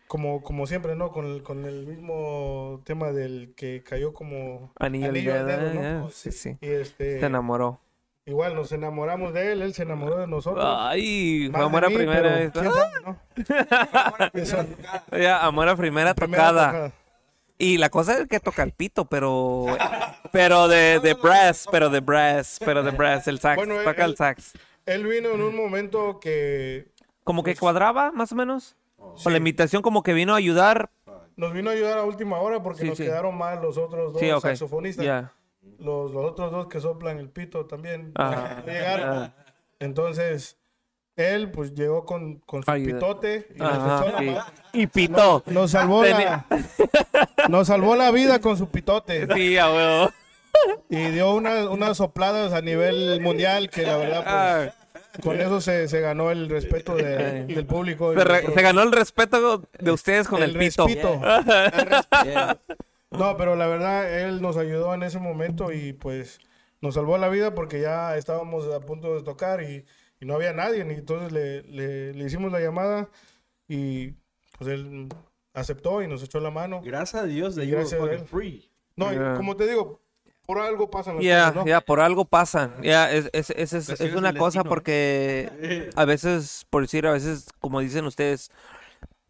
[0.08, 1.12] como, como siempre, ¿no?
[1.12, 5.74] Con el, con el mismo tema del que cayó como Anillo al anillo al dedo,
[5.74, 6.08] ¿no?
[6.08, 6.58] ya, Sí, sí.
[6.62, 7.80] Y este, Se enamoró.
[8.28, 10.64] igual nos enamoramos de él, él se enamoró de nosotros.
[10.68, 13.20] Ay, Más fue amor a mí, primera pero quién sabe, ¿no?
[14.34, 14.66] Eso,
[15.20, 16.68] Ya, amor a primera primera tocada.
[16.68, 16.92] tocada.
[17.58, 19.66] Y la cosa es que toca el pito, pero.
[20.32, 23.56] Pero de, de brass, pero de brass, pero de brass, el sax.
[23.58, 24.54] Bueno, toca él- el sax.
[24.86, 26.92] Él vino en un momento que
[27.24, 28.76] Como que cuadraba, más o menos.
[28.98, 30.90] Oh, O la invitación como que vino a ayudar.
[31.36, 33.04] nos vino a ayudar a última hora porque Sí, nos sí.
[33.06, 35.06] quedaron mal los otros dos saxofonistas.
[35.06, 35.34] Ya.
[35.80, 38.62] Los, los otros dos que soplan el pito también Ah.
[38.66, 39.18] llegaron.
[39.18, 39.36] Ah.
[39.80, 40.58] Entonces,
[41.16, 42.94] él pues llegó con, con su Ayuda.
[42.94, 44.36] pitote y nos Ajá, sí.
[44.74, 45.44] Y pito.
[45.48, 46.46] Nos salvó, la,
[47.50, 50.12] nos salvó la vida con su pitote Sí, a huevo.
[50.90, 54.74] y dio una- unas sopladas a nivel mundial que la verdad Ah,
[55.14, 58.14] pues, con eso se, se ganó el respeto de- del público.
[58.14, 60.88] se, re- nosotros- se ganó el respeto de ustedes con el, pito.
[60.88, 61.22] respito.
[62.26, 62.58] Yeah.
[63.12, 66.40] No, pero la verdad él nos ayudó en ese momento y pues
[66.82, 69.86] nos salvó la vida porque ya estábamos a punto de tocar y,
[70.24, 70.80] y no había nadie.
[70.80, 73.10] Y entonces le, le- le hicimos la llamada
[73.68, 74.12] y
[74.58, 75.10] pues él
[75.54, 76.82] aceptó y nos echó la mano.
[76.84, 78.20] Gracias a Dios de gracias a él.
[78.26, 78.70] free.
[78.96, 79.36] No, y Yeah.
[79.36, 80.00] como te digo,
[80.46, 81.66] por algo pasan las Ya, cosas, ¿no?
[81.68, 82.76] ya, por algo pasan.
[82.82, 84.64] Ya, es, es, es, es, una cosa destino.
[84.70, 88.52] porque a veces, por decir, a veces, como dicen ustedes,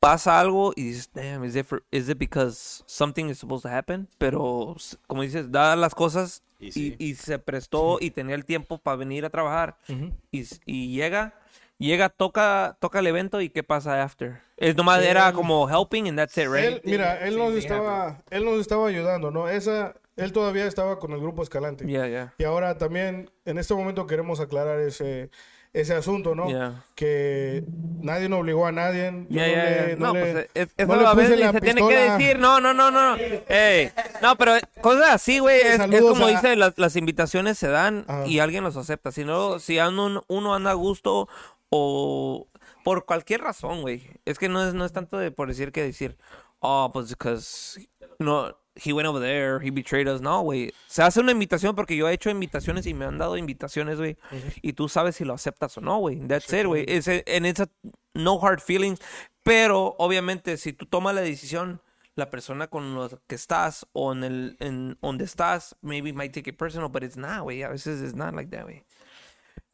[0.04, 3.70] pasa algo y dices, damn, is it, for- is it because something is supposed to
[3.70, 4.08] happen?
[4.18, 4.76] Pero,
[5.08, 6.96] como dices, dadas las cosas Y y, sí.
[7.00, 10.12] y se prestó y tenía el tiempo para venir a trabajar Ujú.
[10.32, 11.34] y, s- y llega,
[11.78, 14.42] llega, toca, toca el evento y qué pasa after.
[14.58, 16.66] Es nomás era Él- como helping and that's it, right?
[16.66, 19.50] Él, mira, él nos estaba, él nos estaba ayudando, ¿no?
[19.50, 21.86] Esa, él todavía estaba con el grupo Escalante.
[21.86, 22.34] Yeah, yeah.
[22.38, 25.32] Y ahora también, en este momento queremos aclarar ese,
[25.74, 26.48] ese asunto, ¿no?
[26.48, 26.86] Yeah.
[26.96, 27.64] Que
[28.02, 29.26] nadie no obligó a nadie.
[29.30, 31.62] Ya, no le- no No, le- pues es, es no le puse veces la se
[31.62, 32.40] tiene que decir.
[32.40, 33.16] No, no, no, no.
[33.50, 33.92] Ey.
[34.22, 35.60] No, pero cosas así, güey.
[35.62, 38.28] Es, es como a- dice, las, las invitaciones se dan Ajá.
[38.28, 39.12] y alguien los acepta.
[39.12, 41.28] Si no, si anda un- uno anda a gusto
[41.70, 42.48] o
[42.84, 44.04] por cualquier razón, güey.
[44.26, 46.18] Es que no es, no es tanto de por decir que decir,
[46.60, 47.82] oh, pues because
[48.20, 50.22] no, he went over there, he betrayed us.
[50.22, 50.74] No, güey.
[50.88, 54.18] Se hace una invitación porque yo he hecho invitaciones y me han dado invitaciones, güey.
[54.62, 56.20] Y tú sabes si lo aceptas o no, güey.
[56.28, 56.86] That's it, güey.
[56.88, 57.70] Es, en esa
[58.14, 59.00] no hard feelings.
[59.44, 61.82] Pero obviamente si tú tomas la decisión,
[62.16, 66.50] la persona con la que estás o en el en donde estás, maybe might take
[66.50, 67.64] it personal, but it's not, güey.
[67.64, 68.84] A veces it's not like that, güey.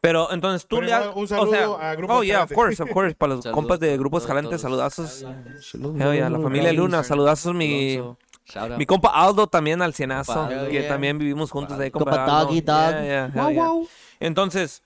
[0.02, 1.06] Pero entonces tú Pero le has...
[1.06, 3.16] igual, un o saludo sea, a Grupos Oh, yeah, of course, of course.
[3.16, 5.26] Para los Saludos compas de a Grupos Jalantes, saludazos.
[5.74, 7.96] Hell yeah, la familia Luna, saludazos mi...
[7.96, 8.18] Alonso,
[8.50, 8.78] shout out.
[8.78, 10.88] Mi compa Aldo también al cienazo, Compa que yeah.
[10.88, 12.46] también vivimos juntos ahí con Compa Aldo.
[12.48, 12.78] Doggy Dog.
[12.92, 13.72] Yeah, yeah, hell yeah.
[14.20, 14.84] Entonces,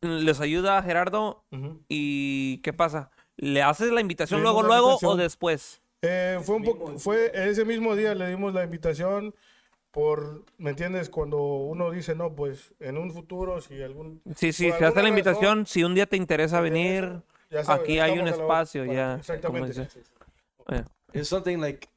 [0.00, 1.80] les ayuda Gerardo Ujú.
[1.88, 3.10] y ¿qué pasa?
[3.36, 5.12] ¿Le haces la invitación Le luego, dimos la luego invitación.
[5.12, 5.80] o después?
[6.02, 9.34] Eh, fue un poco, fue ese mismo día le dimos la invitación
[9.90, 11.08] por, ¿me entiendes?
[11.10, 14.20] Cuando uno dice, no, pues en un futuro, si algún...
[14.36, 15.66] Sí, sí, por se hace alguna la razón, invitación.
[15.66, 18.82] Si un día te interesa venir, ya sabes, aquí hay un estamos a la- espacio,
[18.82, 19.14] para- ya.
[19.16, 19.72] Exactamente.
[19.74, 20.00] como dice.
[20.70, 20.84] Yeah.
[21.14, 21.88] It's something like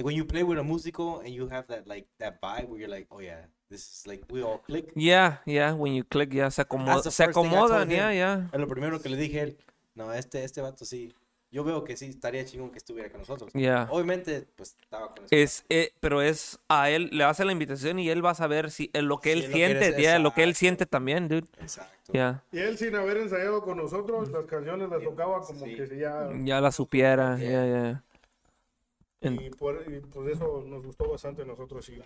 [0.00, 2.80] like when you play with a musical and you have that like that vibe where
[2.80, 4.90] you're like, oh yeah, this is like we all click.
[4.96, 7.96] Yeah, yeah, when you click, ya se, the se first thing I told acomodan, him.
[7.96, 8.48] ya, ya.
[8.52, 9.56] Es lo primero que le dije a él.
[9.94, 11.12] No, este este vato sí.
[11.52, 13.50] Yo veo que sí estaría chingón que estuviera con nosotros.
[13.54, 13.88] Ya.
[13.90, 18.08] Obviamente, pues estaba con Es, eh, pero es a él, le hace la invitación y
[18.08, 20.18] él va a saber si eh, lo que él Sí, lo que siente, eres- ya,
[20.20, 21.48] lo que él siente también, dude.
[21.60, 22.12] Exacto.
[22.12, 25.74] Ya, Y él sin haber ensayado con nosotros, las canciones las tocaba como Sí.
[25.74, 26.28] que si ya...
[26.44, 28.04] ya la supiera, ya, ya.
[29.20, 32.00] En- Y por, y por eso nos gustó bastante a nosotros y,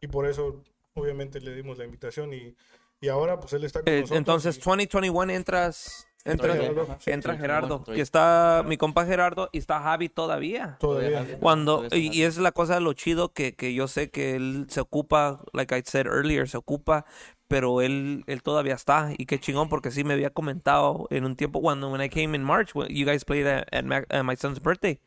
[0.00, 0.62] y por eso
[0.94, 2.54] obviamente le dimos la invitación y,
[3.00, 4.18] y ahora pues él está con Eh, nosotros.
[4.18, 7.92] entonces, y- 2021 entras, entras, Gerardo, sí, entra sí, Gerardo, sí.
[7.92, 10.76] que está mi compa Gerardo y está Javi todavía.
[10.80, 11.38] todavía.
[11.40, 14.66] Cuando, y, y es la cosa de lo chido que, que yo sé que él
[14.68, 17.06] se ocupa, like I said earlier, se ocupa,
[17.48, 19.12] pero él, él todavía está.
[19.16, 22.36] Y qué chingón, porque sí me había comentado en un tiempo cuando when I came
[22.36, 25.00] in March, when you guys played at, at my son's birthday,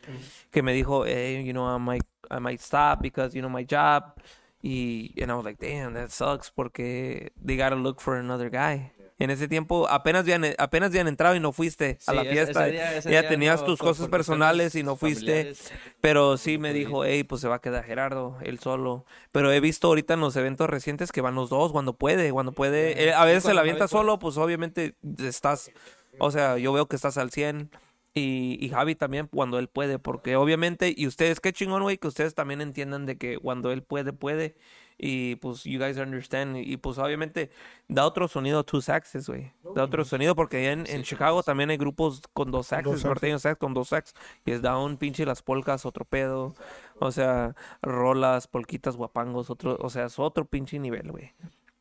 [0.51, 3.63] que me dijo, hey, you know, I might, I might stop because, you know, my
[3.63, 4.15] job.
[4.63, 8.91] Y and I was like, damn, that sucks, porque they gotta look for another guy.
[9.23, 12.63] En ese tiempo apenas habían, apenas habían entrado y no fuiste a la fiesta.
[12.67, 15.53] ese día- ese ya tenías no, tus cosas personales y no fuiste.
[16.01, 19.05] Pero sí me dijo, hey, pues se va a quedar Gerardo, él solo.
[19.31, 22.51] Pero he visto ahorita en los eventos recientes que van los dos cuando puede, cuando
[22.51, 23.03] puede.
[23.09, 23.99] Eh, a veces se la avienta puede.
[24.01, 25.71] solo, pues obviamente estás,
[26.19, 27.69] o sea, yo veo que estás al 100.
[28.13, 32.09] Y, y Javi también cuando él puede, porque obviamente, y ustedes, qué chingón, güey, que
[32.09, 34.55] ustedes también entiendan de que cuando él puede, puede.
[35.03, 36.57] Y pues, you guys understand.
[36.57, 37.49] Y, pues, obviamente,
[37.87, 39.51] da otro sonido two saxes, güey.
[39.73, 43.05] Da otro sonido, porque en, en Chicago también hay grupos con dos saxes, saxes.
[43.05, 44.13] norteño sax con dos sax.
[44.45, 46.53] Y es down, pinche las polcas, otro pedo.
[46.99, 51.33] O sea, rolas, polquitas, guapangos, otro, o sea, es otro pinche nivel, güey.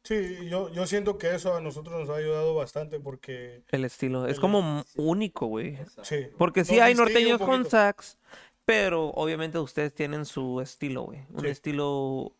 [0.02, 4.26] Sí, yo, yo siento que eso a nosotros nos ha ayudado bastante porque El estilo.
[4.28, 5.76] Es como único, güey.
[6.02, 6.26] sí.
[6.38, 8.16] Porque sí hay un norteños con sax,
[8.64, 11.26] pero obviamente ustedes tienen su estilo, güey.
[11.34, 11.48] Un Sí.
[11.48, 12.32] estilo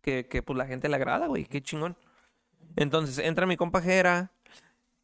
[0.00, 1.44] que, que pues la gente le agrada, güey.
[1.46, 1.96] Qué chingón.
[2.76, 4.32] Entonces entra mi compa Jera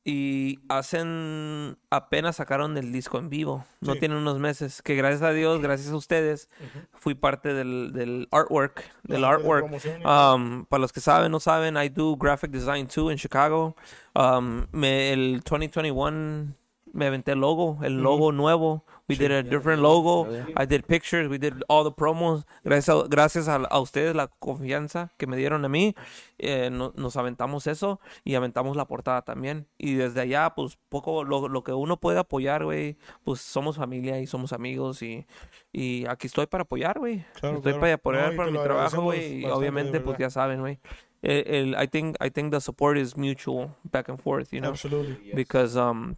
[0.06, 3.64] y hacen, apenas sacaron el disco en vivo.
[3.80, 4.00] No Sí.
[4.00, 4.82] tienen unos meses.
[4.82, 6.50] Que gracias a Dios, gracias a ustedes,
[6.92, 8.84] fui parte del, del artwork.
[9.04, 9.64] Del la artwork.
[9.64, 13.16] promoción y Um, para los que saben, no saben, I do graphic design too en
[13.16, 13.76] Chicago.
[14.14, 16.54] Um, me, el 2021
[16.94, 18.84] me aventé el logo, el logo nuevo.
[19.06, 20.26] We did a different logo.
[20.56, 21.28] I did pictures.
[21.28, 22.46] We did all the promos.
[22.64, 25.94] Gracias a, gracias a, a ustedes la confianza que me dieron a mí.
[26.38, 29.66] eh, no- nos aventamos eso y aventamos la portada también.
[29.76, 32.96] Y desde allá, pues poco lo, lo que uno puede apoyar, güey.
[33.24, 35.26] Pues somos familia y somos amigos y,
[35.72, 37.24] y aquí estoy para apoyar, güey.
[37.40, 37.80] Claro, estoy claro.
[37.80, 39.42] para apoyar No, para mi trabajo, güey.
[39.42, 40.78] Y obviamente, pues ya saben, güey.
[41.20, 44.70] El, el- I think I think the support is mutual, back and forth, you know,
[44.70, 45.32] Absolutely.
[45.34, 46.16] because um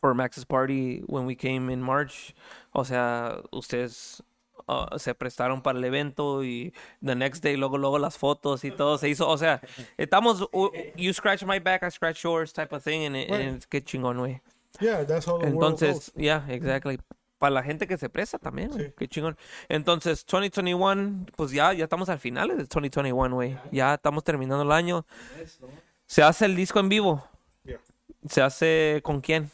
[0.00, 2.34] for Max's party when we came in March,
[2.72, 4.22] o sea, ustedes
[4.68, 6.72] uh, se prestaron para el evento y
[7.02, 9.60] the next day luego luego las fotos y todo se hizo, o sea,
[9.98, 13.38] estamos uh, you scratch my back, I scratch yours type of thing and, it- and
[13.44, 13.54] Right.
[13.56, 14.40] it's qué chingón, güey.
[14.80, 16.12] Yeah, that's how the world Entonces, goes.
[16.16, 16.98] yeah, exactly.
[17.38, 18.72] Para la gente que se presta también.
[18.72, 18.92] Sí.
[18.96, 19.36] Qué chingón.
[19.68, 23.58] Entonces, 2021, pues ya, ya estamos al final de 2021, güey.
[23.72, 25.04] Ya estamos terminando el año.
[26.06, 27.22] Se hace el disco en vivo.
[27.64, 27.78] Yeah.
[28.28, 29.50] Se hace con quién?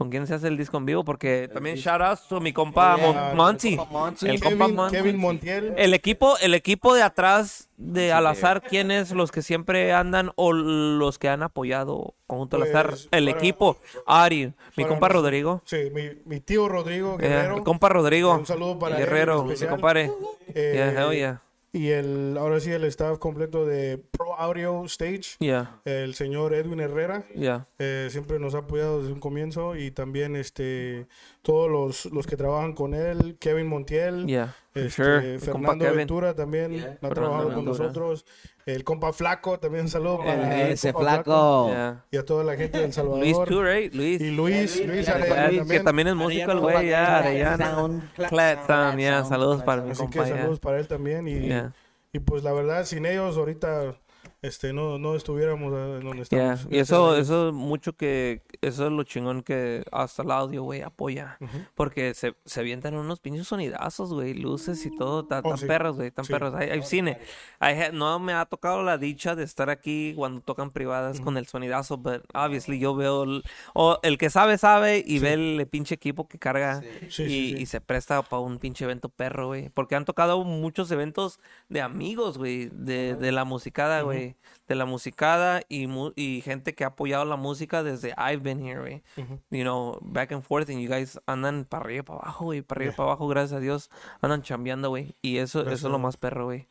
[0.00, 1.04] ¿Con quién se hace el disco en vivo?
[1.04, 3.78] Porque también shout out to mi compa Yeah, Mon- Monty.
[4.22, 4.96] El compa Monty.
[4.96, 5.74] Kevin Montiel.
[5.76, 10.54] El equipo, el equipo de atrás de al azar, ¿quiénes los que siempre andan o
[10.54, 12.88] los que han apoyado conjunto al azar?
[12.88, 15.62] Pues, El para- equipo, Ari, mi compa nosotros- Rodrigo.
[15.66, 17.56] Sí, mi, mi tío Rodrigo Eh, Guerrero.
[17.58, 18.34] el compa Rodrigo.
[18.34, 20.10] Un saludo para Guerrero, mi compadre.
[20.54, 21.42] eh, Yeah, hell yeah.
[21.72, 25.36] Y el, ahora sí el staff completo de Pro Audio Stage.
[25.38, 27.24] Yeah, El señor Edwin Herrera.
[27.34, 27.68] yeah.
[27.78, 29.76] eh, siempre nos ha apoyado desde un comienzo.
[29.76, 31.06] Y también este
[31.42, 33.36] todos los, los que trabajan con él.
[33.38, 34.26] Kevin Montiel.
[34.26, 35.38] Yeah, este, sure.
[35.38, 35.96] Compa Fernando Kevin.
[35.98, 37.78] Ventura también ha Fernando trabajado con Ventura.
[37.78, 38.24] nosotros.
[38.66, 41.68] El compa Flaco, también un saludo para el Ese compa flaco.
[41.70, 42.04] Yeah.
[42.12, 43.18] Y a toda la gente del Salvador.
[43.20, 43.92] Luis too, right?
[43.94, 44.20] Luis.
[44.20, 47.64] Y Luis, Luis Yeah, Arellano que también es músico el güey, ya, Arellano.
[47.66, 48.12] Sound.
[48.28, 50.36] Clat Sound, yeah, saludos para mi Así que compa, yeah.
[50.38, 51.26] saludos para él también.
[51.26, 51.72] Y, Yeah.
[52.12, 53.96] y pues la verdad, sin ellos ahorita
[54.42, 56.72] este, no, no estuviéramos eh, en donde Yeah, estamos.
[56.72, 60.62] Y a eso, eso es mucho que, eso es lo chingón que hasta el audio,
[60.62, 61.38] güey, apoya.
[61.74, 65.66] Porque se, se avientan unos pinches sonidazos, güey, luces y todo, tan, Oh, tan sí.
[65.66, 66.32] perros, güey, tan Sí.
[66.32, 66.54] perros.
[66.54, 67.18] I- I've seen it.
[67.60, 71.36] I ha- no me ha tocado la dicha de estar aquí cuando tocan privadas con
[71.36, 73.42] el sonidazo, but obviously yo veo, el,
[73.74, 77.26] o el que sabe, sabe y ve el pinche equipo que carga Sí, y, sí,
[77.28, 77.56] sí.
[77.58, 79.68] y se presta para un pinche evento perro, güey.
[79.68, 84.29] Porque han tocado muchos eventos de amigos, güey, de, de la musicada, güey.
[84.68, 88.60] De la musicada y, mu- y gente que ha apoyado la música desde I've been
[88.64, 89.02] here, güey.
[89.50, 92.62] You know, back and forth, and you guys andan para arriba y para abajo, güey.
[92.62, 93.90] Para arriba y para abajo, gracias a Dios.
[94.20, 95.14] Andan chambeando, güey.
[95.22, 96.68] Y eso, Gracias eso es lo más perro, güey.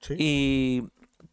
[0.00, 0.14] Sí.
[0.18, 0.84] Y,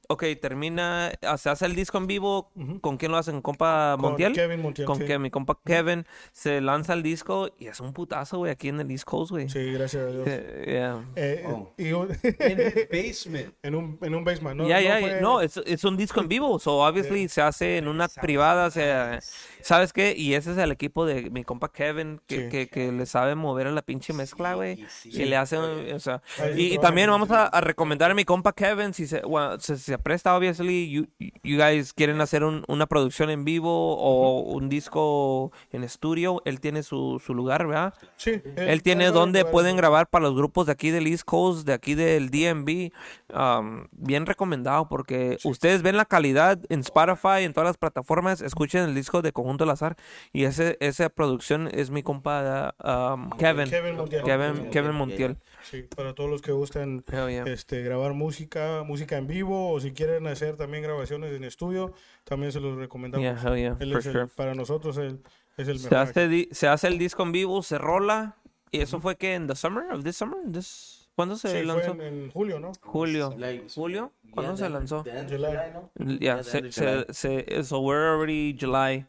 [0.07, 2.51] ok, termina, ah, se hace el disco en vivo.
[2.81, 3.35] ¿Con quién lo hacen?
[3.41, 4.33] ¿Con compa Con Montiel?
[4.33, 5.05] Kevin Montiel, Con sí.
[5.05, 8.79] que mi compa Kevin se lanza el disco y es un putazo, güey, aquí en
[8.79, 9.49] el East Coast, güey.
[9.49, 10.23] Sí, gracias a Dios.
[10.27, 11.03] Eh, yeah.
[11.15, 11.73] Eh, Oh.
[11.77, 13.53] y un- In his basement.
[13.63, 14.67] en un en un basement, ¿no?
[14.67, 17.77] Ya, no ya, fue- no, es, es un disco en vivo, so obviously se hace
[17.77, 19.19] en una privada, o sea,
[19.61, 20.13] ¿sabes qué?
[20.17, 22.49] Y ese es el equipo de mi compa Kevin, que, Sí.
[22.49, 26.21] que, que le sabe mover a la pinche mezcla, güey, y le hace, o sea,
[26.55, 29.77] y, y también vamos a, a recomendar a mi compa Kevin, si se, bueno, se,
[29.77, 31.07] se presta, obviously, you,
[31.43, 36.59] you guys quieren hacer un- una producción en vivo o un disco en estudio, él
[36.59, 37.93] tiene su, su lugar, ¿verdad?
[38.17, 41.73] Sí, Él tiene donde pueden grabar para los grupos de aquí del East Coast, de
[41.73, 42.91] aquí del DMV.
[43.33, 48.41] um, bien recomendado porque ustedes ven la calidad en Spotify, en todas las plataformas.
[48.41, 49.95] Escuchen el disco de Conjunto al Azar.
[50.33, 53.69] Y ese, esa producción es mi compa um, Kevin.
[53.69, 54.23] Kevin Montiel.
[54.23, 55.37] Kevin, Kevin Montiel.
[55.63, 57.43] Sí, para todos los que gustan yeah.
[57.47, 61.93] este, grabar música, música en vivo o si quieren hacer también grabaciones en estudio,
[62.23, 63.23] también se los recomendamos.
[63.23, 64.27] Yeah, hell yeah, Él for es el- sure.
[64.27, 65.21] para nosotros el,
[65.57, 65.97] es el Se mejor.
[66.09, 68.35] hace, se hace el disco en vivo, se rola.
[68.71, 71.63] Y eso fue que en the summer of this summer, this, ¿cuándo se Sí, fue
[71.65, 71.91] lanzó?
[71.93, 72.71] en, en julio, ¿no?
[72.81, 73.33] Julio.
[73.37, 74.97] Like, Julio, ¿cuándo yeah, se lanzó?
[74.99, 75.71] of July.
[75.73, 76.17] ¿no?
[76.19, 79.05] Yeah, se, se, se, so we're already July,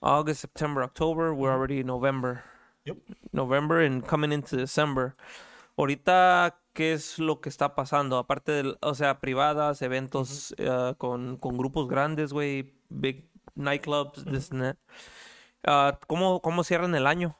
[0.00, 1.32] August, September, October.
[1.34, 2.44] We're already November.
[2.84, 2.98] Yep.
[3.32, 5.16] November and coming into December.
[5.76, 8.16] Ahorita, ¿qué es lo que está pasando?
[8.16, 14.50] Aparte de, o sea, privadas, eventos eh, con, con grupos grandes, güey, big nightclubs, this
[14.50, 14.76] and that.
[15.62, 17.36] Ah, ¿cómo, ¿Cómo cierran el año?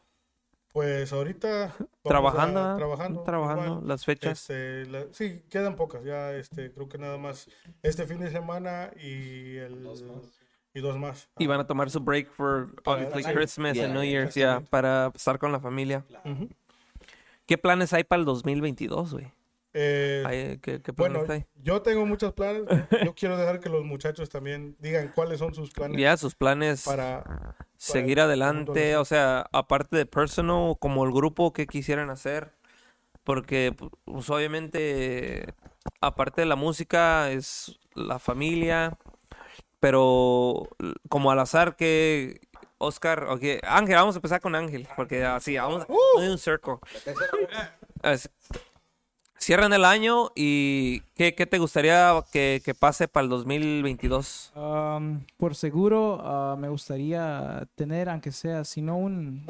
[0.74, 3.88] Pues ahorita Trabajando, a- trabajando, Trabajando, igual.
[3.88, 4.40] las fechas.
[4.40, 6.04] Este, la- sí, quedan pocas.
[6.04, 7.48] Ya, este, creo que nada más
[7.82, 9.88] este fin de semana y el
[10.74, 11.30] y dos más.
[11.38, 13.24] Y van a tomar su break for obviously.
[13.32, 16.04] Christmas Yeah, and New Year's, yeah, para estar con la familia.
[16.26, 16.50] Ujú.
[17.51, 19.32] ¿Qué planes hay para el 2022, güey?
[19.72, 21.47] Eh, ¿Qué, qué planes bueno, hay?
[21.56, 22.62] yo tengo muchos planes.
[23.05, 26.85] Yo quiero dejar que los muchachos también digan cuáles son sus planes Ya, sus planes,
[26.85, 32.52] para seguir adelante, o sea, aparte de personal, como el grupo, ¿qué quisieran hacer?
[33.24, 33.74] Porque,
[34.05, 35.52] pues, obviamente,
[36.01, 38.97] aparte de la música, es la familia,
[39.81, 40.68] pero
[41.09, 42.43] como al azar que...
[42.82, 46.23] Oscar, ok, Ángel, vamos a empezar con Ángel, porque así, vamos a un.
[48.02, 48.31] Es-
[49.39, 54.52] Cierran el año y ¿qué, qué te gustaría que, que pase para el 2022?
[54.55, 59.47] Um, por seguro, ah, me gustaría tener, aunque sea, si no un,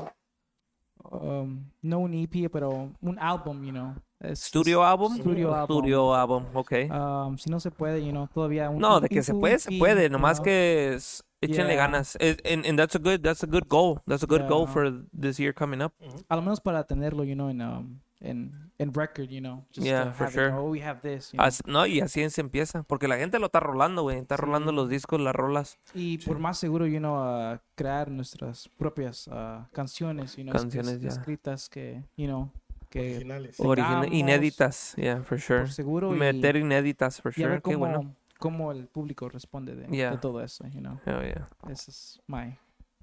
[1.10, 3.94] um, no un EP, pero un álbum, you know.
[4.20, 5.16] Es- ¿Studio album?
[5.16, 5.78] Studio album.
[5.78, 6.72] Studio album, ok.
[6.90, 9.78] Um, si no se puede, you know, todavía un No, de que se puede, se
[9.78, 10.44] puede, you nomás know.
[10.44, 11.86] que es- échenle Yeah.
[11.86, 12.16] ganas.
[12.20, 14.00] And, and that's a good, that's a good goal.
[14.06, 14.72] That's a good goal Yeah.
[14.74, 15.92] for this year coming up.
[16.28, 19.64] A lo menos para tenerlo, you know, en, um, en, en record, you know.
[19.74, 20.52] Just Yeah, for it, sure.
[20.52, 21.46] oh, we have this, you know.
[21.46, 24.18] As- no, y así se empieza, porque la gente lo está rolando, güey.
[24.18, 27.16] Está rolando los discos, las rolas, Y por más seguro, you know,
[27.54, 31.08] uh, crear nuestras propias uh, canciones, you know, es- Canciones, es- ya.
[31.08, 32.52] escritas que, you know,
[32.90, 33.58] que originales.
[33.60, 35.60] origina- inéditas, yeah, for sure.
[35.60, 37.62] por seguro y, Meter inéditas, for y a ver sure.
[37.62, 38.14] Qué cómo, bueno.
[38.38, 40.10] cómo el público responde de, Yeah.
[40.10, 41.00] de todo eso, you know.
[41.06, 41.48] Oh, yeah.
[41.70, 42.58] Ese es my,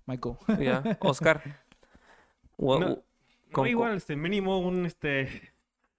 [0.06, 0.38] my goal.
[0.60, 0.98] Yeah.
[1.02, 1.42] Oscar.
[2.58, 3.04] What- No,
[3.52, 5.30] con- No, igual, este, mínimo un, este,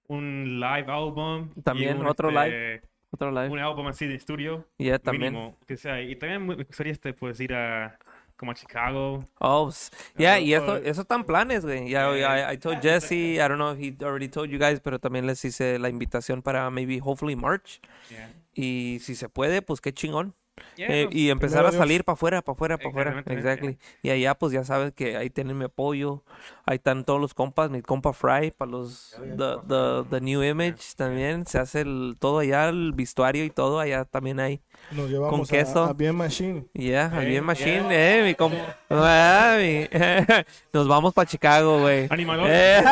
[0.07, 1.49] un live album.
[1.55, 3.49] y También, un, otro este, Otro live.
[3.49, 4.67] Un álbum así de estudio.
[4.77, 5.33] Yeah, también.
[5.33, 6.01] Mínimo, que sea.
[6.01, 7.97] Y también me gustaría, este, pues, ir a,
[8.39, 9.25] como a Chicago.
[9.39, 9.69] Oh,
[10.17, 11.89] yeah, Uh, y eso, eso están planes, güey.
[11.89, 12.51] Ya, yeah.
[12.51, 15.27] I, I told Jesse, I don't know if he already told you guys, pero también
[15.27, 17.81] les hice la invitación para maybe, hopefully March.
[18.09, 18.31] Yeah.
[18.55, 20.33] Y si se puede, pues qué chingón.
[20.75, 23.09] Yeah, Eh, pues, y empezar primero a salir para afuera, para afuera, para afuera.
[23.11, 23.77] Exactamente, Exactly.
[24.01, 26.23] Y allá, pues ya sabes que ahí tienen mi apoyo.
[26.65, 30.81] Ahí están todos los compas, mi compa Fry para los the, the, the New Image
[30.95, 31.45] también.
[31.45, 34.61] Se hace el, todo allá, el vestuario y todo allá también hay.
[34.91, 35.83] Nos llevamos a- queso.
[35.83, 36.65] A, Bien Machine.
[36.73, 38.77] Yeah, al Eh, bien machine, eh, mi compa.
[38.89, 39.57] Ah,
[40.73, 42.07] Nos vamos para Chicago, güey.
[42.09, 42.47] Animador.
[42.49, 42.83] Eh,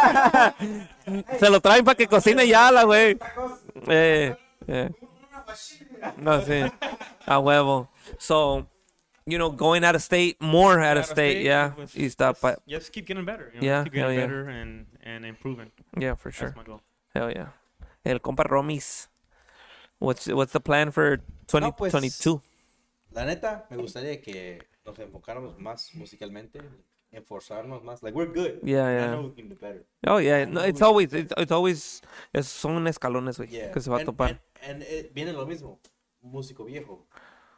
[1.40, 3.18] Se lo traen para que cocine ya la, güey.
[3.88, 4.36] Eh,
[4.68, 4.90] eh.
[6.18, 6.72] No, sí.
[7.26, 7.90] A huevo.
[8.20, 8.68] So,
[9.26, 11.74] you know, going out of state, more out of state, yeah.
[11.76, 13.52] pues, Y está pa- Just keep getting better.
[13.54, 13.68] You know?
[13.68, 14.26] Yeah, keep getting yeah.
[14.26, 15.72] better and, and improving.
[15.98, 16.50] yeah, for sure.
[16.50, 16.82] That's my goal.
[17.14, 17.50] Hell yeah.
[18.06, 19.10] El compa Romis.
[20.00, 21.18] What's what's the plan for
[21.54, 22.42] No, pues, 2022?
[23.12, 26.62] La neta, me gustaría que nos enfocáramos más musicalmente,
[27.12, 28.04] enforzarnos más.
[28.04, 28.60] Like, we're good.
[28.64, 29.08] Yeah, I yeah.
[29.12, 29.86] know we can do better.
[30.06, 32.02] Oh yeah, no, it's always it's, it's always
[32.34, 33.72] es, son escalones, güey, Yeah.
[33.72, 34.30] que se va a And- topar.
[34.62, 35.80] And, and it viene lo mismo.
[36.24, 37.06] Músico viejo.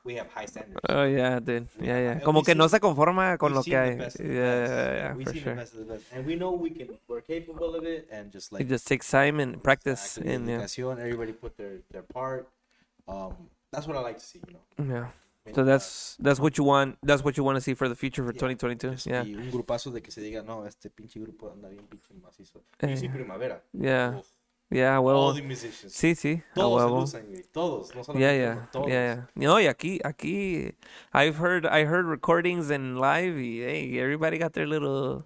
[0.06, 0.80] We have high standards.
[0.88, 1.68] Oh yeah, dude.
[1.82, 2.20] Yeah, yeah.
[2.22, 3.98] Como we que no see- se conforma con lo que hay.
[3.98, 5.56] Yeah, yeah, yeah, We've for sure.
[5.56, 6.06] the best of the best.
[6.14, 8.08] And we know we can, we're capable of it.
[8.12, 10.66] And just like It just takes time and practice and yeah.
[11.00, 12.48] everybody put their, their part.
[13.08, 14.94] Um, that's what I like to see, you know.
[14.96, 15.08] Yeah.
[15.54, 16.98] So that's that's what you want.
[17.04, 19.10] That's what you want to see for the future for 2022.
[19.10, 19.24] Yeah.
[19.24, 22.64] Y un grupazo de que se diga, no, este pinche grupo anda bien pinche macizo.
[22.80, 22.92] Eh.
[22.94, 23.64] Y sí, primavera.
[23.74, 24.22] Yeah.
[24.72, 25.34] Yeah, all well.
[25.34, 25.94] the musicians.
[25.94, 26.44] Sí, sí.
[26.54, 27.44] Todos se lucen.
[27.52, 27.96] Todos.
[27.96, 28.88] No Yeah, solamente yeah, uno, todos.
[28.88, 29.28] yeah, yeah.
[29.34, 30.76] No, y aquí, aquí,
[31.12, 35.26] I've heard, I heard recordings and live, y hey, everybody got their little,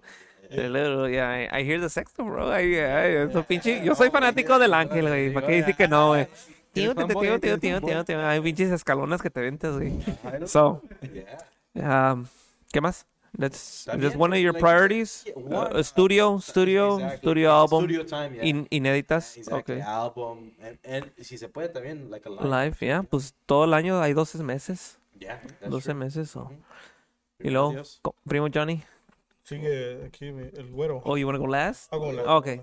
[0.50, 1.28] their little, yeah.
[1.28, 2.50] I, I hear the sexto, bro.
[2.50, 5.34] I, I, eso pinche, yo soy fanático del ángel, güey.
[5.34, 6.26] ¿Para qué decir que no, güey?
[6.74, 8.26] Tío, tío, tío, tío, tío, tío, tío.
[8.26, 9.92] Hay pinches escalones que te ventas, güey.
[10.46, 10.82] So,
[11.74, 12.12] Yeah.
[12.12, 12.26] um,
[12.72, 13.06] ¿qué más?
[13.36, 15.24] That's that's one of your priorities.
[15.24, 15.34] yeah,
[15.74, 17.18] Uh, studio, studio, Exactly.
[17.18, 18.44] studio album, Studio time, yeah.
[18.46, 19.36] in, inéditas.
[19.36, 19.76] Exactly.
[19.76, 19.80] Okay.
[19.80, 20.52] Album.
[20.62, 22.44] And, and si se puede también, like a live.
[22.48, 23.02] Live, yeah.
[23.02, 24.98] Pues todo el año hay 12 meses.
[25.18, 25.94] Yeah, that's 12 true.
[25.94, 26.30] meses.
[26.30, 26.42] So.
[26.42, 26.54] Ujú.
[27.40, 27.82] Y luego,
[28.26, 28.82] primo Johnny.
[29.42, 31.02] Sigue aquí el güero.
[31.04, 31.92] Oh, you wanna go last?
[31.92, 32.62] Hago la- Okay.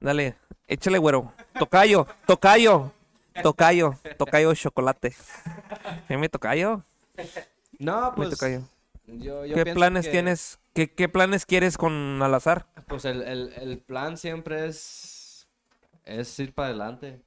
[0.00, 0.36] Dale,
[0.68, 1.32] échale güero.
[1.58, 2.90] Tocayo, tocayo,
[3.42, 5.14] tocayo, tocayo chocolate.
[6.08, 6.82] ¿Qué mi tocayo?
[7.78, 8.30] No, Mi pues.
[8.30, 8.62] tocayo.
[9.06, 10.60] Yo, yo ¿Qué planes que, tienes?
[10.74, 12.66] ¿Qué, ¿Qué planes quieres con al azar?
[12.86, 15.48] Pues el, el, el plan siempre es.
[16.04, 17.22] Es ir para adelante.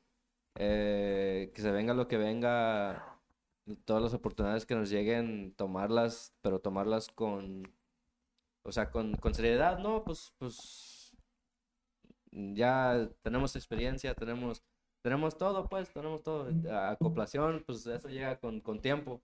[0.55, 3.19] Eh, que se venga lo que venga.
[3.85, 7.73] Todas las oportunidades que nos lleguen, tomarlas, pero tomarlas con.
[8.63, 10.03] O sea, con, con seriedad, ¿no?
[10.03, 11.15] Pues, pues.
[12.31, 14.63] Ya tenemos experiencia, tenemos.
[15.05, 16.47] Tenemos todo, pues, tenemos todo.
[16.89, 19.21] Acoplación, pues eso llega con, con tiempo.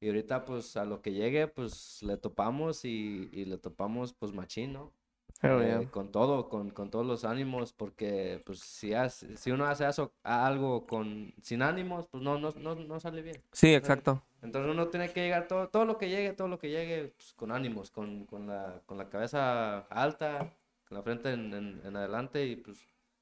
[0.00, 4.32] Y ahorita, pues, a lo que llegue, pues, le topamos y, y le topamos, pues,
[4.32, 4.94] machín, ¿no?
[5.42, 5.90] Eh, yeah.
[5.90, 10.10] con todo, con, con todos los ánimos, porque, pues, si, hace- si uno hace eso,
[10.22, 13.42] algo con, sin ánimos, pues, no, no, no, no sale bien.
[13.52, 14.22] Sí, exacto.
[14.40, 17.34] Entonces uno tiene que llegar todo, todo lo que llegue, todo lo que llegue, pues,
[17.34, 20.50] con ánimos, con, con la, con la cabeza alta,
[20.88, 22.78] con la frente en, en, en adelante y pues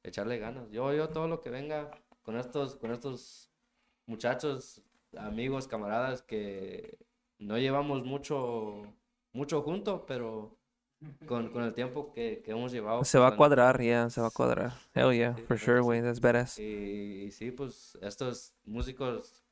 [0.09, 0.71] echarle ganas.
[0.71, 1.91] Yo, yo todo lo que venga
[2.23, 3.51] con estos, con estos
[4.07, 4.83] muchachos,
[5.17, 6.99] amigos, camaradas que
[7.39, 8.83] no llevamos mucho,
[9.33, 10.57] mucho juntos, pero
[11.27, 13.05] con, con el tiempo que, que hemos llevado.
[13.05, 14.73] Se va a pues, cuadrar, yeah, se va a cuadrar.
[14.95, 16.03] Hell yeah, Sí, for sure, güey.
[16.03, 16.59] That's badass.
[16.59, 19.45] y, y sí, pues estos músicos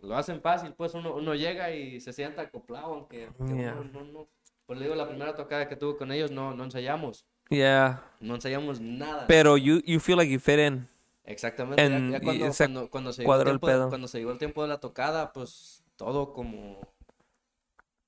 [0.00, 3.72] lo hacen fácil, pues uno, uno llega y se sienta acoplado, aunque, aunque Yeah.
[3.80, 4.28] uno no, no,
[4.64, 8.34] pues le digo, la primera tocada que tuve con ellos no, no ensayamos, Yeah, no
[8.34, 9.26] ensayamos nada.
[9.26, 10.86] pero you you feel like you fit in.
[11.24, 14.18] Exactamente, ya- en- ya, y cuando, se cuando, cuando se llegó el tiempo, cuando se
[14.18, 16.80] llegó el tiempo de la tocada, pues todo como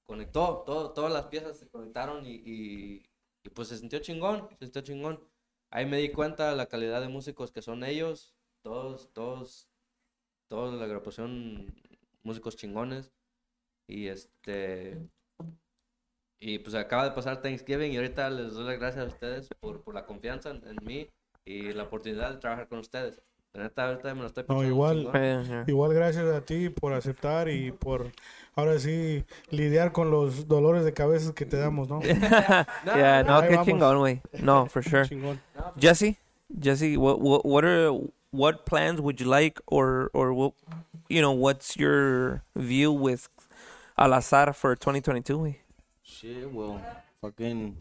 [0.06, 3.06] conectó, todo, todas las piezas se conectaron y, y,
[3.44, 5.20] y, pues se sintió chingón, se sintió chingón.
[5.70, 9.68] Ahí me di cuenta de la calidad de músicos que son ellos, todos, todos,
[10.48, 11.72] toda la agrupación,
[12.24, 13.12] músicos chingones.
[13.86, 14.98] Y este,
[16.40, 19.82] y pues acaba de pasar Thanksgiving y ahorita les doy las gracias a ustedes por,
[19.82, 21.08] por la confianza en, en mí
[21.44, 23.20] y la oportunidad de trabajar con ustedes.
[23.52, 25.10] La neta, ahorita me lo estoy No, igual.
[25.12, 25.64] Yeah, yeah.
[25.66, 28.12] Igual gracias a ti por aceptar y por
[28.54, 32.00] ahora sí lidiar con los dolores de cabeza que te damos, ¿no?
[32.00, 32.66] yeah,
[33.26, 33.66] no, Ahí qué vamos.
[33.66, 34.20] chingón, güey.
[34.40, 35.04] No, for sure.
[35.04, 35.40] Chingón.
[35.76, 36.16] Jesse,
[36.60, 37.90] Jesse, what what what are
[38.30, 40.52] what plans would you like, or or what,
[41.08, 43.28] you know, what's your view with
[43.98, 45.36] Al Azar for 2022?
[45.38, 45.56] güey?
[46.10, 46.80] Shit, well,
[47.22, 47.76] fucking.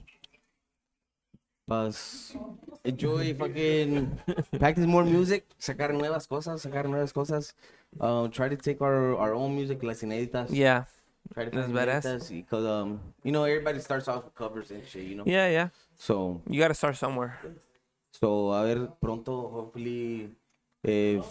[1.68, 2.36] Pues,
[2.84, 4.10] enjoy fucking
[4.58, 7.54] practice more music, sacar nuevas cosas, sacar nuevas cosas.
[8.00, 10.50] Um, try to take our, our own music, las inéditas.
[10.52, 10.86] Yeah,
[11.34, 12.06] Try to That's find badass.
[12.06, 15.24] inéditas, Because, um, you know, everybody starts off with covers and shit, you know?
[15.28, 15.70] yeah, yeah.
[15.96, 17.38] So, You gotta start somewhere.
[18.12, 20.30] so, a ver, pronto, hopefully,
[20.84, 21.22] eh,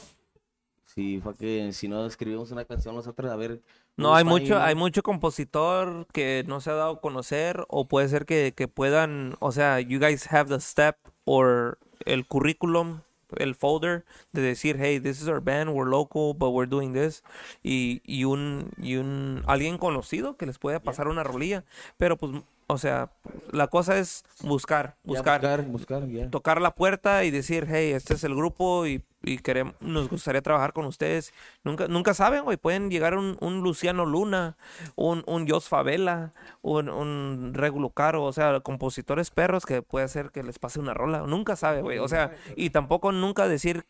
[0.85, 3.61] si, fucking, si no escribimos una canción nosotros, a ver.
[3.99, 8.09] No, hay mucho, hay mucho compositor que no se ha dado a conocer o puede
[8.09, 13.01] ser que, que puedan, o sea, you guys have the step or el currículum,
[13.37, 17.25] el folder de decir, hey, this is our band, we're local, but we're doing this.
[17.65, 21.65] Y, y un y un alguien conocido que les pueda pasar una rolilla,
[21.97, 22.33] pero pues,
[22.69, 23.11] o sea,
[23.51, 28.23] la cosa es buscar, buscar, buscar, buscar, tocar la puerta y decir, hey, este es
[28.23, 31.33] el grupo y, y queremos, nos gustaría trabajar con ustedes.
[31.65, 34.57] Nunca, nunca saben, güey, pueden llegar un, un Luciano Luna,
[34.97, 40.31] un, un Jos Favela, un, un Regulo Caro, o sea, compositores perros que puede hacer
[40.31, 41.23] que les pase una rola.
[41.27, 41.99] Nunca sabe, güey.
[41.99, 43.87] O sea, y tampoco nunca decir,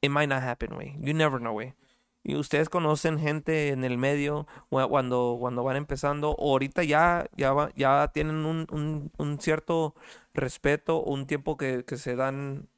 [0.00, 0.96] it might not happen, güey.
[1.00, 1.74] You never know, güey.
[2.24, 7.26] Y ustedes conocen gente en el medio cu- cuando, cuando van empezando, o ahorita ya,
[7.36, 9.96] ya, va- ya tienen un, un, un cierto
[10.32, 12.68] respeto, un tiempo que, que se dan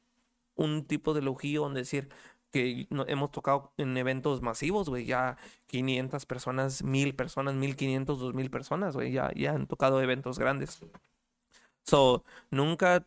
[0.55, 2.09] un tipo de elogio, donde decir
[2.51, 5.37] que no- hemos tocado en eventos masivos, güey, ya
[5.67, 10.79] 500 personas, 1000 personas, 1500, 2000 personas, güey, ya, ya han tocado eventos grandes.
[11.83, 13.05] So, nunca,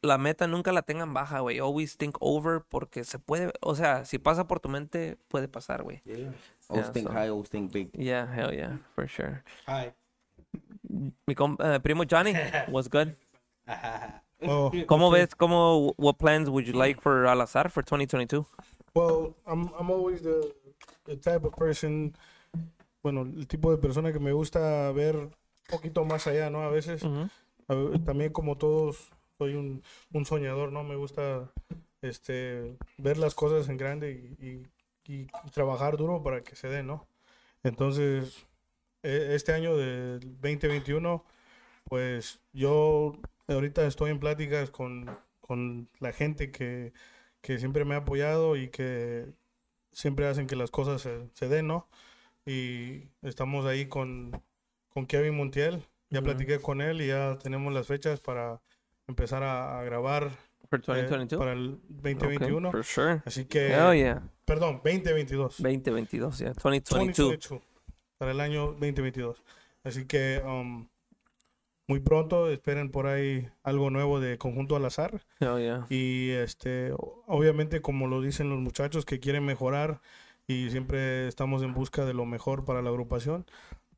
[0.00, 1.58] la meta nunca la tengan baja, güey.
[1.58, 5.82] Always think over porque se puede, o sea, si pasa por tu mente, puede pasar,
[5.82, 6.00] güey.
[6.68, 7.90] Always Yeah, think so- high, always think big.
[7.94, 9.42] Yeah, hell yeah, for sure.
[9.66, 9.92] Hi.
[10.88, 12.32] Mi eh, primo Johnny
[12.68, 13.16] was good.
[14.46, 18.44] Oh, ¿Cómo ves, cómo, what plans would you like for Al Azar for 2022?
[18.94, 20.54] Well, I'm I'm always the
[21.04, 22.14] the type of person,
[23.02, 25.30] bueno, el tipo de persona que me gusta ver un
[25.68, 26.62] poquito más allá, ¿no?
[26.62, 27.02] A veces,
[27.68, 30.84] a también como todos, soy un, un soñador, ¿no?
[30.84, 31.50] Me gusta,
[32.02, 34.66] este, ver las cosas en grande y, y-
[35.06, 37.06] y trabajar duro para que se den, ¿no?
[37.62, 38.46] Entonces,
[39.02, 41.24] e- este año del 2021,
[41.84, 43.16] pues yo
[43.48, 45.10] ahorita estoy en pláticas con,
[45.40, 46.92] con la gente que,
[47.40, 49.26] que siempre me ha apoyado y que
[49.92, 51.88] siempre hacen que las cosas se, se den, ¿no?
[52.46, 54.42] Y estamos ahí con,
[54.90, 56.26] con Kevin Montiel, ya Ujú.
[56.26, 58.60] platiqué con él y ya tenemos las fechas para
[59.06, 60.30] empezar a, a grabar
[60.70, 61.38] For eh, 2022?
[61.38, 62.70] para el Okay, 2021.
[62.70, 63.22] for sure.
[63.24, 64.22] Así que, Hell yeah.
[64.44, 65.58] perdón, 2022.
[65.58, 66.52] 2022, yeah.
[66.54, 67.16] 2022.
[67.16, 67.62] 2022,
[68.18, 69.42] para el año 2022.
[69.84, 70.88] Así que um,
[71.86, 75.20] muy pronto esperen por ahí algo nuevo de Conjunto al Azar.
[75.40, 75.86] Hell yeah.
[75.90, 76.92] Y este,
[77.26, 80.00] obviamente, como lo dicen los muchachos que quieren mejorar
[80.46, 83.46] y siempre estamos en busca de lo mejor para la agrupación,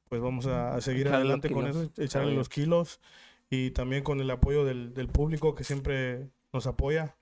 [0.08, 1.76] pues vamos a, a seguir Echarle los adelante con kilos.
[1.94, 2.38] eso, echarle bien.
[2.38, 3.00] los kilos
[3.50, 7.14] y también con el apoyo del, del público que siempre nos apoya.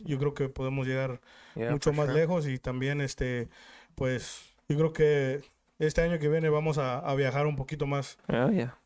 [0.00, 1.20] Yo creo que podemos llegar
[1.54, 2.20] Yeah, mucho más sure.
[2.20, 3.48] lejos y también este
[3.94, 5.42] pues yo creo que
[5.78, 8.78] este año que viene vamos a, a viajar un poquito más Hell yeah.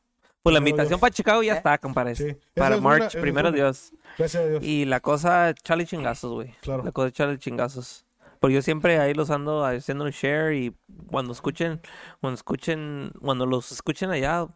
[0.47, 2.15] Pues la invitación para Chicago ya está, compadre.
[2.15, 2.37] Sí.
[2.55, 3.57] Para es una- March, es primero una.
[3.57, 3.93] Dios.
[4.17, 6.53] gracias a Dios Y la cosa, Charlie chingazos, güey.
[6.61, 8.05] claro La cosa de Charlie chingazos.
[8.39, 10.75] Porque yo siempre ahí los ando haciendo un share y
[11.11, 11.81] cuando escuchen,
[12.21, 14.47] cuando escuchen, cuando los escuchen allá,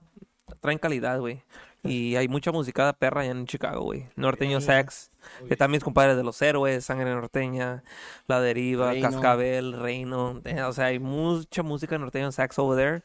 [0.60, 1.42] traen calidad, güey.
[1.82, 4.06] Y hay mucha musicada perra allá en Chicago, güey.
[4.14, 5.10] Norteño Sax,
[5.48, 7.82] que también es compadre de los héroes, Sangre Norteña,
[8.26, 9.10] La Deriva, Reino.
[9.10, 10.42] Cascabel, Reino.
[10.44, 13.02] eh, O sea, hay mucha música norteño sax over there.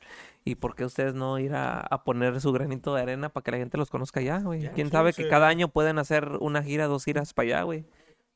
[0.48, 3.52] ¿Y por qué ustedes no ir a, a poner su granito de arena para que
[3.52, 4.70] la gente los conozca allá, güey?
[4.76, 5.24] ¿Quién sí, sabe sí.
[5.24, 7.86] que cada año pueden hacer una gira, dos giras para allá, güey?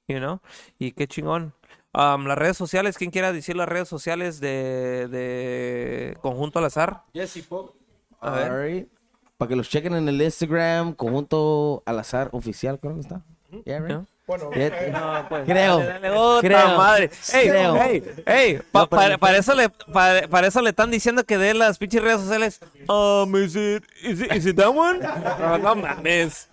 [0.08, 0.42] You know?
[0.80, 1.54] Y qué chingón.
[1.94, 7.04] Um, las redes sociales, ¿quién quiera decir las redes sociales de, de Conjunto al Azar?
[7.14, 7.76] Jesse Pop.
[8.20, 8.90] A ver.
[9.38, 13.24] Para que los chequen en el Instagram, Conjunto al Azar Oficial, creo que está.
[13.66, 13.90] Yeah, right?
[13.90, 14.06] Yeah.
[14.30, 14.68] Bueno Yeah.
[14.68, 15.80] eh, Creo.
[15.80, 16.78] Puta Creo.
[16.78, 17.10] madre.
[17.34, 17.76] Ey, Creo.
[17.84, 21.54] ey, ey, pa- para, para eso le, para, para eso le están diciendo que dé
[21.56, 22.60] las pinches redes sociales.
[22.88, 25.00] Um, is it, is it, is it that one?
[25.00, 26.48] No, no mames.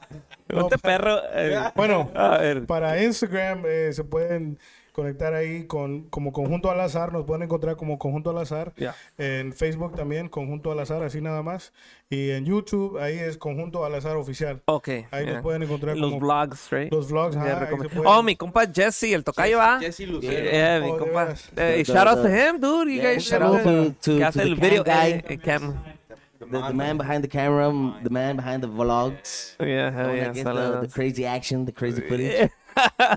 [0.48, 1.20] Este perro.
[1.34, 2.64] eh, bueno a ver.
[2.66, 4.58] para Instagram eh, se pueden
[4.96, 8.94] conectar ahí con como Conjunto al Azar nos pueden encontrar como Conjunto al Azar Ya.
[9.18, 11.74] en Facebook también Conjunto al Azar así nada más
[12.08, 14.88] y en YouTube ahí es Conjunto al Azar oficial Ok.
[14.88, 15.34] ahí yeah.
[15.34, 16.90] nos pueden encontrar Los como vlogs, right?
[16.90, 19.78] los vlogs ajá, se pueden- Oh, mi compa Jesse, el tocayo va.
[19.80, 20.50] Jesse Lucero.
[20.50, 21.28] Yeah, mi Oh, compa.
[21.32, 22.90] Eh, The- shout out the- to him, dude.
[22.94, 24.82] You Yeah, guys shout out to- to- que to hace the video.
[24.82, 25.10] guy.
[25.12, 25.74] eh, eh, cam.
[26.38, 27.70] The, the man behind the camera,
[28.02, 29.56] the man behind the vlogs.
[29.58, 30.80] Yeah, hell yeah, the, saludos.
[30.82, 32.50] the crazy action, the crazy footage.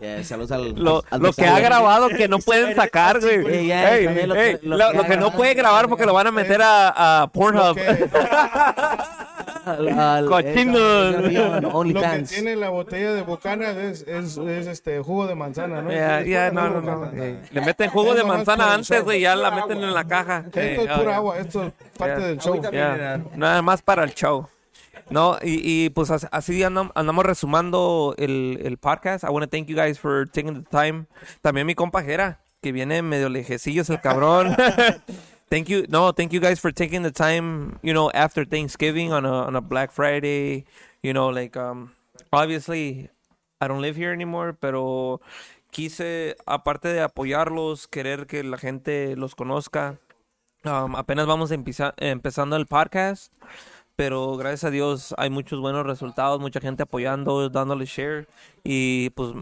[0.02, 3.46] Yeah, saludos al, Lo, al lo que ha grabado que no pueden sacar, güey.
[3.62, 5.88] Sí, ya, Ey, también lo que- lo lo, que lo ha que no puede grabar
[5.90, 7.78] porque lo van a meter a, a Pornhub.
[7.78, 9.16] esa-
[11.94, 15.92] lo que tiene la botella de Bucanas es, es, es este jugo de manzana, ¿no?
[15.92, 17.12] Ya, pura no, no, no.
[17.52, 20.44] Le meten jugo de manzana antes, güey, ya la meten en la caja.
[20.48, 22.62] Esto es pura agua, esto es parte del show.
[23.36, 24.48] Nada más para el show.
[25.10, 29.24] No, y, y pues as- así andam- andamos resumando el, el podcast.
[29.24, 31.08] I want to thank you guys for taking the time.
[31.42, 34.56] También mi compa Jera, que viene medio lejecillos el cabrón.
[35.50, 39.26] thank you, no, thank you guys for taking the time, you know, after Thanksgiving on
[39.26, 40.66] a, on a Black Friday.
[41.02, 41.92] You know, like, um,
[42.32, 43.10] obviously,
[43.60, 45.22] I don't live here anymore, pero
[45.72, 49.98] quise, aparte de apoyarlos, querer que la gente los conozca.
[50.66, 53.32] Um, apenas vamos a empezar, empezando el podcast,
[54.00, 58.30] pero gracias a Dios hay muchos buenos resultados, mucha gente apoyando, dándole share
[58.64, 59.34] y pues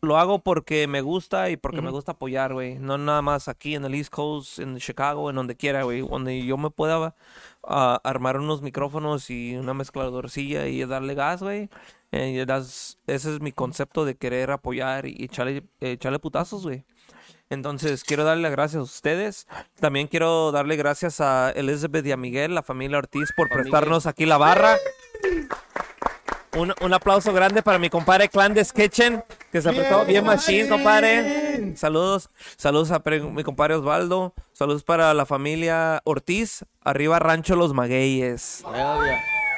[0.00, 2.78] lo hago porque me gusta y porque me gusta apoyar, güey.
[2.78, 6.00] No nada más aquí en el East Coast, en Chicago, en donde quiera, güey.
[6.00, 7.14] Donde yo me pueda
[7.62, 11.68] ah, armar unos micrófonos y una mezcladorcilla y darle gas, güey.
[12.10, 16.86] Eh, that's- ese es mi concepto de querer apoyar y echarle, echarle putazos, güey.
[17.50, 19.46] Entonces, quiero darle las gracias a ustedes.
[19.80, 24.24] También quiero darle gracias a Elizabeth y a Miguel, la familia Ortiz, por prestarnos aquí
[24.24, 24.76] la barra.
[26.56, 29.22] Un, un aplauso grande para mi compadre Clandes Kitchen,
[29.52, 31.76] que se prestó bien machine, compadre.
[31.76, 34.32] Saludos, saludos a pre- mi compadre Osvaldo.
[34.52, 38.64] Saludos para la familia Ortiz, arriba Rancho Los Magueyes.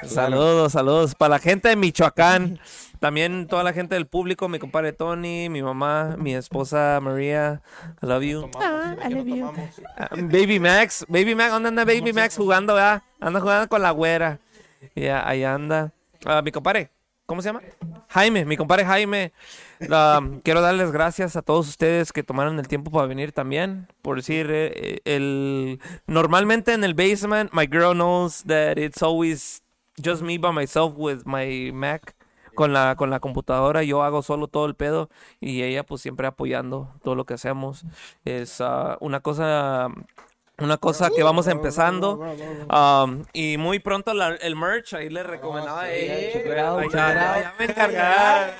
[0.06, 1.14] Saludos, saludos.
[1.14, 2.58] Para la gente de Michoacán,
[2.98, 7.62] también toda la gente del público, mi compadre Tony, mi mamá, mi esposa María,
[8.02, 8.50] I love you.
[8.56, 8.96] Ah,
[10.12, 13.02] Baby Max, Baby Max, ¿dónde anda Baby Max jugando, ya?
[13.20, 14.40] Anda jugando con la güera.
[14.94, 15.92] Ya, ahí anda.
[16.24, 16.90] Ah, mi compadre,
[17.26, 17.62] ¿cómo se llama?
[18.08, 19.32] Jaime, mi compadre Jaime.
[19.90, 23.88] Ah, quiero darles gracias a todos ustedes que tomaron el tiempo para venir también.
[24.02, 29.61] Por decir, eh, el normalmente en el basement, my girl knows that it's always
[30.04, 32.14] just me by myself with my Mac.
[32.54, 35.08] Con la, con la computadora yo hago solo todo el pedo
[35.40, 37.84] y ella pues siempre apoyando todo lo que hacemos.
[38.26, 39.88] Es ah, una cosa
[40.58, 42.18] una cosa que vamos empezando
[42.70, 46.30] um, y muy pronto la- el merch ahí le recomendaba ya, ya-
[47.40, 48.54] ya me encargará.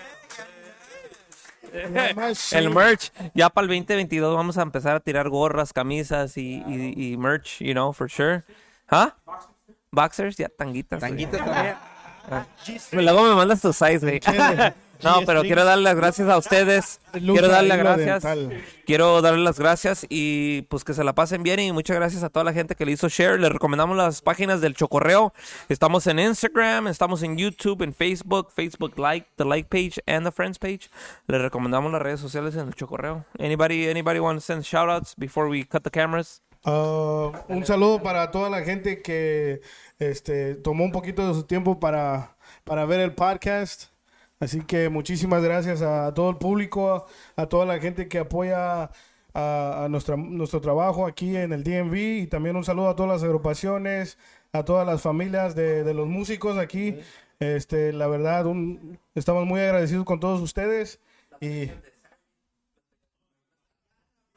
[2.53, 7.13] el merch ya para el 2022 vamos a empezar a tirar gorras camisas y, y,
[7.13, 8.43] y merch you know for sure
[8.91, 9.15] ¿ah?
[9.93, 11.11] Boxers ya tanguitas güey.
[11.11, 11.77] Tanguitas también.
[13.05, 14.21] luego me mandas tu size güey
[15.03, 18.25] no pero quiero darle las gracias a ustedes quiero darle las gracias
[18.85, 22.31] Quiero darle las gracias y pues que se la pasen bien y muchas gracias a
[22.31, 23.39] toda la gente que le hizo share.
[23.39, 25.33] Le recomendamos las páginas del Chocorreo.
[25.69, 30.33] Estamos en Instagram, estamos en YouTube, en Facebook, Facebook like, the like page and the
[30.33, 30.91] friends page.
[31.29, 33.25] Le recomendamos las redes sociales en el Chocorreo.
[33.39, 36.43] Anybody, anybody want to send shout outs before we cut the cameras?
[36.65, 39.61] Ah, un saludo para toda la gente que
[39.99, 43.91] este, tomó un poquito de su tiempo para, para ver el podcast.
[44.39, 47.07] Así que muchísimas gracias a todo el público,
[47.37, 48.91] a, a toda la gente que apoya
[49.35, 53.13] a, a nuestra, nuestro trabajo aquí en el DMV y también un saludo a todas
[53.13, 54.19] las agrupaciones,
[54.53, 56.99] a todas las familias de, de los músicos aquí.
[57.41, 61.01] Este, la verdad, un- estamos muy agradecidos con todos ustedes
[61.41, 61.71] y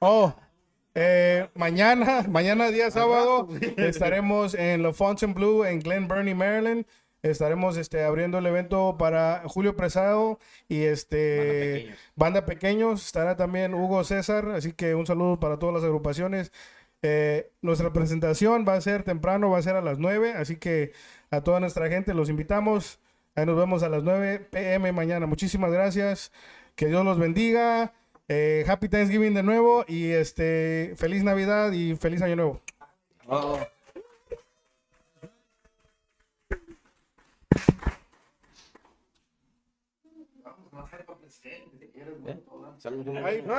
[0.01, 0.33] oh,
[0.95, 3.47] eh, mañana, mañana día sábado,
[3.77, 6.85] estaremos en La Blue en Glen Burnie, Maryland.
[7.21, 13.03] Estaremos este, abriendo el evento para Julio Presado y este Banda Pequeños.
[13.03, 16.51] Estará también Hugo César, así que un saludo para todas las agrupaciones.
[17.01, 20.93] Eh, nuestra presentación va a ser temprano, va a ser a las 9, así que
[21.31, 22.99] a toda nuestra gente los invitamos.
[23.35, 25.25] Ahí nos vemos a las 9 pm mañana.
[25.25, 26.31] Muchísimas gracias.
[26.75, 27.93] Que Dios los bendiga.
[28.27, 32.61] Eh, happy Thanksgiving de nuevo y este feliz Navidad y feliz Año Nuevo.
[42.79, 43.15] Saludos.
[43.23, 43.55] Ay, no.